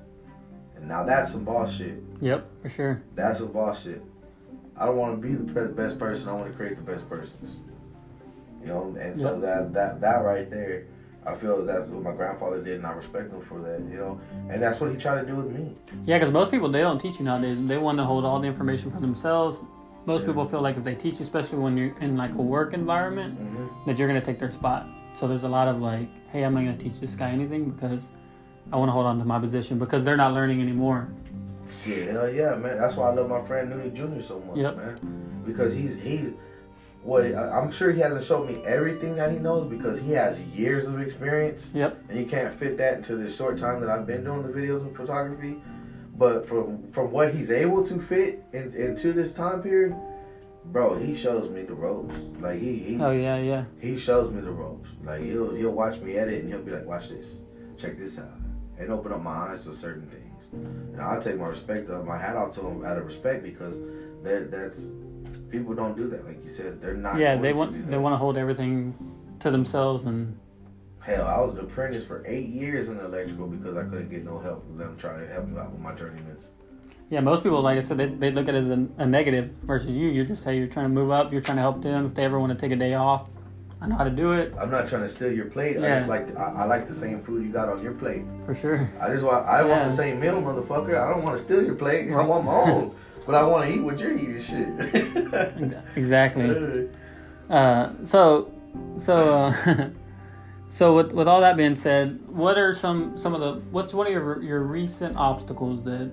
And 0.76 0.88
now 0.88 1.04
that's 1.04 1.32
some 1.32 1.44
boss 1.44 1.72
shit. 1.74 1.96
Yep. 2.20 2.46
For 2.62 2.68
sure. 2.68 3.02
That's 3.14 3.40
some 3.40 3.52
boss 3.52 3.84
shit. 3.84 4.02
I 4.76 4.86
don't 4.86 4.96
want 4.96 5.20
to 5.20 5.26
be 5.28 5.34
the 5.34 5.66
best 5.68 5.98
person. 5.98 6.28
I 6.28 6.32
want 6.32 6.50
to 6.50 6.56
create 6.56 6.76
the 6.76 6.82
best 6.82 7.08
persons. 7.08 7.56
You 8.62 8.68
know, 8.68 8.94
and 8.98 9.16
so 9.18 9.32
Yep. 9.32 9.40
that 9.42 9.72
that 9.74 10.00
that 10.00 10.24
right 10.24 10.50
there, 10.50 10.84
I 11.26 11.34
feel 11.36 11.64
that's 11.64 11.88
what 11.88 12.02
my 12.02 12.12
grandfather 12.12 12.62
did, 12.62 12.76
and 12.78 12.86
I 12.86 12.92
respect 12.92 13.32
him 13.32 13.40
for 13.42 13.60
that. 13.62 13.80
You 13.80 13.98
know, 13.98 14.20
and 14.50 14.62
that's 14.62 14.80
what 14.80 14.90
he 14.90 14.96
tried 14.96 15.20
to 15.22 15.26
do 15.26 15.36
with 15.36 15.46
me. 15.50 15.74
Yeah, 16.06 16.18
because 16.18 16.32
most 16.32 16.50
people 16.50 16.68
they 16.68 16.80
don't 16.80 16.98
teach 16.98 17.18
you 17.18 17.24
nowadays. 17.24 17.58
They 17.60 17.78
want 17.78 17.98
to 17.98 18.04
hold 18.04 18.24
all 18.24 18.38
the 18.40 18.48
information 18.48 18.90
for 18.90 19.00
themselves. 19.00 19.62
Most 20.06 20.22
Yeah. 20.22 20.26
people 20.28 20.44
feel 20.44 20.60
like 20.60 20.76
if 20.76 20.84
they 20.84 20.94
teach, 20.94 21.14
you, 21.14 21.22
especially 21.22 21.58
when 21.58 21.78
you're 21.78 21.96
in 22.00 22.16
like 22.16 22.32
a 22.34 22.42
work 22.42 22.74
environment, 22.74 23.38
hmm 23.38 23.64
that 23.86 23.98
you're 23.98 24.08
gonna 24.08 24.20
take 24.20 24.38
their 24.38 24.50
spot. 24.50 24.86
So 25.14 25.28
there's 25.28 25.44
a 25.44 25.48
lot 25.48 25.68
of 25.68 25.80
like, 25.80 26.08
hey, 26.30 26.42
I'm 26.42 26.54
not 26.54 26.60
gonna 26.60 26.76
teach 26.76 27.00
this 27.00 27.14
guy 27.14 27.30
anything 27.30 27.70
because 27.70 28.08
I 28.72 28.76
want 28.76 28.88
to 28.88 28.92
hold 28.92 29.06
on 29.06 29.18
to 29.18 29.24
my 29.24 29.38
position 29.38 29.78
because 29.78 30.04
they're 30.04 30.16
not 30.16 30.32
learning 30.32 30.60
anymore. 30.60 31.08
Shit, 31.82 32.08
hell 32.10 32.28
yeah, 32.30 32.54
man. 32.54 32.78
That's 32.78 32.96
why 32.96 33.08
I 33.08 33.14
love 33.14 33.28
my 33.28 33.42
friend 33.46 33.70
Newton 33.70 33.94
Jr. 33.94 34.20
so 34.22 34.38
much, 34.40 34.56
Yep. 34.58 34.76
man. 34.76 35.42
Because 35.46 35.72
he's 35.72 35.94
he's 35.96 36.32
what 37.04 37.24
I- 37.26 37.50
I'm 37.58 37.70
sure 37.70 37.92
he 37.92 38.00
hasn't 38.00 38.24
showed 38.24 38.48
me 38.48 38.62
everything 38.64 39.14
that 39.16 39.30
he 39.30 39.38
knows 39.38 39.68
because 39.68 39.98
he 40.00 40.12
has 40.12 40.40
years 40.40 40.86
of 40.86 41.00
experience. 41.00 41.70
Yep. 41.74 41.98
and 42.08 42.18
you 42.18 42.26
can't 42.26 42.52
fit 42.54 42.76
that 42.78 42.96
into 42.96 43.16
the 43.16 43.30
short 43.30 43.58
time 43.58 43.80
that 43.80 43.90
I've 43.90 44.06
been 44.06 44.24
doing 44.24 44.42
the 44.42 44.48
videos 44.48 44.80
and 44.82 44.96
photography. 44.96 45.56
But 46.16 46.46
from 46.48 46.90
from 46.92 47.10
what 47.10 47.34
he's 47.34 47.50
able 47.50 47.84
to 47.86 47.98
fit 48.00 48.42
in, 48.52 48.72
into 48.74 49.12
this 49.12 49.32
time 49.32 49.62
period, 49.62 49.94
bro, 50.66 50.96
he 50.96 51.14
shows 51.14 51.50
me 51.50 51.62
the 51.62 51.74
ropes. 51.74 52.14
Like 52.40 52.58
he 52.60 52.74
he, 52.76 53.00
Oh 53.00 53.10
yeah, 53.10 53.36
yeah. 53.38 53.64
he 53.80 53.98
shows 53.98 54.30
me 54.30 54.40
the 54.40 54.50
ropes. 54.52 54.88
Like 55.04 55.22
he'll 55.22 55.52
he'll 55.54 55.72
watch 55.72 56.00
me 56.00 56.16
edit 56.16 56.40
and 56.42 56.48
he'll 56.48 56.62
be 56.62 56.70
like, 56.70 56.86
watch 56.86 57.08
this, 57.08 57.38
check 57.76 57.98
this 57.98 58.18
out, 58.18 58.38
and 58.78 58.90
open 58.92 59.12
up 59.12 59.22
my 59.22 59.30
eyes 59.50 59.64
to 59.66 59.74
certain 59.74 60.06
things. 60.08 60.20
And 60.92 61.00
I 61.02 61.18
take 61.18 61.36
my 61.36 61.48
respect 61.48 61.90
up, 61.90 62.04
my 62.04 62.16
hat 62.16 62.36
off 62.36 62.54
to 62.54 62.60
him 62.60 62.84
out 62.84 62.96
of 62.96 63.04
respect 63.06 63.42
because 63.42 63.74
that 64.22 64.50
that's 64.52 64.86
people 65.50 65.74
don't 65.74 65.96
do 65.96 66.08
that. 66.08 66.26
Like 66.26 66.42
you 66.42 66.50
said, 66.50 66.80
they're 66.80 66.94
not. 66.94 67.18
Yeah, 67.18 67.36
they 67.36 67.52
to 67.52 67.58
want 67.58 67.90
they 67.90 67.98
want 67.98 68.12
to 68.14 68.16
hold 68.18 68.36
everything 68.36 68.94
to 69.40 69.50
themselves 69.50 70.04
and 70.06 70.38
Hell, 71.00 71.26
I 71.26 71.38
was 71.38 71.52
an 71.52 71.60
apprentice 71.60 72.02
for 72.02 72.24
eight 72.26 72.48
years 72.48 72.88
in 72.88 72.98
electrical 72.98 73.46
because 73.46 73.76
I 73.76 73.82
couldn't 73.84 74.08
get 74.08 74.24
no 74.24 74.38
help 74.38 74.64
from 74.64 74.78
them 74.78 74.96
trying 74.96 75.20
to 75.20 75.26
help 75.30 75.46
me 75.46 75.58
out 75.60 75.70
with 75.70 75.80
my 75.80 75.92
journeymans. 75.92 76.44
yeah. 77.10 77.20
Most 77.20 77.42
people, 77.42 77.60
like 77.60 77.76
I 77.76 77.82
said, 77.82 77.98
they, 77.98 78.06
they 78.06 78.30
look 78.30 78.48
at 78.48 78.54
it 78.54 78.58
as 78.64 78.68
a, 78.70 78.88
a 78.96 79.04
negative 79.04 79.50
versus 79.64 79.90
you. 79.90 80.08
You're 80.08 80.24
just 80.24 80.44
hey, 80.44 80.56
you're 80.56 80.66
trying 80.66 80.86
to 80.86 80.94
move 80.94 81.10
up. 81.10 81.30
You're 81.30 81.42
trying 81.42 81.56
to 81.58 81.62
help 81.62 81.82
them. 81.82 82.06
If 82.06 82.14
they 82.14 82.24
ever 82.24 82.40
want 82.40 82.52
to 82.52 82.58
take 82.58 82.72
a 82.72 82.76
day 82.76 82.94
off, 82.94 83.28
I 83.82 83.86
know 83.86 83.96
how 83.96 84.04
to 84.04 84.10
do 84.10 84.32
it 84.32 84.54
I'm 84.58 84.70
not 84.70 84.88
trying 84.88 85.02
to 85.02 85.08
steal 85.10 85.30
your 85.30 85.44
plate. 85.46 85.76
I 85.76 85.80
Yeah. 85.80 85.96
just 85.96 86.08
like 86.08 86.34
I, 86.38 86.52
I 86.60 86.64
like 86.64 86.88
the 86.88 86.94
same 86.94 87.22
food 87.22 87.44
you 87.44 87.52
got 87.52 87.68
on 87.68 87.82
your 87.82 87.92
plate. 87.92 88.22
for 88.46 88.54
sure. 88.54 88.88
I 88.98 89.10
just 89.10 89.22
want 89.24 89.46
I 89.46 89.62
want 89.62 89.84
the 89.90 89.94
same 89.94 90.18
meal, 90.20 90.40
motherfucker. 90.40 90.98
I 90.98 91.10
don't 91.12 91.22
want 91.22 91.36
to 91.36 91.42
steal 91.44 91.62
your 91.62 91.74
plate. 91.74 92.10
I 92.10 92.22
want 92.22 92.46
my 92.46 92.52
own, 92.72 92.94
but 93.26 93.34
I 93.34 93.42
want 93.42 93.66
to 93.66 93.74
eat 93.74 93.80
what 93.80 93.98
you're 93.98 94.16
eating. 94.16 94.40
Shit. 94.40 95.74
Exactly. 95.96 96.88
Uh, 97.48 97.92
so, 98.04 98.52
so, 98.96 99.34
uh, 99.44 99.90
so 100.68 100.94
with 100.94 101.12
with 101.12 101.28
all 101.28 101.40
that 101.40 101.56
being 101.56 101.76
said, 101.76 102.20
what 102.28 102.58
are 102.58 102.72
some 102.72 103.16
some 103.16 103.34
of 103.34 103.40
the 103.40 103.60
what's 103.70 103.94
one 103.94 104.06
of 104.06 104.12
your 104.12 104.42
your 104.42 104.62
recent 104.62 105.16
obstacles 105.16 105.82
that 105.84 106.10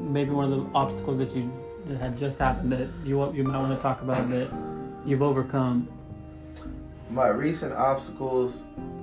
maybe 0.00 0.30
one 0.30 0.50
of 0.50 0.50
the 0.50 0.72
obstacles 0.74 1.18
that 1.18 1.34
you 1.34 1.50
that 1.86 1.98
had 1.98 2.18
just 2.18 2.38
happened 2.38 2.72
that 2.72 2.88
you 3.04 3.32
you 3.32 3.44
might 3.44 3.58
want 3.58 3.74
to 3.74 3.82
talk 3.82 4.02
about 4.02 4.28
that 4.30 4.50
you've 5.06 5.22
overcome? 5.22 5.88
My 7.10 7.28
recent 7.28 7.72
obstacles 7.72 8.54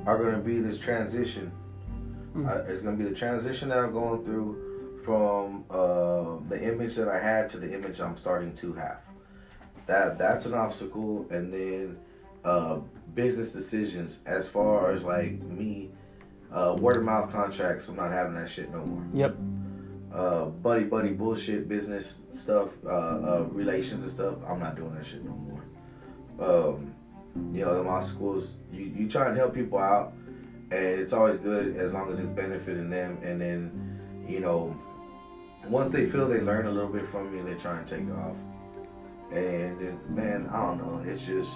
are 0.06 0.18
going 0.18 0.36
to 0.36 0.42
be 0.42 0.60
this 0.60 0.78
transition. 0.78 1.52
Mm. 2.36 2.48
Uh, 2.48 2.72
it's 2.72 2.82
going 2.82 2.98
to 2.98 3.04
be 3.04 3.10
the 3.10 3.16
transition 3.16 3.70
that 3.70 3.80
I'm 3.80 3.94
going 3.94 4.24
through 4.24 4.65
from 5.06 5.64
uh, 5.70 6.38
the 6.50 6.60
image 6.62 6.96
that 6.96 7.08
I 7.08 7.20
had 7.20 7.50
to 7.52 7.60
the 7.60 7.72
image 7.72 8.02
I'm 8.02 8.18
starting 8.18 8.54
to 8.56 8.74
have. 8.74 9.00
That 9.86 10.18
that's 10.18 10.46
an 10.48 10.56
obstacle, 10.56 11.28
and 11.30 11.54
then 11.54 11.98
uh, 12.44 12.80
business 13.14 13.52
decisions 13.52 14.18
as 14.26 14.48
far 14.48 14.92
as 14.92 15.04
like 15.04 15.42
me, 15.44 15.92
uh, 16.52 16.76
word 16.80 16.98
of 16.98 17.04
mouth 17.04 17.32
contracts. 17.32 17.88
I'm 17.88 17.96
not 17.96 18.12
having 18.12 18.34
that 18.34 18.50
shit 18.50 18.72
no 18.72 18.84
more. 18.84 19.06
Yep. 19.14 19.38
Uh, 20.12 20.46
buddy 20.46 20.86
buddy 20.86 21.10
bullshit 21.10 21.68
business 21.68 22.16
stuff, 22.32 22.70
uh, 22.86 22.90
uh, 22.90 23.48
relations 23.52 24.04
and 24.04 24.12
stuff. 24.12 24.36
I'm 24.48 24.60
not 24.60 24.76
doing 24.76 24.96
that 24.96 25.06
shit 25.06 25.24
no 25.24 25.32
more. 25.32 25.64
Um, 26.40 26.96
you 27.54 27.66
know, 27.66 27.84
my 27.84 28.02
schools, 28.02 28.50
you, 28.72 28.86
you 28.86 29.10
try 29.10 29.28
and 29.28 29.38
help 29.38 29.54
people 29.54 29.78
out, 29.78 30.14
and 30.72 31.00
it's 31.02 31.14
always 31.14 31.38
good 31.38 31.76
as 31.76 31.94
long 31.94 32.12
as 32.12 32.20
it's 32.20 32.30
benefiting 32.30 32.90
them. 32.90 33.20
And 33.24 33.42
then, 33.42 34.26
you 34.28 34.40
know, 34.40 34.76
once 35.70 35.92
they 35.92 36.10
feel 36.10 36.28
they 36.28 36.42
learn 36.42 36.68
a 36.68 36.72
little 36.72 36.90
bit 36.90 37.10
from 37.10 37.36
you, 37.36 37.44
they 37.44 37.56
try 37.56 37.78
and 37.78 37.88
take 37.88 38.10
off. 38.18 38.36
And 39.32 40.00
man, 40.10 40.50
I 40.52 40.62
don't 40.62 40.78
know. 40.78 41.04
It's 41.06 41.22
just 41.24 41.52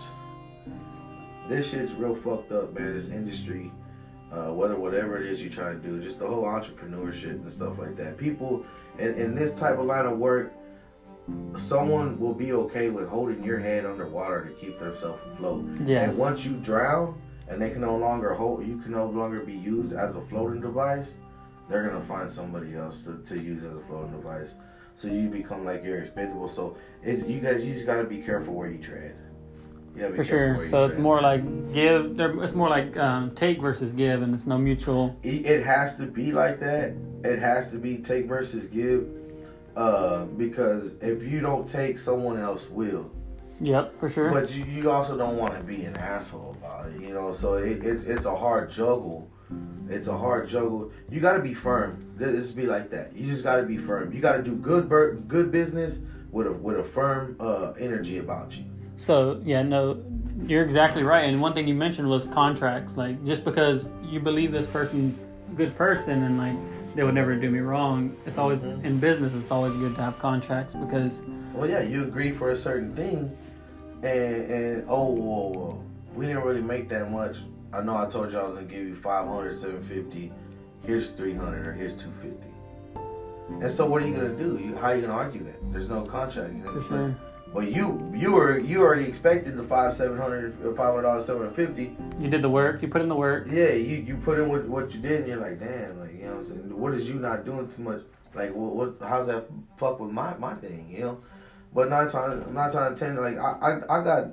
this 1.48 1.70
shit's 1.70 1.94
real 1.94 2.16
fucked 2.16 2.52
up, 2.52 2.74
man. 2.74 2.94
This 2.94 3.10
industry, 3.10 3.72
uh, 4.32 4.54
whether 4.54 4.76
whatever 4.76 5.22
it 5.22 5.32
is 5.32 5.42
you 5.42 5.50
try 5.50 5.74
to 5.74 5.80
do, 5.80 6.02
just 6.02 6.20
the 6.20 6.28
whole 6.28 6.44
entrepreneurship 6.44 7.32
and 7.32 7.52
stuff 7.52 7.78
like 7.78 7.96
that. 7.98 8.18
People 8.18 8.66
in, 8.98 9.14
in 9.16 9.36
this 9.36 9.54
type 9.54 9.78
of 9.78 9.86
line 9.86 10.06
of 10.06 10.18
work, 10.18 10.54
someone 11.58 12.20
will 12.20 12.34
be 12.34 12.54
okay 12.54 12.90
with 12.90 13.08
holding 13.08 13.44
your 13.44 13.60
head 13.60 13.86
underwater 13.86 14.46
to 14.46 14.52
keep 14.54 14.80
themselves 14.80 15.22
afloat. 15.34 15.66
Yes. 15.84 16.12
And 16.12 16.20
once 16.20 16.44
you 16.46 16.54
drown 16.54 17.22
and 17.48 17.62
they 17.62 17.72
can 17.72 17.82
no 17.82 17.96
longer 17.98 18.34
hold, 18.34 18.66
you 18.66 18.78
can 18.78 18.92
no 18.92 19.06
longer 19.08 19.42
be 19.42 19.54
used 19.54 19.94
as 19.94 20.16
a 20.16 20.22
floating 20.22 20.62
device. 20.62 21.14
They're 21.70 21.88
gonna 21.88 22.04
find 22.06 22.32
somebody 22.32 22.76
else 22.76 23.04
to, 23.06 23.18
to 23.28 23.42
use 23.42 23.64
as 23.64 23.74
a 23.76 23.80
floating 23.88 24.12
device. 24.12 24.54
So 24.96 25.08
you 25.08 25.30
become 25.30 25.64
like 25.64 25.84
you're 25.84 26.00
expendable. 26.00 26.50
So 26.50 26.76
it, 27.04 27.26
you 27.28 27.40
guys, 27.40 27.64
you 27.64 27.74
just 27.74 27.86
gotta 27.86 28.04
be 28.04 28.18
careful 28.18 28.54
where 28.54 28.70
you 28.70 28.80
tread. 28.84 29.16
You 29.96 30.14
For 30.16 30.24
sure. 30.24 30.62
So 30.70 30.86
it's 30.86 30.98
more 30.98 31.22
like 31.22 31.74
give. 31.74 32.18
there- 32.18 32.42
It's 32.44 32.54
more 32.54 32.70
like 32.70 32.96
um, 32.98 33.32
take 33.36 33.60
versus 33.62 33.92
give, 33.92 34.22
and 34.22 34.34
it's 34.34 34.46
no 34.46 34.58
mutual. 34.58 35.16
It 35.24 35.46
it 35.46 35.66
has 35.66 35.96
to 35.98 36.06
be 36.06 36.32
like 36.32 36.60
that. 36.60 36.94
It 37.24 37.40
has 37.40 37.70
to 37.72 37.78
be 37.78 37.98
take 37.98 38.26
versus 38.28 38.68
give. 38.68 39.08
Uh, 39.76 40.26
because 40.26 40.92
if 41.02 41.24
you 41.24 41.40
don't 41.40 41.68
take, 41.68 42.00
someone 42.00 42.38
else 42.38 42.70
will. 42.70 43.10
Yep, 43.62 44.00
for 44.00 44.10
sure. 44.10 44.32
But 44.32 44.52
you, 44.52 44.64
you 44.66 44.92
also 44.92 45.18
don't 45.18 45.38
want 45.38 45.54
to 45.56 45.62
be 45.64 45.84
an 45.86 45.96
asshole 45.98 46.56
about 46.60 46.88
it, 46.88 47.02
you 47.02 47.14
know. 47.14 47.32
So 47.32 47.54
it, 47.56 47.84
it's 47.84 48.04
it's 48.04 48.26
a 48.26 48.36
hard 48.36 48.72
juggle. 48.72 49.30
It's 49.90 50.08
a 50.08 50.18
hard 50.18 50.48
juggle. 50.48 50.92
You 51.10 51.20
got 51.20 51.34
to 51.34 51.40
be 51.40 51.54
firm. 51.54 52.06
Just 52.20 52.56
be 52.56 52.66
like 52.68 52.90
that. 52.92 53.16
You 53.16 53.26
just 53.32 53.44
got 53.44 53.58
to 53.58 53.64
be 53.64 53.78
firm. 53.78 54.14
You 54.14 54.22
got 54.22 54.38
to 54.38 54.44
do 54.44 54.56
good 54.56 54.88
bur- 54.88 55.16
good 55.28 55.52
business 55.52 56.00
with 56.32 56.48
a 56.48 56.52
with 56.52 56.78
a 56.80 56.84
firm 56.84 57.36
uh, 57.40 57.72
energy 57.80 58.20
about 58.20 58.56
you. 58.56 58.66
So 58.98 59.42
yeah, 59.44 59.64
no, 59.64 60.04
you're 60.46 60.64
exactly 60.64 61.04
right. 61.04 61.24
And 61.26 61.42
one 61.42 61.54
thing 61.54 61.68
you 61.68 61.74
mentioned 61.74 62.08
was 62.08 62.28
contracts. 62.28 62.98
Like 62.98 63.24
just 63.26 63.44
because 63.44 63.90
you 64.04 64.20
believe 64.20 64.52
this 64.52 64.68
person's 64.68 65.20
a 65.52 65.56
good 65.56 65.76
person 65.76 66.24
and 66.24 66.38
like 66.38 66.56
they 66.96 67.04
would 67.04 67.16
never 67.16 67.36
do 67.36 67.50
me 67.50 67.60
wrong, 67.60 68.16
it's 68.28 68.38
always 68.38 68.60
Mhm. 68.60 68.84
in 68.84 69.00
business. 69.00 69.34
It's 69.34 69.52
always 69.52 69.74
good 69.76 69.96
to 69.96 70.02
have 70.02 70.20
contracts 70.20 70.74
because 70.76 71.22
Well, 71.54 71.68
yeah, 71.68 71.82
you 71.82 72.04
agree 72.04 72.32
for 72.32 72.52
a 72.52 72.56
certain 72.56 72.94
thing, 72.96 73.36
and 74.04 74.52
and 74.52 74.86
oh, 74.88 75.10
whoa, 75.14 75.50
whoa, 75.50 75.84
we 76.16 76.28
didn't 76.28 76.44
really 76.44 76.62
make 76.62 76.90
that 76.90 77.10
much. 77.12 77.38
I 77.72 77.82
know 77.82 77.98
I 77.98 78.10
told 78.10 78.32
you 78.32 78.40
I 78.40 78.44
was 78.44 78.56
gonna 78.56 78.66
give 78.66 78.88
you 78.88 78.96
500, 78.96 79.56
750. 79.56 80.32
Here's 80.86 81.12
300 81.12 81.68
or 81.68 81.74
here's 81.74 81.94
250. 82.02 82.50
And 83.62 83.72
so 83.72 83.86
what 83.86 84.02
are 84.02 84.08
you 84.08 84.16
gonna 84.16 84.36
do? 84.36 84.60
You, 84.64 84.76
how 84.76 84.88
are 84.88 84.96
you 84.96 85.02
gonna 85.02 85.14
argue 85.14 85.44
that? 85.44 85.72
There's 85.72 85.90
no 85.90 86.04
contract. 86.04 86.54
you 86.54 86.64
know? 86.64 86.82
sure. 86.82 87.16
But 87.54 87.72
you 87.72 88.12
you 88.16 88.34
were 88.34 88.60
you 88.60 88.82
already 88.82 89.06
expected 89.06 89.58
the 89.58 89.64
five 89.64 89.96
seven 89.96 90.18
hundred 90.20 90.56
uh, 90.64 90.76
five 90.76 90.94
hundred 90.94 91.02
dollars 91.02 91.26
seven 91.26 91.42
hundred 91.42 91.56
fifty. 91.56 91.96
You 92.20 92.30
did 92.30 92.44
the 92.44 92.50
work. 92.50 92.82
You 92.82 92.88
put 92.88 93.02
in 93.02 93.10
the 93.10 93.16
work. 93.16 93.48
Yeah, 93.50 93.72
you 93.72 93.98
you 93.98 94.18
put 94.18 94.38
in 94.38 94.50
what 94.50 94.68
what 94.68 94.94
you 94.94 95.00
did, 95.00 95.22
and 95.22 95.28
you're 95.28 95.38
like, 95.38 95.60
damn, 95.60 96.00
like 96.00 96.14
you 96.14 96.26
know 96.26 96.36
what 96.36 96.40
I'm 96.42 96.48
saying. 96.48 96.80
What 96.80 96.94
is 96.94 97.10
you 97.10 97.16
not 97.16 97.46
doing 97.46 97.68
too 97.76 97.82
much? 97.82 98.02
Like 98.36 98.54
what, 98.54 98.76
what 98.76 99.08
how's 99.08 99.28
that 99.28 99.46
fuck 99.78 100.00
with 100.00 100.12
my 100.12 100.38
my 100.38 100.54
thing? 100.56 100.88
You 100.92 101.02
know. 101.02 101.18
But 101.74 101.90
nine 101.90 102.10
times 102.10 102.46
nine 102.54 102.72
times 102.72 103.00
ten, 103.00 103.16
like 103.16 103.38
I, 103.38 103.52
I 103.62 104.00
I 104.00 104.04
got 104.04 104.28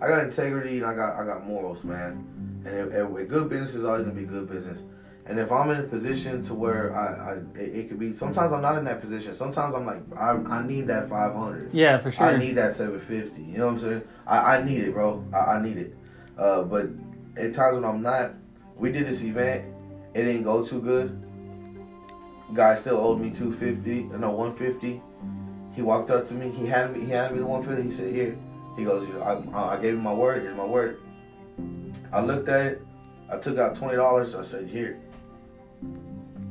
I 0.00 0.08
got 0.08 0.24
integrity 0.24 0.78
and 0.78 0.86
I 0.86 0.94
got 0.94 1.18
I 1.18 1.24
got 1.24 1.46
morals, 1.46 1.84
man. 1.84 2.24
And 2.64 2.74
if, 2.74 2.92
if 2.92 3.28
good 3.28 3.48
business 3.48 3.74
is 3.74 3.84
always 3.84 4.04
gonna 4.04 4.14
be 4.14 4.24
good 4.24 4.48
business. 4.48 4.84
And 5.26 5.38
if 5.38 5.52
I'm 5.52 5.68
in 5.70 5.80
a 5.80 5.82
position 5.82 6.42
to 6.44 6.54
where 6.54 6.96
I, 6.96 7.32
I 7.32 7.60
it, 7.60 7.76
it 7.76 7.88
could 7.88 7.98
be 7.98 8.12
sometimes 8.12 8.52
I'm 8.52 8.62
not 8.62 8.78
in 8.78 8.84
that 8.84 9.00
position. 9.00 9.34
Sometimes 9.34 9.74
I'm 9.74 9.84
like 9.84 10.00
I, 10.16 10.30
I 10.30 10.66
need 10.66 10.86
that 10.86 11.08
five 11.08 11.34
hundred. 11.34 11.70
Yeah, 11.72 11.98
for 11.98 12.10
sure. 12.10 12.26
I 12.26 12.36
need 12.36 12.52
that 12.52 12.74
750. 12.74 13.42
You 13.42 13.58
know 13.58 13.66
what 13.66 13.72
I'm 13.74 13.80
saying? 13.80 14.02
I, 14.26 14.56
I 14.56 14.62
need 14.64 14.84
it, 14.84 14.92
bro. 14.92 15.22
I, 15.34 15.56
I 15.56 15.62
need 15.62 15.76
it. 15.76 15.94
Uh, 16.38 16.62
but 16.62 16.88
at 17.36 17.52
times 17.52 17.74
when 17.74 17.84
I'm 17.84 18.02
not, 18.02 18.32
we 18.76 18.90
did 18.90 19.06
this 19.06 19.22
event. 19.22 19.66
It 20.14 20.24
didn't 20.24 20.44
go 20.44 20.64
too 20.64 20.80
good. 20.80 21.22
Guy 22.54 22.74
still 22.76 22.96
owed 22.96 23.20
me 23.20 23.30
250. 23.30 24.16
No, 24.16 24.30
150. 24.30 25.02
He 25.74 25.82
walked 25.82 26.10
up 26.10 26.26
to 26.28 26.34
me. 26.34 26.50
He 26.50 26.66
had 26.66 26.96
me. 26.96 27.04
He 27.04 27.10
had 27.10 27.32
me 27.32 27.40
the 27.40 27.46
150. 27.46 27.82
He 27.84 27.94
said, 27.94 28.14
"Here." 28.14 28.36
He 28.78 28.84
goes, 28.84 29.04
I, 29.20 29.32
uh, 29.32 29.66
I 29.66 29.76
gave 29.82 29.94
him 29.94 30.02
my 30.04 30.12
word. 30.12 30.42
Here's 30.42 30.56
my 30.56 30.64
word. 30.64 31.00
I 32.12 32.20
looked 32.20 32.48
at 32.48 32.64
it. 32.66 32.82
I 33.30 33.36
took 33.36 33.58
out 33.58 33.74
twenty 33.74 33.96
dollars. 33.96 34.36
I 34.36 34.42
said, 34.42 34.68
"Here." 34.68 35.00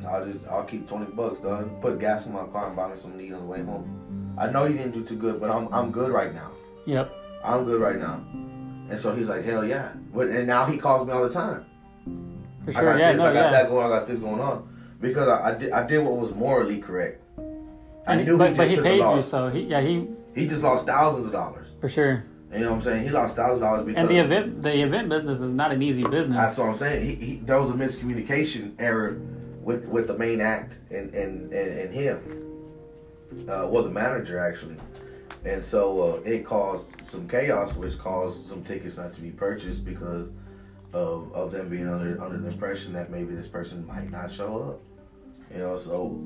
I'll 0.08 0.26
just, 0.26 0.46
I'll 0.48 0.64
keep 0.66 0.88
twenty 0.88 1.06
bucks, 1.06 1.40
dog. 1.40 1.82
Put 1.82 2.00
gas 2.00 2.26
in 2.26 2.34
my 2.34 2.46
car 2.48 2.68
and 2.68 2.76
buy 2.76 2.92
me 2.92 2.98
some 2.98 3.18
meat 3.18 3.34
on 3.34 3.40
the 3.40 3.46
way 3.46 3.64
home. 3.64 4.36
I 4.38 4.50
know 4.50 4.66
you 4.66 4.78
didn't 4.78 4.92
do 4.92 5.04
too 5.04 5.16
good, 5.16 5.40
but 5.40 5.50
I'm 5.50 5.74
I'm 5.74 5.90
good 5.92 6.12
right 6.12 6.34
now. 6.34 6.52
Yep. 6.86 7.12
I'm 7.44 7.64
good 7.64 7.82
right 7.82 7.98
now. 7.98 8.22
And 8.90 9.00
so 9.00 9.16
he's 9.16 9.28
like, 9.28 9.44
hell 9.46 9.66
yeah. 9.66 9.92
But 10.14 10.28
and 10.28 10.46
now 10.48 10.66
he 10.66 10.78
calls 10.78 11.08
me 11.08 11.14
all 11.14 11.24
the 11.24 11.34
time. 11.34 11.66
For 12.66 12.72
I 12.72 12.74
sure. 12.74 12.84
got 12.84 13.00
Yeah. 13.00 13.12
this, 13.14 13.22
No. 13.22 13.30
I 13.30 13.34
got 13.34 13.46
Yeah. 13.46 13.52
that 13.52 13.70
going, 13.70 13.86
I 13.86 13.90
got 13.90 14.08
this 14.08 14.20
going 14.20 14.42
on. 14.42 14.68
Because 15.02 15.28
I, 15.30 15.50
I 15.50 15.58
did 15.58 15.72
I 15.72 15.88
did 15.88 16.00
what 16.04 16.18
was 16.18 16.32
morally 16.36 16.80
correct. 16.80 17.22
I 18.06 18.14
And 18.14 18.26
knew 18.28 18.38
but, 18.38 18.52
he 18.52 18.58
but 18.58 18.68
he 18.68 18.76
took 18.76 18.86
a 18.86 18.90
paid 18.90 19.16
you, 19.16 19.22
so 19.22 19.50
he 19.50 19.62
yeah 19.62 19.82
he 19.82 20.08
He 20.38 20.48
just 20.48 20.62
lost 20.62 20.86
thousands 20.86 21.26
of 21.26 21.32
dollars. 21.32 21.68
for 21.82 21.90
sure. 21.90 22.24
You 22.54 22.60
know 22.60 22.70
what 22.70 22.76
I'm 22.76 22.82
saying? 22.82 23.04
He 23.04 23.10
lost 23.10 23.36
thousands 23.36 23.58
of 23.58 23.62
dollars 23.62 23.86
because 23.86 24.00
And 24.00 24.10
the 24.10 24.20
event 24.20 24.62
the 24.62 24.82
event 24.82 25.10
business 25.10 25.42
is 25.42 25.52
not 25.52 25.72
an 25.72 25.82
easy 25.82 26.04
business. 26.04 26.38
That's 26.38 26.58
what 26.58 26.70
I'm 26.70 26.78
saying. 26.78 27.06
He, 27.06 27.16
he 27.16 27.36
there 27.38 27.60
was 27.60 27.72
a 27.72 27.74
miscommunication 27.74 28.74
error 28.80 29.20
with 29.62 29.86
with 29.88 30.08
the 30.08 30.18
main 30.18 30.40
act 30.40 30.80
and 30.90 31.14
and 31.14 31.52
and, 31.52 31.80
and 31.80 31.94
him. 31.94 32.44
Uh, 33.50 33.68
well, 33.70 33.84
the 33.84 33.90
manager 33.90 34.40
actually, 34.40 34.78
and 35.44 35.64
so 35.64 36.00
uh, 36.00 36.30
it 36.30 36.46
caused 36.46 36.92
some 37.12 37.28
chaos, 37.28 37.76
which 37.76 37.98
caused 37.98 38.48
some 38.48 38.64
tickets 38.64 38.96
not 38.96 39.12
to 39.14 39.22
be 39.22 39.32
purchased 39.32 39.84
because 39.84 40.30
of 40.94 41.34
of 41.34 41.52
them 41.52 41.68
being 41.68 41.90
under 41.90 42.24
under 42.24 42.38
the 42.38 42.48
impression 42.48 42.94
that 42.94 43.12
maybe 43.12 43.36
this 43.36 43.50
person 43.50 43.86
might 43.86 44.10
not 44.10 44.32
show 44.32 44.62
up. 44.70 44.80
You 45.52 45.60
know, 45.60 45.78
so 45.78 46.18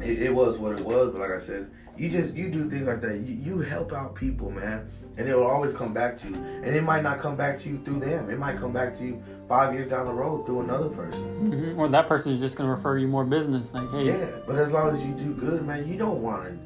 it, 0.00 0.22
it 0.22 0.34
was 0.34 0.58
what 0.58 0.78
it 0.78 0.84
was. 0.84 1.12
But 1.12 1.20
like 1.22 1.30
I 1.30 1.38
said, 1.38 1.70
you 1.98 2.08
just 2.08 2.34
you 2.34 2.48
do 2.48 2.70
things 2.70 2.86
like 2.86 3.00
that. 3.00 3.18
You, 3.18 3.34
you 3.34 3.58
help 3.60 3.92
out 3.92 4.14
people, 4.14 4.50
man, 4.50 4.88
and 5.16 5.28
it 5.28 5.36
will 5.36 5.46
always 5.46 5.74
come 5.74 5.92
back 5.92 6.16
to 6.20 6.28
you. 6.28 6.34
And 6.34 6.66
it 6.66 6.82
might 6.82 7.02
not 7.02 7.20
come 7.20 7.36
back 7.36 7.58
to 7.60 7.68
you 7.68 7.80
through 7.84 8.00
them. 8.00 8.30
It 8.30 8.38
might 8.38 8.56
come 8.56 8.72
back 8.72 8.96
to 8.98 9.04
you 9.04 9.22
five 9.48 9.74
years 9.74 9.90
down 9.90 10.06
the 10.06 10.12
road 10.12 10.46
through 10.46 10.60
another 10.60 10.88
person. 10.88 11.24
hmm 11.50 11.78
Or 11.78 11.88
that 11.88 12.06
person 12.08 12.32
is 12.32 12.40
just 12.40 12.56
gonna 12.56 12.70
refer 12.70 12.98
you 12.98 13.08
more 13.08 13.24
business. 13.24 13.72
Like 13.74 13.90
hey, 13.90 14.06
Yeah, 14.06 14.26
but 14.46 14.56
as 14.56 14.70
long 14.70 14.90
as 14.90 15.02
you 15.02 15.12
do 15.12 15.32
good, 15.32 15.66
man, 15.66 15.86
you 15.86 15.98
don't 15.98 16.22
want 16.22 16.44
to. 16.44 16.56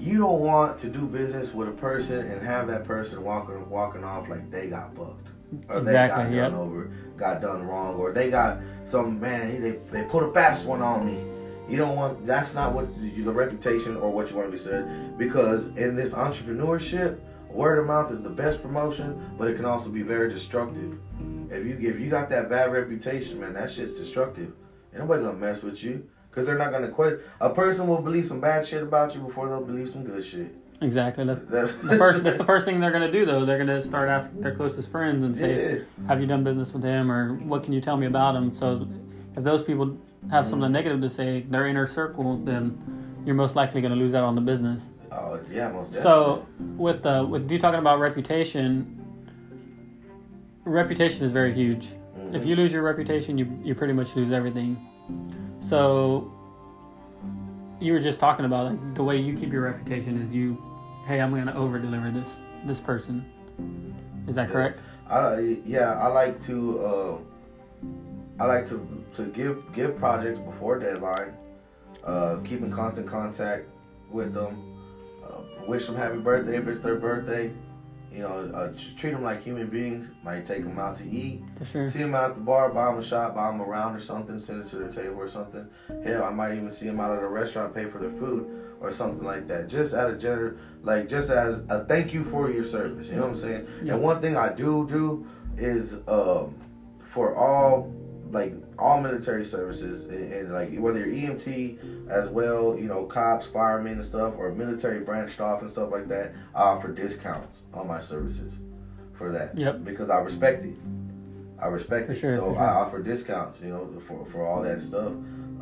You 0.00 0.18
don't 0.18 0.40
want 0.40 0.78
to 0.78 0.88
do 0.88 1.00
business 1.06 1.52
with 1.52 1.68
a 1.68 1.72
person 1.72 2.20
and 2.20 2.40
have 2.42 2.68
that 2.68 2.84
person 2.84 3.22
walking 3.22 3.68
walking 3.68 4.04
off 4.04 4.28
like 4.28 4.50
they 4.50 4.68
got 4.68 4.96
fucked. 4.96 5.28
Or 5.68 5.80
they 5.80 5.92
got 5.92 6.30
yep. 6.30 6.50
done 6.50 6.60
over, 6.60 6.90
got 7.16 7.40
done 7.40 7.66
wrong, 7.66 7.96
or 7.96 8.12
they 8.12 8.30
got 8.30 8.58
some 8.84 9.18
man. 9.18 9.60
They 9.60 9.72
they 9.90 10.04
put 10.04 10.22
a 10.22 10.32
fast 10.32 10.66
one 10.66 10.82
on 10.82 11.04
me. 11.04 11.37
You 11.68 11.76
don't 11.76 11.96
want. 11.96 12.26
That's 12.26 12.54
not 12.54 12.72
what 12.72 12.88
the, 13.00 13.20
the 13.22 13.32
reputation 13.32 13.96
or 13.96 14.10
what 14.10 14.30
you 14.30 14.36
want 14.36 14.48
to 14.48 14.52
be 14.52 14.58
said. 14.62 15.16
Because 15.18 15.66
in 15.76 15.94
this 15.94 16.12
entrepreneurship, 16.12 17.18
word 17.50 17.78
of 17.78 17.86
mouth 17.86 18.10
is 18.10 18.22
the 18.22 18.30
best 18.30 18.62
promotion, 18.62 19.34
but 19.38 19.48
it 19.48 19.56
can 19.56 19.64
also 19.64 19.88
be 19.90 20.02
very 20.02 20.32
destructive. 20.32 20.98
If 21.50 21.64
you 21.66 21.76
if 21.90 22.00
you 22.00 22.08
got 22.10 22.30
that 22.30 22.48
bad 22.48 22.72
reputation, 22.72 23.38
man, 23.40 23.54
that 23.54 23.70
shit's 23.70 23.94
destructive. 23.94 24.52
Ain't 24.92 25.00
nobody 25.00 25.22
gonna 25.24 25.36
mess 25.36 25.62
with 25.62 25.82
you. 25.82 26.08
Cause 26.32 26.46
they're 26.46 26.58
not 26.58 26.70
gonna 26.72 26.88
question. 26.88 27.20
A 27.40 27.50
person 27.50 27.88
will 27.88 28.00
believe 28.00 28.26
some 28.26 28.40
bad 28.40 28.66
shit 28.66 28.82
about 28.82 29.14
you 29.14 29.20
before 29.20 29.48
they'll 29.48 29.64
believe 29.64 29.90
some 29.90 30.04
good 30.04 30.24
shit. 30.24 30.54
exactly. 30.80 31.24
That's 31.24 31.40
That's 31.40 31.72
the 31.82 31.96
first. 31.98 32.22
That's 32.24 32.36
the 32.36 32.44
first 32.44 32.64
thing 32.64 32.80
they're 32.80 32.92
gonna 32.92 33.10
do 33.10 33.26
though. 33.26 33.44
They're 33.44 33.58
gonna 33.58 33.82
start 33.82 34.08
asking 34.08 34.40
their 34.42 34.54
closest 34.54 34.90
friends 34.90 35.24
and 35.24 35.34
say, 35.36 35.78
Yeah. 35.78 36.06
"Have 36.06 36.20
you 36.20 36.26
done 36.26 36.44
business 36.44 36.72
with 36.72 36.82
him?" 36.84 37.10
or 37.10 37.34
"What 37.34 37.64
can 37.64 37.72
you 37.72 37.80
tell 37.80 37.96
me 37.96 38.06
about 38.06 38.36
him?" 38.36 38.52
So 38.52 38.86
if 39.38 39.44
those 39.44 39.62
people 39.62 39.96
have 40.30 40.46
something 40.46 40.70
negative 40.72 41.00
to 41.00 41.08
say, 41.08 41.42
their 41.48 41.68
inner 41.68 41.86
circle, 41.86 42.36
then 42.38 42.76
you're 43.24 43.36
most 43.36 43.54
likely 43.54 43.80
going 43.80 43.92
to 43.92 43.98
lose 43.98 44.12
out 44.12 44.24
on 44.24 44.34
the 44.34 44.40
business. 44.40 44.88
Oh 45.12 45.38
yeah, 45.50 45.70
most 45.70 45.92
definitely. 45.92 46.02
So 46.02 46.46
with 46.76 47.06
uh, 47.06 47.24
with 47.28 47.50
you 47.50 47.58
talking 47.58 47.78
about 47.78 48.00
reputation, 48.00 48.98
reputation 50.64 51.24
is 51.24 51.30
very 51.30 51.54
huge. 51.54 51.88
Mhm. 52.18 52.34
If 52.34 52.44
you 52.44 52.56
lose 52.56 52.72
your 52.72 52.82
reputation, 52.82 53.38
you 53.38 53.46
you 53.62 53.74
pretty 53.74 53.92
much 53.94 54.14
lose 54.16 54.32
everything. 54.32 54.76
So 55.60 56.30
you 57.80 57.92
were 57.92 58.00
just 58.00 58.18
talking 58.18 58.44
about 58.44 58.72
like 58.72 58.94
the 58.96 59.04
way 59.04 59.16
you 59.16 59.34
keep 59.34 59.52
your 59.52 59.62
reputation 59.62 60.20
is 60.20 60.30
you, 60.30 60.60
hey, 61.06 61.20
I'm 61.20 61.32
gonna 61.32 61.54
over 61.54 61.78
deliver 61.78 62.10
this 62.10 62.36
this 62.66 62.80
person. 62.80 63.24
Is 64.26 64.34
that 64.34 64.50
correct? 64.50 64.80
I 65.08 65.58
yeah, 65.64 65.94
I 65.94 66.08
like 66.08 66.40
to 66.42 66.84
uh, 66.84 67.18
I 68.40 68.44
like 68.44 68.66
to 68.68 69.04
to 69.16 69.26
give 69.26 69.72
give 69.72 69.98
projects 69.98 70.38
before 70.40 70.78
deadline. 70.78 71.34
Uh, 72.04 72.36
keep 72.44 72.62
in 72.62 72.72
constant 72.72 73.08
contact 73.08 73.66
with 74.10 74.32
them. 74.32 74.76
Uh, 75.24 75.66
wish 75.66 75.86
them 75.86 75.96
happy 75.96 76.18
birthday 76.18 76.56
if 76.56 76.66
it's 76.68 76.80
their 76.80 76.96
birthday. 76.96 77.52
You 78.12 78.20
know, 78.20 78.50
uh, 78.54 78.72
treat 78.96 79.10
them 79.10 79.22
like 79.22 79.42
human 79.42 79.68
beings. 79.68 80.12
Might 80.24 80.46
take 80.46 80.64
them 80.64 80.78
out 80.78 80.96
to 80.96 81.10
eat. 81.10 81.42
Sure. 81.70 81.86
See 81.86 81.98
them 81.98 82.14
out 82.14 82.30
at 82.30 82.36
the 82.36 82.40
bar, 82.40 82.70
buy 82.70 82.86
them 82.86 82.98
a 82.98 83.04
shot, 83.04 83.34
buy 83.34 83.50
them 83.50 83.60
around 83.60 83.96
or 83.96 84.00
something, 84.00 84.40
send 84.40 84.64
it 84.64 84.68
to 84.70 84.76
their 84.76 84.90
table 84.90 85.16
or 85.18 85.28
something. 85.28 85.68
Hell, 86.04 86.24
I 86.24 86.30
might 86.30 86.52
even 86.52 86.72
see 86.72 86.86
them 86.86 87.00
out 87.00 87.16
at 87.16 87.22
a 87.22 87.28
restaurant, 87.28 87.74
pay 87.74 87.84
for 87.84 87.98
their 87.98 88.12
food 88.12 88.76
or 88.80 88.90
something 88.92 89.24
like 89.24 89.46
that. 89.48 89.68
Just 89.68 89.92
out 89.92 90.10
of 90.10 90.18
general, 90.18 90.56
like 90.82 91.08
just 91.08 91.28
as 91.28 91.60
a 91.68 91.84
thank 91.84 92.14
you 92.14 92.24
for 92.24 92.50
your 92.50 92.64
service. 92.64 93.08
You 93.08 93.16
know 93.16 93.22
what 93.22 93.30
I'm 93.30 93.36
saying? 93.36 93.68
Yeah. 93.82 93.94
And 93.94 94.02
one 94.02 94.22
thing 94.22 94.36
I 94.36 94.54
do 94.54 94.86
do 94.88 95.26
is 95.58 95.96
um, 96.08 96.54
for 97.12 97.36
all 97.36 97.92
like 98.30 98.54
all 98.78 99.00
military 99.00 99.44
services 99.44 100.04
and, 100.04 100.32
and 100.32 100.52
like 100.52 100.76
whether 100.76 100.98
you're 101.06 101.32
EMT 101.32 102.08
as 102.08 102.28
well, 102.28 102.76
you 102.78 102.86
know, 102.86 103.04
cops, 103.04 103.46
firemen 103.46 103.94
and 103.94 104.04
stuff, 104.04 104.34
or 104.36 104.52
military 104.52 105.00
branched 105.00 105.40
off 105.40 105.62
and 105.62 105.70
stuff 105.70 105.90
like 105.90 106.08
that, 106.08 106.34
I 106.54 106.62
offer 106.62 106.92
discounts 106.92 107.62
on 107.72 107.86
my 107.86 108.00
services 108.00 108.54
for 109.16 109.30
that. 109.32 109.56
Yep. 109.58 109.84
Because 109.84 110.10
I 110.10 110.18
respect 110.18 110.62
it. 110.64 110.76
I 111.60 111.66
respect 111.66 112.06
For 112.06 112.12
it. 112.12 112.18
sure, 112.18 112.36
so 112.36 112.52
sure. 112.52 112.58
I 112.58 112.68
offer 112.68 113.02
discounts, 113.02 113.60
you 113.60 113.68
know, 113.68 114.02
for 114.06 114.26
for 114.26 114.46
all 114.46 114.62
that 114.62 114.80
stuff. 114.80 115.12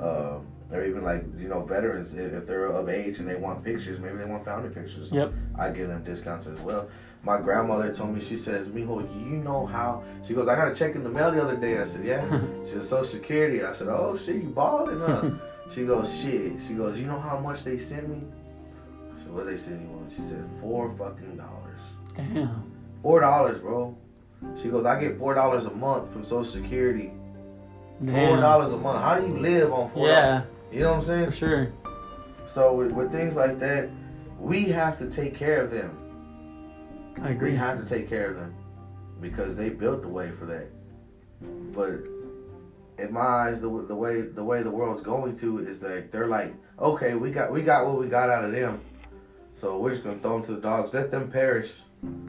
Um, 0.01 0.47
or 0.73 0.85
even 0.85 1.05
like 1.05 1.25
you 1.39 1.49
know 1.49 1.63
veterans 1.63 2.13
if 2.13 2.47
they're 2.47 2.67
of 2.67 2.89
age 2.89 3.19
and 3.19 3.29
they 3.29 3.37
want 3.37 3.65
pictures, 3.65 4.01
maybe 4.01 4.17
they 4.19 4.25
want 4.25 4.45
family 4.45 4.69
pictures. 4.69 5.13
Yep. 5.13 5.33
I 5.59 5.71
give 5.71 5.89
them 5.89 6.03
discounts 6.05 6.47
as 6.47 6.59
well. 6.61 6.89
My 7.27 7.41
grandmother 7.41 7.93
told 7.93 8.15
me, 8.15 8.21
she 8.21 8.37
says, 8.37 8.69
Mijo, 8.69 9.03
you 9.29 9.39
know 9.39 9.67
how? 9.67 10.05
She 10.23 10.33
goes, 10.33 10.47
I 10.47 10.55
got 10.55 10.69
a 10.71 10.75
check 10.77 10.95
in 10.95 11.03
the 11.03 11.11
mail 11.11 11.33
the 11.33 11.43
other 11.43 11.57
day. 11.57 11.77
I 11.77 11.85
said, 11.85 12.05
yeah. 12.05 12.23
she 12.65 12.71
said, 12.75 12.85
Social 12.85 13.03
Security. 13.05 13.65
I 13.65 13.73
said, 13.73 13.89
oh, 13.89 14.17
shit, 14.17 14.37
you 14.37 14.51
balling, 14.51 15.03
up. 15.11 15.25
she 15.75 15.85
goes, 15.85 16.17
shit. 16.21 16.63
She 16.65 16.75
goes, 16.75 16.97
you 16.97 17.05
know 17.05 17.19
how 17.19 17.37
much 17.41 17.65
they 17.65 17.79
sent 17.79 18.09
me? 18.09 18.23
I 19.13 19.19
said, 19.19 19.33
what 19.33 19.45
they 19.47 19.57
send 19.57 19.83
you? 19.83 20.07
She 20.09 20.23
said, 20.23 20.49
four 20.61 20.95
fucking 20.97 21.37
dollars. 21.37 21.81
Damn. 22.17 22.73
Four 23.03 23.19
dollars, 23.21 23.61
bro. 23.61 23.99
She 24.63 24.69
goes, 24.69 24.87
I 24.87 25.01
get 25.01 25.19
four 25.19 25.35
dollars 25.35 25.67
a 25.67 25.71
month 25.73 26.13
from 26.13 26.23
Social 26.25 26.45
Security. 26.45 27.11
Four 27.99 28.37
dollars 28.37 28.73
a 28.73 28.77
month. 28.77 29.03
How 29.03 29.19
do 29.19 29.27
you 29.27 29.37
live 29.37 29.73
on 29.73 29.91
four? 29.91 30.07
Yeah, 30.07 30.43
You 30.71 30.81
know 30.83 30.91
what 30.93 30.99
I'm 30.99 31.05
saying? 31.05 31.31
for 31.33 31.37
sure. 31.37 31.73
So 32.47 32.73
with, 32.73 32.93
with 32.93 33.11
things 33.11 33.35
like 33.35 33.59
that, 33.59 33.91
we 34.39 34.67
have 34.67 34.97
to 35.01 35.11
take 35.11 35.35
care 35.35 35.61
of 35.61 35.73
them. 35.73 35.99
I 37.23 37.31
agree. 37.31 37.53
We 37.53 37.57
have 37.57 37.83
to 37.83 37.89
take 37.89 38.09
care 38.09 38.31
of 38.31 38.37
them 38.37 38.55
because 39.21 39.57
they 39.57 39.69
built 39.69 40.03
the 40.03 40.09
way 40.09 40.31
for 40.39 40.47
that. 40.47 40.69
But 41.73 42.07
in 43.03 43.13
my 43.13 43.21
eyes, 43.21 43.61
the, 43.61 43.69
the 43.69 43.95
way 43.95 44.23
the 44.23 44.45
way 44.45 44.63
the 44.63 44.71
world's 44.71 45.03
going 45.03 45.37
to 45.39 45.59
is 45.59 45.81
that 45.81 46.13
they're 46.13 46.29
like, 46.29 46.55
okay, 46.79 47.15
we 47.15 47.31
got 47.31 47.53
we 47.53 47.63
got 47.63 47.87
what 47.87 47.99
we 47.99 48.09
got 48.09 48.31
out 48.31 48.45
of 48.45 48.53
them, 48.53 48.81
so 49.55 49.79
we're 49.79 49.93
just 49.93 50.05
gonna 50.05 50.19
throw 50.19 50.35
them 50.35 50.43
to 50.45 50.53
the 50.53 50.61
dogs. 50.61 50.93
Let 50.93 51.11
them 51.11 51.31
perish. 51.31 51.73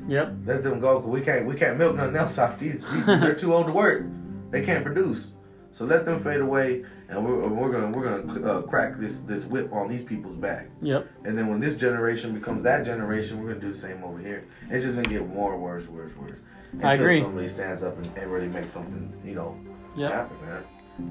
Yep. 0.07 0.33
Let 0.45 0.63
them 0.63 0.79
go. 0.79 1.01
Cause 1.01 1.09
we 1.09 1.21
can't 1.21 1.45
we 1.45 1.55
can't 1.55 1.77
milk 1.77 1.95
nothing 1.95 2.15
else 2.15 2.37
out 2.37 2.57
these. 2.59 2.79
these 2.91 3.05
they're 3.05 3.35
too 3.35 3.53
old 3.53 3.67
to 3.67 3.73
work. 3.73 4.05
They 4.51 4.63
can't 4.63 4.83
produce. 4.83 5.27
So 5.71 5.85
let 5.85 6.05
them 6.05 6.23
fade 6.23 6.41
away, 6.41 6.85
and 7.09 7.23
we're, 7.25 7.47
we're 7.47 7.71
gonna 7.71 7.97
we're 7.97 8.21
gonna 8.23 8.51
uh, 8.51 8.61
crack 8.63 8.99
this 8.99 9.19
this 9.19 9.45
whip 9.45 9.71
on 9.71 9.87
these 9.87 10.03
people's 10.03 10.35
back. 10.35 10.69
Yep. 10.81 11.07
And 11.25 11.37
then 11.37 11.47
when 11.47 11.59
this 11.59 11.75
generation 11.75 12.33
becomes 12.33 12.63
that 12.63 12.85
generation, 12.85 13.41
we're 13.41 13.49
gonna 13.49 13.61
do 13.61 13.71
the 13.71 13.77
same 13.77 14.03
over 14.03 14.19
here. 14.19 14.45
It's 14.69 14.83
just 14.83 14.95
gonna 14.95 15.07
get 15.07 15.27
more 15.27 15.57
worse, 15.57 15.87
worse, 15.87 16.11
worse. 16.17 16.39
I 16.83 16.91
Until 16.91 17.05
agree. 17.05 17.21
Somebody 17.21 17.47
stands 17.47 17.83
up 17.83 17.97
and, 17.97 18.17
and 18.17 18.31
really 18.31 18.47
makes 18.47 18.73
something, 18.73 19.13
you 19.25 19.35
know, 19.35 19.57
Yep. 19.95 20.11
happen, 20.11 20.37
man. 20.45 20.63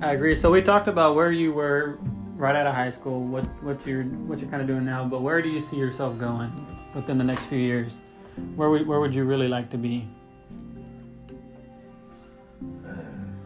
I 0.03 0.13
agree. 0.13 0.35
So 0.35 0.51
we 0.51 0.61
talked 0.63 0.89
about 0.89 1.15
where 1.15 1.33
you 1.33 1.53
were 1.53 1.99
right 2.37 2.55
out 2.55 2.67
of 2.67 2.75
high 2.75 2.91
school, 2.91 3.25
what 3.25 3.45
what 3.63 3.85
you're 3.87 4.05
what 4.05 4.39
you're 4.39 4.51
kind 4.51 4.61
of 4.61 4.69
doing 4.69 4.85
now, 4.85 5.05
but 5.05 5.23
where 5.23 5.41
do 5.41 5.49
you 5.49 5.61
see 5.61 5.77
yourself 5.77 6.19
going 6.19 6.53
within 6.95 7.17
the 7.17 7.25
next 7.25 7.45
few 7.47 7.59
years? 7.59 7.99
Where 8.55 8.69
would 8.69 8.87
where 8.87 9.01
would 9.01 9.15
you 9.15 9.25
really 9.25 9.49
like 9.49 9.71
to 9.71 9.79
be? 9.79 10.07
Man. 12.61 13.39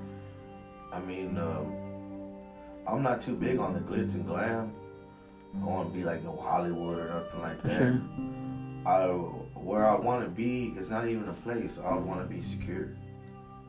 I 0.93 1.01
mean, 1.01 1.39
um, 1.39 1.73
I'm 2.91 3.03
not 3.03 3.23
too 3.23 3.35
big 3.35 3.59
on 3.59 3.73
the 3.73 3.81
glitz 3.81 4.15
and 4.15 4.27
glam. 4.27 4.73
I 5.63 5.65
want 5.65 5.93
to 5.93 5.99
be 5.99 6.05
like 6.05 6.23
no 6.25 6.37
Hollywood 6.37 6.99
or 6.99 7.09
nothing 7.09 7.41
like 7.41 7.61
For 7.61 7.69
that. 7.69 7.79
sure. 7.79 8.01
I 8.87 9.07
where 9.59 9.87
I 9.87 9.95
want 9.95 10.25
to 10.25 10.31
be 10.31 10.75
is 10.79 10.89
not 10.89 11.07
even 11.07 11.29
a 11.29 11.33
place. 11.33 11.79
I 11.85 11.95
would 11.95 12.05
want 12.05 12.21
to 12.29 12.35
be 12.35 12.43
secure. 12.43 12.89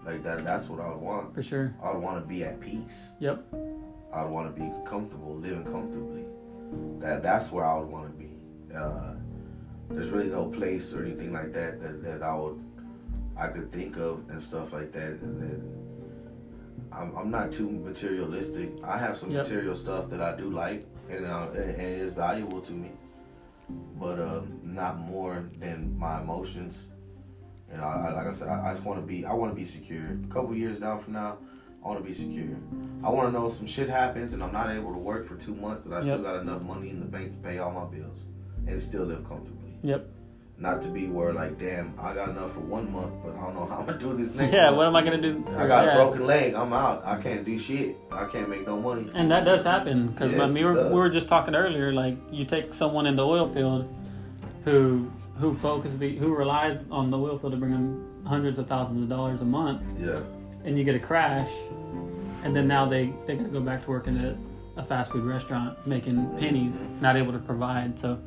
Like 0.05 0.23
that. 0.23 0.43
That's 0.43 0.69
what 0.69 0.79
I 0.79 0.89
would 0.89 1.01
want. 1.01 1.35
For 1.35 1.43
sure. 1.43 1.73
I 1.83 1.91
would 1.91 2.01
want 2.01 2.23
to 2.23 2.27
be 2.27 2.43
at 2.43 2.59
peace. 2.59 3.09
Yep. 3.19 3.43
I 4.13 4.23
would 4.23 4.31
want 4.31 4.55
to 4.55 4.61
be 4.61 4.69
comfortable, 4.89 5.35
living 5.35 5.63
comfortably. 5.65 6.23
That 6.99 7.21
that's 7.21 7.51
where 7.51 7.65
I 7.65 7.77
would 7.77 7.89
want 7.89 8.07
to 8.07 8.17
be. 8.23 8.29
Uh, 8.75 9.13
there's 9.89 10.09
really 10.09 10.29
no 10.29 10.45
place 10.45 10.93
or 10.93 11.03
anything 11.05 11.33
like 11.33 11.51
that, 11.53 11.81
that 11.81 12.03
that 12.03 12.23
I 12.23 12.33
would 12.35 12.59
I 13.37 13.47
could 13.47 13.71
think 13.71 13.97
of 13.97 14.29
and 14.29 14.41
stuff 14.41 14.71
like 14.73 14.91
that. 14.93 15.19
that 15.19 15.61
I'm, 16.91 17.15
I'm 17.17 17.31
not 17.31 17.51
too 17.51 17.69
materialistic. 17.69 18.69
I 18.83 18.97
have 18.97 19.17
some 19.17 19.31
Yep. 19.31 19.43
material 19.43 19.75
stuff 19.75 20.09
that 20.09 20.21
I 20.21 20.35
do 20.35 20.49
like 20.49 20.85
and 21.09 21.25
uh, 21.25 21.49
and, 21.53 21.69
and 21.71 22.01
is 22.01 22.11
valuable 22.13 22.61
to 22.61 22.71
me, 22.71 22.91
but 23.99 24.19
uh, 24.19 24.41
not 24.63 24.99
more 24.99 25.45
than 25.59 25.97
my 25.97 26.21
emotions. 26.21 26.77
And 27.71 27.81
I, 27.81 27.85
I 28.09 28.13
like 28.13 28.27
I 28.27 28.33
said, 28.33 28.47
I, 28.49 28.71
I 28.71 28.73
just 28.73 28.85
want 28.85 28.99
to 28.99 29.05
be 29.05 29.25
I 29.25 29.33
want 29.33 29.51
to 29.51 29.55
be 29.55 29.65
secure. 29.65 30.17
A 30.29 30.33
couple 30.33 30.55
years 30.55 30.79
down 30.79 31.01
from 31.01 31.13
now, 31.13 31.37
I 31.83 31.87
want 31.87 32.01
to 32.01 32.07
be 32.07 32.13
secure. 32.13 32.57
I 33.03 33.09
want 33.09 33.29
to 33.29 33.31
know 33.39 33.47
if 33.47 33.53
some 33.53 33.67
shit 33.67 33.89
happens 33.89 34.33
and 34.33 34.43
I'm 34.43 34.51
not 34.51 34.69
able 34.69 34.91
to 34.91 34.99
work 34.99 35.27
for 35.27 35.35
two 35.35 35.55
months 35.55 35.85
that 35.85 35.93
I 35.93 36.01
still 36.01 36.21
got 36.21 36.35
enough 36.41 36.61
money 36.63 36.89
in 36.89 36.99
the 36.99 37.05
bank 37.05 37.31
to 37.41 37.47
pay 37.47 37.57
all 37.59 37.71
my 37.71 37.85
bills 37.85 38.25
and 38.67 38.81
still 38.81 39.05
live 39.05 39.27
comfortably. 39.27 39.73
Yep. 39.81 40.05
Not 40.61 40.83
to 40.83 40.89
be 40.89 41.07
where 41.07 41.33
like, 41.33 41.57
damn, 41.57 41.95
I 41.99 42.13
got 42.13 42.29
enough 42.29 42.53
for 42.53 42.59
one 42.59 42.93
month, 42.93 43.13
but 43.25 43.35
I 43.35 43.41
don't 43.45 43.55
know 43.55 43.65
how 43.65 43.79
I'm 43.79 43.87
gonna 43.87 43.97
do 43.97 44.13
this 44.15 44.35
next. 44.35 44.53
Yeah. 44.53 44.65
month. 44.67 44.77
What 44.77 44.85
am 44.87 44.95
I 44.95 45.03
gonna 45.03 45.19
do? 45.21 45.43
I 45.57 45.65
got 45.65 45.87
a 45.89 45.95
broken 45.95 46.27
leg. 46.27 46.53
I'm 46.53 46.71
out. 46.71 47.01
I 47.03 47.19
can't 47.19 47.43
do 47.43 47.57
shit. 47.57 47.97
I 48.11 48.25
can't 48.25 48.47
make 48.47 48.67
no 48.67 48.79
money. 48.79 49.09
And 49.15 49.31
that 49.31 49.43
does 49.43 49.63
happen 49.63 50.09
because 50.09 50.31
Yes, 50.31 50.51
we 50.51 50.63
were 50.63 50.87
we 50.89 50.93
were 50.93 51.09
just 51.09 51.27
talking 51.27 51.55
earlier. 51.55 51.91
Like 51.91 52.15
you 52.31 52.45
take 52.45 52.75
someone 52.75 53.07
in 53.07 53.15
the 53.15 53.25
oil 53.25 53.51
field 53.51 53.91
who 54.63 55.09
who 55.39 55.55
focuses 55.55 55.97
the 55.97 56.15
who 56.17 56.35
relies 56.35 56.77
on 56.91 57.09
the 57.09 57.17
oil 57.17 57.39
field 57.39 57.53
to 57.53 57.57
bring 57.57 57.71
them 57.71 58.23
hundreds 58.27 58.59
of 58.59 58.67
thousands 58.67 59.01
of 59.01 59.09
dollars 59.09 59.41
a 59.41 59.45
month, 59.45 59.81
Yeah. 59.99 60.19
and 60.63 60.77
you 60.77 60.83
get 60.83 60.93
a 60.93 60.99
crash, 60.99 61.49
and 62.43 62.55
then 62.55 62.67
now 62.67 62.87
they 62.87 63.11
they 63.25 63.35
got 63.35 63.43
to 63.45 63.49
go 63.49 63.61
back 63.61 63.83
to 63.85 63.89
working 63.89 64.15
at 64.19 64.35
a 64.77 64.85
fast 64.85 65.09
food 65.11 65.23
restaurant 65.25 65.75
making 65.87 66.37
pennies, 66.37 66.75
not 67.01 67.17
able 67.17 67.33
to 67.33 67.39
provide. 67.39 67.97
So. 67.97 68.19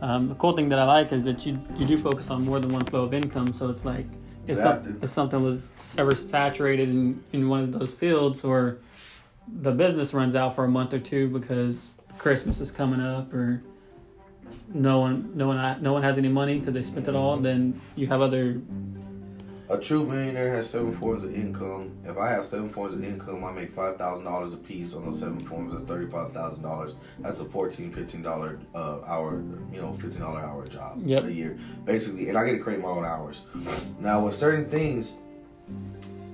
Um, 0.00 0.28
the 0.28 0.34
cool 0.36 0.54
thing 0.54 0.68
that 0.68 0.78
I 0.78 0.84
like 0.84 1.12
is 1.12 1.22
that 1.24 1.44
you 1.44 1.60
you 1.76 1.86
do 1.86 1.98
focus 1.98 2.30
on 2.30 2.44
more 2.44 2.60
than 2.60 2.72
one 2.72 2.84
flow 2.84 3.02
of 3.02 3.14
income. 3.14 3.52
So 3.52 3.68
it's 3.68 3.84
like 3.84 4.06
if, 4.46 4.58
some, 4.58 4.98
if 5.02 5.10
something 5.10 5.42
was 5.42 5.72
ever 5.96 6.14
saturated 6.14 6.88
in, 6.88 7.22
in 7.32 7.48
one 7.48 7.62
of 7.62 7.72
those 7.72 7.92
fields 7.92 8.44
or 8.44 8.78
the 9.60 9.72
business 9.72 10.14
runs 10.14 10.36
out 10.36 10.54
for 10.54 10.64
a 10.64 10.68
month 10.68 10.92
or 10.92 10.98
two 10.98 11.28
because 11.28 11.88
Christmas 12.18 12.60
is 12.60 12.70
coming 12.70 13.00
up 13.00 13.32
or 13.32 13.62
no 14.72 15.00
one 15.00 15.30
no 15.34 15.48
one 15.48 15.82
no 15.82 15.92
one 15.92 16.02
has 16.02 16.18
any 16.18 16.28
money 16.28 16.58
because 16.58 16.74
they 16.74 16.82
spent 16.82 17.08
it 17.08 17.14
all, 17.14 17.36
then 17.36 17.80
you 17.96 18.06
have 18.06 18.20
other 18.20 18.60
A 19.70 19.76
true 19.76 20.06
millionaire 20.06 20.54
has 20.54 20.70
seven 20.70 20.96
forms 20.96 21.24
of 21.24 21.34
income. 21.34 21.92
If 22.06 22.16
I 22.16 22.30
have 22.30 22.46
seven 22.46 22.70
forms 22.70 22.94
of 22.94 23.04
income, 23.04 23.44
I 23.44 23.52
make 23.52 23.74
five 23.74 23.98
thousand 23.98 24.24
dollars 24.24 24.54
a 24.54 24.56
piece 24.56 24.94
on 24.94 25.04
those 25.04 25.18
seven 25.20 25.38
forms. 25.40 25.72
That's 25.74 25.84
thirty 25.84 26.10
five 26.10 26.32
thousand 26.32 26.62
dollars. 26.62 26.94
That's 27.18 27.40
a 27.40 27.44
fourteen, 27.44 27.92
fifteen 27.92 28.22
dollar 28.22 28.58
uh, 28.74 29.00
hour, 29.06 29.42
you 29.70 29.82
know, 29.82 29.92
fifteen 30.00 30.20
dollar 30.22 30.40
hour 30.40 30.66
job 30.66 31.02
Yep. 31.04 31.24
a 31.24 31.32
year, 31.32 31.58
basically. 31.84 32.30
And 32.30 32.38
I 32.38 32.46
get 32.46 32.52
to 32.52 32.58
create 32.60 32.80
my 32.80 32.88
own 32.88 33.04
hours. 33.04 33.42
Now 34.00 34.24
with 34.24 34.34
certain 34.34 34.70
things, 34.70 35.12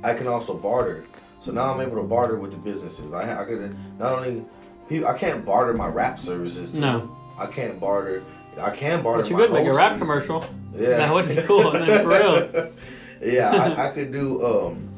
I 0.05 0.14
can 0.14 0.28
also 0.28 0.55
barter. 0.55 1.05
So 1.41 1.51
now 1.51 1.74
I'm 1.74 1.80
able 1.80 1.97
to 1.97 2.05
barter 2.05 2.37
with 2.37 2.53
the 2.53 2.57
businesses. 2.59 3.12
I 3.12 3.43
I 3.43 3.45
could 3.45 3.76
not 3.99 4.12
only 4.12 4.45
people 4.89 5.09
I 5.09 5.18
can't 5.18 5.45
barter 5.45 5.74
my 5.74 5.89
rap 5.89 6.20
services. 6.20 6.70
To 6.70 6.78
No. 6.78 7.16
I 7.37 7.47
can't 7.47 7.80
barter. 7.80 8.22
I 8.61 8.70
can 8.70 9.03
barter. 9.03 9.22
but 9.22 9.30
you 9.30 9.37
could 9.37 9.51
make 9.53 9.66
a 9.66 9.72
rap 9.74 9.99
commercial. 9.99 10.45
Yeah, 10.76 10.99
That 10.99 11.12
would 11.14 11.28
be 11.28 11.41
cool, 11.43 11.72
for 11.72 12.07
real. 12.07 12.72
yeah, 13.25 13.51
I, 13.51 13.87
I 13.87 13.91
could 13.91 14.12
do, 14.12 14.45
um, 14.45 14.91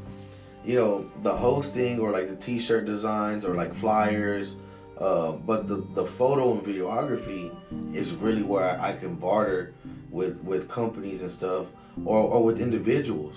you 0.64 0.76
know, 0.76 1.10
the 1.22 1.34
hosting 1.36 2.00
or 2.00 2.10
like 2.12 2.28
the 2.28 2.36
T-shirt 2.36 2.86
designs 2.86 3.44
or 3.44 3.54
like 3.54 3.74
flyers, 3.74 4.56
Uh, 4.98 5.32
but 5.32 5.68
the, 5.68 5.76
the 5.94 6.06
photo 6.06 6.52
and 6.52 6.62
videography 6.64 7.50
is 7.94 8.14
really 8.14 8.42
where 8.42 8.64
I, 8.64 8.90
I 8.90 8.92
can 8.96 9.14
barter 9.16 9.72
with 10.10 10.36
with 10.42 10.68
companies 10.68 11.22
and 11.22 11.30
stuff, 11.30 11.66
or, 12.04 12.20
or 12.32 12.42
with 12.44 12.60
individuals, 12.60 13.34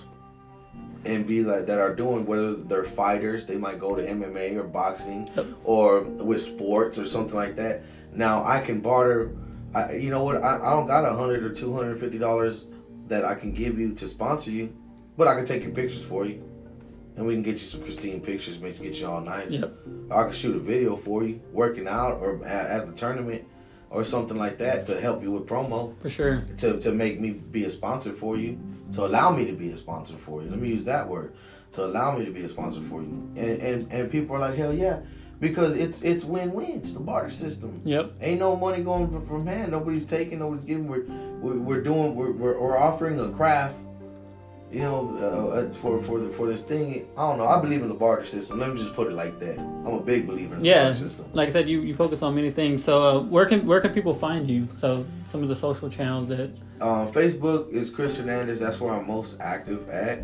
and 1.04 1.26
be 1.26 1.42
like 1.42 1.66
that 1.66 1.78
are 1.78 1.94
doing 1.94 2.26
whether 2.26 2.54
they're 2.54 2.84
fighters, 2.84 3.46
they 3.46 3.56
might 3.56 3.78
go 3.78 3.94
to 3.94 4.02
MMA 4.02 4.56
or 4.56 4.64
boxing, 4.64 5.28
or 5.64 6.02
with 6.02 6.40
sports 6.42 6.98
or 6.98 7.04
something 7.06 7.36
like 7.36 7.56
that. 7.56 7.82
Now 8.12 8.44
I 8.44 8.60
can 8.60 8.80
barter. 8.80 9.30
I, 9.74 9.92
you 9.94 10.10
know 10.10 10.24
what? 10.24 10.42
I, 10.42 10.56
I 10.58 10.70
don't 10.70 10.86
got 10.86 11.04
a 11.04 11.14
hundred 11.14 11.44
or 11.44 11.50
two 11.54 11.74
hundred 11.74 12.00
fifty 12.00 12.18
dollars 12.18 12.64
that 13.08 13.24
I 13.24 13.34
can 13.34 13.52
give 13.52 13.78
you 13.78 13.92
to 13.94 14.08
sponsor 14.08 14.50
you, 14.50 14.72
but 15.20 15.28
I 15.28 15.34
can 15.34 15.44
take 15.44 15.62
your 15.62 15.72
pictures 15.72 16.02
for 16.02 16.24
you, 16.24 16.42
and 17.16 17.26
we 17.26 17.34
can 17.34 17.42
get 17.42 17.58
you 17.58 17.66
some 17.66 17.82
pristine 17.82 18.22
pictures, 18.22 18.58
make 18.58 18.80
get 18.80 18.94
you 18.94 19.06
all 19.06 19.20
nice. 19.20 19.50
Yep. 19.50 19.70
I 20.10 20.22
can 20.22 20.32
shoot 20.32 20.56
a 20.56 20.58
video 20.58 20.96
for 20.96 21.24
you, 21.24 21.38
working 21.52 21.86
out 21.86 22.14
or 22.22 22.42
at, 22.46 22.70
at 22.70 22.86
the 22.86 22.94
tournament, 22.94 23.44
or 23.90 24.02
something 24.02 24.38
like 24.38 24.56
that 24.56 24.86
to 24.86 24.98
help 24.98 25.22
you 25.22 25.30
with 25.32 25.46
promo, 25.46 25.94
For 26.00 26.08
sure. 26.08 26.42
to 26.56 26.80
to 26.80 26.92
make 26.92 27.20
me 27.20 27.30
be 27.32 27.64
a 27.64 27.70
sponsor 27.70 28.14
for 28.14 28.38
you, 28.38 28.58
to 28.94 29.04
allow 29.04 29.30
me 29.30 29.44
to 29.44 29.52
be 29.52 29.70
a 29.72 29.76
sponsor 29.76 30.14
for 30.24 30.42
you. 30.42 30.48
Let 30.48 30.58
me 30.58 30.70
use 30.70 30.86
that 30.86 31.06
word, 31.06 31.34
to 31.72 31.84
allow 31.84 32.16
me 32.16 32.24
to 32.24 32.30
be 32.30 32.44
a 32.44 32.48
sponsor 32.48 32.80
for 32.88 33.02
you. 33.02 33.30
And 33.36 33.60
and 33.60 33.92
and 33.92 34.10
people 34.10 34.36
are 34.36 34.38
like, 34.38 34.56
hell 34.56 34.72
yeah, 34.72 35.00
because 35.38 35.76
it's 35.76 36.00
it's 36.00 36.24
win 36.24 36.50
win. 36.54 36.80
It's 36.82 36.94
the 36.94 37.00
barter 37.00 37.30
system. 37.30 37.82
Yep. 37.84 38.12
Ain't 38.22 38.40
no 38.40 38.56
money 38.56 38.82
going 38.82 39.10
from- 39.10 39.26
from 39.26 39.46
hand. 39.46 39.72
Nobody's 39.72 40.06
taking. 40.06 40.38
Nobody's 40.38 40.64
giving. 40.64 40.88
We're 40.88 41.04
we're, 41.42 41.58
we're 41.68 41.82
doing. 41.82 42.14
We're, 42.14 42.32
we're 42.32 42.58
we're 42.58 42.78
offering 42.78 43.20
a 43.20 43.28
craft. 43.28 43.74
You 44.70 44.80
know, 44.80 45.18
uh, 45.20 45.56
uh, 45.56 45.74
for 45.80 46.00
for 46.04 46.20
the, 46.20 46.30
for 46.30 46.46
this 46.46 46.62
thing. 46.62 47.08
I 47.16 47.28
don't 47.28 47.38
know. 47.38 47.46
I 47.48 47.60
believe 47.60 47.82
in 47.82 47.88
the 47.88 47.94
barter 47.94 48.24
system. 48.24 48.60
Let 48.60 48.72
me 48.72 48.80
just 48.80 48.94
put 48.94 49.08
it 49.08 49.14
like 49.14 49.40
that. 49.40 49.58
I'm 49.58 49.94
a 49.94 50.00
big 50.00 50.28
believer 50.28 50.54
in 50.54 50.62
the 50.62 50.68
Yeah. 50.68 50.84
barter 50.84 50.98
system. 50.98 51.26
Like 51.32 51.48
I 51.48 51.52
said, 51.52 51.68
you, 51.68 51.80
you 51.80 51.92
focus 51.94 52.22
on 52.22 52.36
many 52.36 52.52
things. 52.52 52.84
So 52.84 53.02
uh, 53.02 53.20
where 53.24 53.46
can 53.46 53.66
where 53.66 53.80
can 53.80 53.92
people 53.92 54.14
find 54.14 54.48
you? 54.48 54.68
So 54.74 55.04
some 55.26 55.42
of 55.42 55.48
the 55.48 55.56
social 55.56 55.90
channels 55.90 56.28
that 56.28 56.50
Um, 56.80 57.10
Facebook 57.12 57.72
is 57.72 57.90
Chris 57.90 58.16
Hernandez. 58.16 58.60
That's 58.60 58.78
where 58.80 58.92
I'm 58.94 59.08
most 59.08 59.36
active 59.40 59.88
at. 59.88 60.20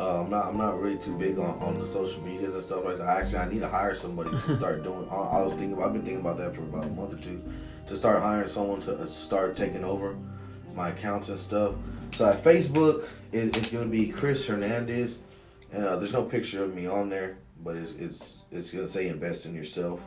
Uh, 0.00 0.22
I'm 0.22 0.28
not. 0.28 0.46
I'm 0.46 0.58
not 0.58 0.80
really 0.80 0.98
too 0.98 1.16
big 1.16 1.38
on, 1.38 1.58
on 1.62 1.78
the 1.78 1.86
social 1.86 2.20
medias 2.22 2.52
and 2.54 2.62
stuff 2.64 2.84
like 2.84 2.98
that. 2.98 3.06
Actually, 3.06 3.38
I 3.38 3.48
need 3.48 3.60
to 3.60 3.68
hire 3.68 3.94
somebody 3.94 4.30
to 4.30 4.56
start 4.56 4.82
doing. 4.82 5.06
I, 5.08 5.14
I 5.14 5.42
was 5.42 5.52
thinking. 5.54 5.80
I've 5.80 5.92
been 5.92 6.02
thinking 6.02 6.20
about 6.20 6.36
that 6.38 6.54
for 6.56 6.62
about 6.62 6.84
a 6.84 6.88
month 6.88 7.14
or 7.14 7.22
two, 7.22 7.40
to 7.88 7.96
start 7.96 8.20
hiring 8.20 8.48
someone 8.48 8.80
to 8.82 8.98
uh, 8.98 9.06
start 9.06 9.56
taking 9.56 9.84
over 9.84 10.16
my 10.74 10.88
accounts 10.90 11.28
and 11.28 11.38
stuff. 11.38 11.74
So 12.12 12.26
at 12.26 12.42
Facebook, 12.42 13.08
it, 13.32 13.56
it's 13.56 13.70
gonna 13.70 13.86
be 13.86 14.08
Chris 14.08 14.46
Hernandez, 14.46 15.18
and 15.72 15.84
uh, 15.84 15.96
there's 15.96 16.12
no 16.12 16.22
picture 16.22 16.64
of 16.64 16.74
me 16.74 16.86
on 16.86 17.10
there, 17.10 17.38
but 17.62 17.76
it's 17.76 17.92
it's 17.92 18.36
it's 18.50 18.70
gonna 18.70 18.88
say 18.88 19.08
invest 19.08 19.46
in 19.46 19.54
yourself. 19.54 20.00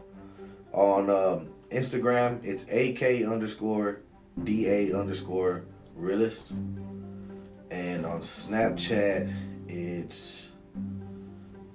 On 0.74 1.10
um, 1.10 1.50
Instagram, 1.72 2.44
it's 2.44 2.64
AK 2.66 3.28
underscore 3.28 4.02
DA 4.44 4.92
underscore 4.94 5.64
realist. 5.96 6.52
And 7.72 8.06
on 8.06 8.22
Snapchat, 8.22 9.32
it's 9.68 10.48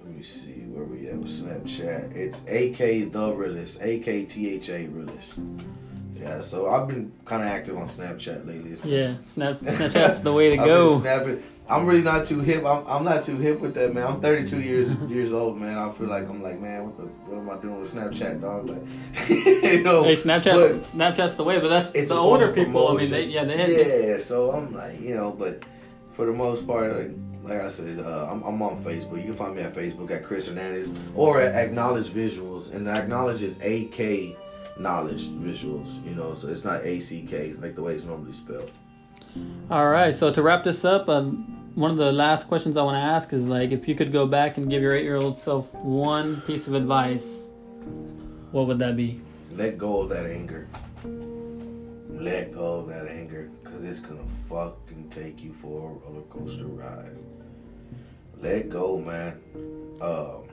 let 0.01 0.09
me 0.15 0.23
see 0.23 0.65
where 0.73 0.85
we 0.85 1.09
at 1.09 1.19
with 1.19 1.31
Snapchat. 1.31 2.17
It's 2.17 2.39
AK 2.39 3.13
the 3.13 3.33
realist, 3.33 3.81
AKTHA 3.81 4.95
realist. 4.95 5.35
Yeah, 6.25 6.41
so 6.41 6.71
I've 6.71 6.89
been 6.89 7.13
kind 7.27 7.43
of 7.43 7.49
active 7.49 7.77
on 7.77 7.87
Snapchat 7.87 8.47
lately. 8.47 8.77
Yeah, 8.91 9.17
Snap 9.25 9.61
Snapchat's 9.61 10.21
the 10.21 10.33
way 10.33 10.49
to 10.51 10.57
go. 10.73 10.99
snapping. 11.01 11.43
I'm 11.69 11.87
really 11.87 12.03
not 12.03 12.27
too 12.27 12.41
hip. 12.41 12.65
I'm, 12.65 12.87
I'm 12.87 13.05
not 13.05 13.25
too 13.25 13.37
hip 13.37 13.61
with 13.61 13.75
that, 13.75 13.93
man. 13.93 14.07
I'm 14.07 14.21
32 14.23 14.61
years 14.61 14.91
years 15.11 15.35
old, 15.35 15.59
man. 15.59 15.77
I 15.77 15.93
feel 15.93 16.07
like 16.07 16.27
I'm 16.29 16.43
like, 16.43 16.61
man, 16.61 16.87
what 16.87 16.97
the 16.97 17.03
what 17.03 17.39
am 17.39 17.51
I 17.51 17.61
doing 17.61 17.79
with 17.79 17.93
Snapchat, 17.93 18.41
dog? 18.41 18.71
Like, 18.71 19.29
you 19.29 19.83
know. 19.83 20.05
Hey, 20.05 20.17
Snapchat 20.17 20.81
Snapchat's 20.81 21.35
the 21.35 21.45
way, 21.45 21.61
but 21.61 21.69
that's 21.69 21.91
it's 21.91 22.09
the 22.09 22.17
older 22.17 22.53
people. 22.53 22.89
I 22.89 22.95
mean, 22.95 23.11
they 23.11 23.25
yeah 23.25 23.45
they 23.45 24.09
yeah. 24.09 24.19
So 24.19 24.51
I'm 24.53 24.73
like, 24.75 24.99
you 25.03 25.15
know, 25.15 25.31
but 25.31 25.63
for 26.15 26.25
the 26.25 26.33
most 26.33 26.67
part, 26.67 26.97
like, 26.97 27.11
like 27.43 27.61
I 27.61 27.71
said, 27.71 27.99
uh, 27.99 28.29
I'm, 28.31 28.43
I'm 28.45 28.63
on 28.63 28.83
Facebook. 28.83 29.19
You 29.19 29.25
can 29.25 29.37
find 29.37 29.57
me 29.57 29.61
at 29.63 29.75
Facebook 29.75 30.11
at 30.11 30.25
Chris 30.25 30.47
Hernandez 30.47 30.89
or 31.15 31.43
at 31.43 31.55
Acknowledge 31.55 32.07
Visuals, 32.07 32.73
and 32.73 32.87
the 32.87 32.93
Acknowledge 32.93 33.43
is 33.43 33.57
A 33.61 33.87
K 33.87 34.35
Knowledge 34.79 35.29
Visuals. 35.29 36.05
You 36.05 36.15
know, 36.15 36.35
so 36.35 36.49
it's 36.49 36.65
not 36.65 36.85
A 36.85 37.01
C 37.01 37.23
K 37.23 37.55
like 37.61 37.75
the 37.75 37.83
way 37.83 37.95
it's 37.95 38.05
normally 38.05 38.33
spelled. 38.33 38.71
All 39.71 39.89
right. 39.89 40.15
So 40.15 40.33
to 40.33 40.43
wrap 40.43 40.65
this 40.65 40.85
up, 40.85 41.09
um, 41.09 41.73
one 41.75 41.91
of 41.91 41.97
the 41.97 42.13
last 42.13 42.47
questions 42.47 42.77
I 42.77 42.83
want 42.83 42.95
to 42.95 43.01
ask 43.01 43.33
is 43.33 43.47
like, 43.47 43.73
if 43.73 43.89
you 43.89 43.95
could 43.95 44.13
go 44.13 44.27
back 44.27 44.59
and 44.59 44.71
give 44.71 44.81
your 44.81 44.95
eight-year-old 44.95 45.37
self 45.37 45.73
one 45.75 46.41
piece 46.43 46.67
of 46.69 46.75
advice, 46.75 47.43
what 48.53 48.67
would 48.69 48.79
that 48.79 48.97
be? 48.97 49.21
Let 49.57 49.79
go 49.79 50.03
of 50.03 50.09
that 50.11 50.27
anger. 50.27 50.69
Let 52.09 52.55
go 52.55 52.77
of 52.77 52.89
that 52.89 53.09
anger, 53.09 53.51
cause 53.65 53.83
it's 53.83 54.01
gonna 54.01 54.21
fucking 54.49 55.11
take 55.11 55.43
you 55.43 55.53
for 55.61 55.91
a 55.91 55.95
roller 55.95 56.23
coaster 56.31 56.67
ride. 56.67 57.17
Let 58.41 58.71
go, 58.71 58.99
man. 58.99 59.41
Um, 60.01 60.45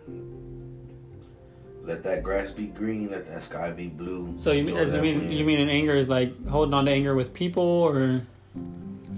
let 1.83 2.03
that 2.03 2.23
grass 2.23 2.51
be 2.51 2.67
green. 2.67 3.11
Let 3.11 3.27
that 3.31 3.43
sky 3.43 3.71
be 3.71 3.87
blue. 3.87 4.35
So 4.37 4.51
you 4.51 4.61
Enjoy 4.61 4.77
as 4.77 4.93
you 4.93 5.01
mean 5.01 5.17
wind. 5.19 5.33
you 5.33 5.45
mean 5.45 5.59
in 5.59 5.69
anger 5.69 5.95
is 5.95 6.07
like 6.09 6.45
holding 6.47 6.73
on 6.73 6.85
to 6.85 6.91
anger 6.91 7.15
with 7.15 7.33
people 7.33 7.63
or 7.63 8.21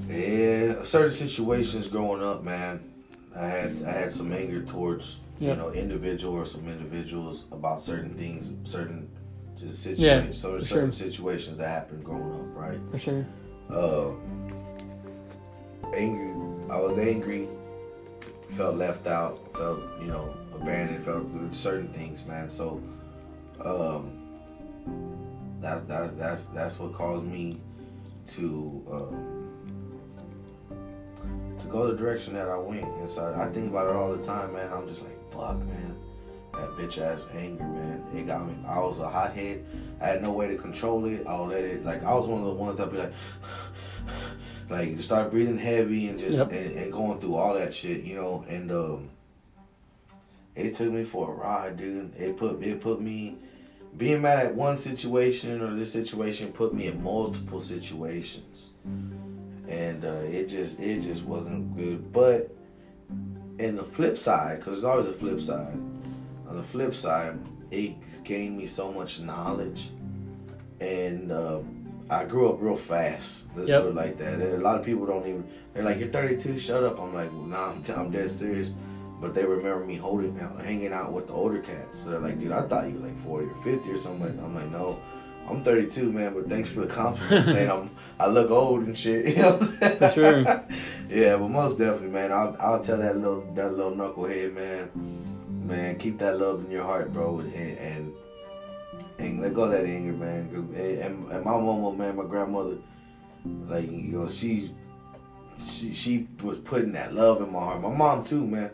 Yeah, 0.09 0.83
certain 0.83 1.11
situations 1.11 1.87
growing 1.87 2.23
up, 2.23 2.43
man. 2.43 2.89
I 3.35 3.45
had 3.47 3.83
I 3.85 3.91
had 3.91 4.13
some 4.13 4.31
anger 4.31 4.61
towards 4.61 5.17
Yeah. 5.39 5.51
you 5.51 5.55
know 5.57 5.69
individual 5.71 6.35
or 6.35 6.45
some 6.45 6.67
individuals 6.67 7.43
about 7.51 7.81
certain 7.81 8.15
things, 8.15 8.51
certain 8.69 9.09
just 9.59 9.85
Yeah, 9.85 10.21
situations, 10.21 10.39
certain, 10.39 10.59
for 10.59 10.65
certain 10.65 10.93
sure. 10.93 11.09
situations 11.11 11.57
that 11.57 11.67
happened 11.67 12.03
growing 12.03 12.33
up, 12.33 12.55
right? 12.55 12.79
for 12.91 12.97
sure? 12.97 13.25
uh, 13.69 14.09
angry. 15.93 16.33
I 16.69 16.77
was 16.79 16.97
angry. 16.97 17.47
Felt 18.57 18.75
left 18.77 19.07
out. 19.07 19.39
Felt 19.57 19.79
you 19.99 20.07
know 20.07 20.33
abandoned. 20.63 21.05
Felt 21.05 21.31
good, 21.33 21.53
certain 21.53 21.91
things, 21.93 22.25
man. 22.25 22.49
So, 22.49 22.81
um, 23.63 24.19
that 25.61 25.87
that 25.87 26.17
that's 26.17 26.45
that's 26.45 26.79
what 26.79 26.93
caused 26.93 27.25
me 27.25 27.59
to 28.29 28.83
um, 28.91 29.49
to 31.59 31.67
go 31.67 31.87
the 31.87 31.97
direction 31.97 32.33
that 32.33 32.49
I 32.49 32.57
went. 32.57 32.85
And 32.85 33.09
so 33.09 33.33
I 33.37 33.51
think 33.53 33.69
about 33.69 33.89
it 33.89 33.95
all 33.95 34.15
the 34.15 34.23
time, 34.23 34.53
man. 34.53 34.71
I'm 34.71 34.87
just 34.87 35.01
like, 35.01 35.31
fuck, 35.31 35.57
man. 35.59 35.95
That 36.53 36.69
bitch 36.77 36.99
ass 36.99 37.25
anger, 37.33 37.63
man. 37.63 38.03
It 38.15 38.27
got 38.27 38.45
me. 38.47 38.55
I 38.67 38.79
was 38.79 38.99
a 38.99 39.09
hothead. 39.09 39.65
I 39.99 40.07
had 40.07 40.21
no 40.21 40.31
way 40.31 40.47
to 40.49 40.55
control 40.55 41.05
it. 41.05 41.25
I'll 41.27 41.47
let 41.47 41.63
it. 41.63 41.83
Like 41.83 42.03
I 42.03 42.13
was 42.13 42.27
one 42.27 42.41
of 42.41 42.45
the 42.45 42.53
ones 42.53 42.77
that 42.77 42.91
be 42.91 42.97
like, 42.97 43.13
like 44.69 44.99
start 45.01 45.31
breathing 45.31 45.57
heavy 45.57 46.09
and 46.09 46.19
just 46.19 46.37
Yep. 46.37 46.51
and, 46.51 46.77
and 46.77 46.91
going 46.93 47.19
through 47.19 47.35
all 47.35 47.55
that 47.55 47.73
shit, 47.73 48.03
you 48.03 48.15
know. 48.15 48.45
And 48.47 48.71
um, 48.71 49.09
it 50.55 50.75
took 50.75 50.91
me 50.91 51.03
for 51.03 51.31
a 51.31 51.35
ride, 51.35 51.77
dude. 51.77 52.15
It 52.17 52.37
put 52.37 52.61
it 52.63 52.81
put 52.81 53.01
me 53.01 53.37
being 53.97 54.21
mad 54.21 54.45
at 54.45 54.55
one 54.55 54.77
situation 54.77 55.61
or 55.61 55.75
this 55.75 55.91
situation 55.91 56.51
put 56.51 56.73
me 56.73 56.87
in 56.87 57.03
multiple 57.03 57.59
situations, 57.61 58.69
and 59.67 60.03
uh, 60.05 60.21
it 60.25 60.47
just 60.49 60.79
it 60.79 61.01
just 61.01 61.23
wasn't 61.23 61.75
good. 61.75 62.11
But 62.11 62.55
in 63.59 63.75
the 63.75 63.83
flip 63.83 64.17
side, 64.17 64.59
because 64.59 64.73
there's 64.73 64.83
always 64.83 65.07
a 65.07 65.13
flip 65.13 65.39
side. 65.39 65.77
On 66.49 66.55
the 66.57 66.63
flip 66.63 66.93
side, 66.95 67.37
it 67.71 67.95
gained 68.23 68.57
me 68.57 68.67
so 68.67 68.91
much 68.91 69.19
knowledge, 69.19 69.89
and 70.79 71.31
um, 71.31 71.85
I 72.09 72.25
grew 72.25 72.49
up 72.49 72.61
real 72.61 72.77
fast. 72.77 73.43
Let's 73.55 73.69
Yep. 73.69 73.81
put 73.83 73.89
it 73.89 73.95
like 73.95 74.17
that. 74.19 74.33
And 74.33 74.43
a 74.43 74.57
lot 74.57 74.77
of 74.77 74.85
people 74.85 75.05
don't 75.05 75.25
even. 75.27 75.45
They're 75.73 75.83
like, 75.83 75.99
"You're 75.99 76.09
32, 76.09 76.59
shut 76.59 76.83
up." 76.83 76.99
I'm 76.99 77.13
like, 77.13 77.31
well, 77.31 77.43
"Nah, 77.43 77.71
I'm, 77.71 77.83
I'm 77.95 78.11
dead 78.11 78.29
serious." 78.29 78.71
But 79.23 79.33
they 79.33 79.45
remember 79.45 79.85
me 79.85 79.95
holding, 79.95 80.37
out, 80.41 80.59
hanging 80.59 80.91
out 80.91 81.13
with 81.13 81.27
the 81.27 81.33
older 81.33 81.59
cats. 81.59 82.01
So 82.03 82.09
they're 82.09 82.19
like, 82.19 82.41
"Dude, 82.41 82.51
I 82.51 82.67
thought 82.67 82.89
you 82.89 82.99
were 82.99 83.07
like 83.07 83.23
40 83.23 83.47
or 83.47 83.63
50 83.63 83.89
or 83.89 83.97
something." 83.97 84.37
I'm 84.43 84.53
like, 84.53 84.69
"No, 84.69 84.99
I'm 85.49 85.63
32, 85.63 86.11
man." 86.11 86.33
But 86.33 86.49
thanks 86.49 86.67
for 86.67 86.81
the 86.81 86.87
compliment, 86.87 87.45
saying 87.45 87.71
I'm 87.71 87.89
I 88.19 88.27
look 88.27 88.51
old 88.51 88.83
and 88.83 88.99
shit. 88.99 89.25
You 89.37 89.41
know 89.41 89.55
what 89.55 89.61
I'm 89.61 89.79
saying? 89.79 89.97
For 89.97 90.09
sure. 90.09 90.39
yeah, 91.09 91.37
but 91.37 91.47
most 91.47 91.77
definitely, 91.77 92.09
man. 92.09 92.33
I'll 92.33 92.57
I'll 92.59 92.83
tell 92.83 92.97
that 92.97 93.17
little 93.17 93.41
that 93.55 93.77
little 93.77 93.93
knucklehead, 93.93 94.53
man. 94.53 94.89
Man, 95.65 95.97
keep 95.97 96.19
that 96.19 96.37
love 96.37 96.65
in 96.65 96.69
your 96.69 96.83
heart, 96.83 97.13
bro, 97.13 97.39
and 97.39 97.53
and, 97.55 98.13
and 99.19 99.41
let 99.41 99.53
go 99.53 99.63
of 99.63 99.71
that 99.71 99.85
anger, 99.85 100.11
man. 100.11 100.49
And, 100.75 101.31
and 101.31 101.45
my 101.45 101.51
mama, 101.51 101.93
man, 101.93 102.17
my 102.17 102.25
grandmother, 102.25 102.75
like 103.69 103.89
you 103.89 104.19
know, 104.19 104.27
she 104.27 104.75
she 105.65 105.93
she 105.93 106.27
was 106.41 106.57
putting 106.57 106.91
that 106.91 107.13
love 107.13 107.41
in 107.41 107.53
my 107.53 107.59
heart. 107.59 107.81
My 107.81 107.95
mom 107.95 108.25
too, 108.25 108.45
man. 108.45 108.71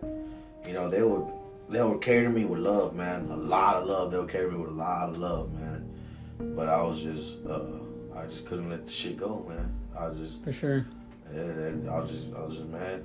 You 0.70 0.76
know, 0.76 0.88
they 0.88 1.02
would 1.02 1.26
they 1.68 1.82
would 1.82 2.00
cater 2.00 2.30
me 2.30 2.46
with 2.46 2.60
love, 2.60 2.94
man. 2.94 3.28
A 3.32 3.36
lot 3.36 3.78
of 3.78 3.88
love. 3.88 4.12
They 4.12 4.20
would 4.20 4.30
cater 4.30 4.52
me 4.52 4.58
with 4.60 4.70
a 4.70 4.74
lot 4.74 5.10
of 5.10 5.18
love, 5.18 5.52
man. 5.52 5.84
But 6.56 6.70
I 6.70 6.80
was 6.84 7.00
just 7.02 7.38
uh 7.50 7.64
I 8.16 8.28
just 8.28 8.46
couldn't 8.46 8.70
let 8.70 8.86
the 8.86 8.92
shit 8.92 9.18
go, 9.18 9.44
man. 9.50 9.74
I 9.98 10.10
was 10.10 10.20
just 10.20 10.44
For 10.44 10.52
sure. 10.52 10.86
yeah, 11.34 11.92
I 11.92 12.00
was 12.00 12.12
just 12.12 12.28
I 12.38 12.42
was 12.42 12.56
just 12.56 12.68
mad. 12.68 13.04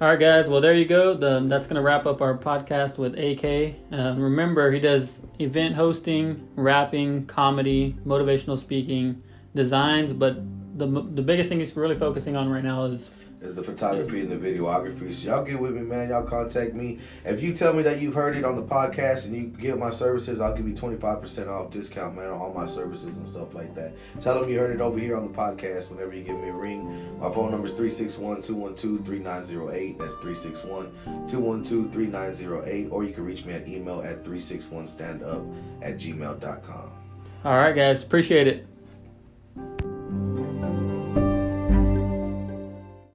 All 0.00 0.08
right, 0.08 0.18
guys. 0.18 0.48
Well, 0.48 0.62
there 0.62 0.72
you 0.72 0.86
go. 0.86 1.14
The, 1.14 1.44
that's 1.46 1.66
going 1.66 1.74
to 1.74 1.82
wrap 1.82 2.06
up 2.06 2.22
our 2.22 2.38
podcast 2.38 2.96
with 2.98 3.18
AK. 3.18 3.74
Uh, 3.92 4.14
remember, 4.16 4.70
he 4.70 4.78
does 4.78 5.10
event 5.40 5.74
hosting, 5.74 6.48
rapping, 6.54 7.26
comedy, 7.26 7.96
motivational 8.06 8.58
speaking, 8.58 9.20
designs, 9.54 10.14
but 10.14 10.38
the 10.78 10.86
the 10.86 11.22
biggest 11.22 11.50
thing 11.50 11.58
he's 11.58 11.76
really 11.76 11.98
focusing 11.98 12.34
on 12.34 12.48
right 12.48 12.64
now 12.64 12.84
is 12.84 13.10
is 13.40 13.54
the 13.54 13.62
photography 13.62 14.20
and 14.20 14.30
the 14.30 14.36
videography. 14.36 15.14
So 15.14 15.28
y'all 15.28 15.44
get 15.44 15.60
with 15.60 15.74
me, 15.74 15.82
man. 15.82 16.08
Y'all 16.10 16.24
contact 16.24 16.74
me. 16.74 16.98
If 17.24 17.40
you 17.40 17.54
tell 17.54 17.72
me 17.72 17.84
that 17.84 18.00
you've 18.00 18.14
heard 18.14 18.36
it 18.36 18.44
on 18.44 18.56
the 18.56 18.62
podcast 18.62 19.26
and 19.26 19.34
you 19.34 19.44
get 19.44 19.78
my 19.78 19.90
services, 19.90 20.40
I'll 20.40 20.56
give 20.56 20.66
you 20.66 20.74
25% 20.74 21.48
off 21.48 21.70
discount, 21.70 22.16
man, 22.16 22.26
on 22.26 22.40
all 22.40 22.52
my 22.52 22.66
services 22.66 23.16
and 23.16 23.24
stuff 23.26 23.54
like 23.54 23.74
that. 23.74 23.92
Tell 24.20 24.40
them 24.40 24.50
you 24.50 24.58
heard 24.58 24.74
it 24.74 24.80
over 24.80 24.98
here 24.98 25.16
on 25.16 25.30
the 25.30 25.36
podcast 25.36 25.90
whenever 25.90 26.14
you 26.14 26.24
give 26.24 26.38
me 26.38 26.48
a 26.48 26.52
ring. 26.52 27.20
My 27.20 27.32
phone 27.32 27.52
number 27.52 27.68
is 27.68 27.74
361-212-3908. 27.74 29.98
That's 29.98 30.14
361-212-3908. 30.14 32.92
Or 32.92 33.04
you 33.04 33.12
can 33.12 33.24
reach 33.24 33.44
me 33.44 33.52
at 33.52 33.68
email 33.68 34.02
at 34.02 34.24
361standup 34.24 35.54
at 35.82 35.98
gmail.com. 35.98 36.90
All 37.44 37.56
right, 37.56 37.74
guys. 37.74 38.02
Appreciate 38.02 38.48
it. 38.48 38.66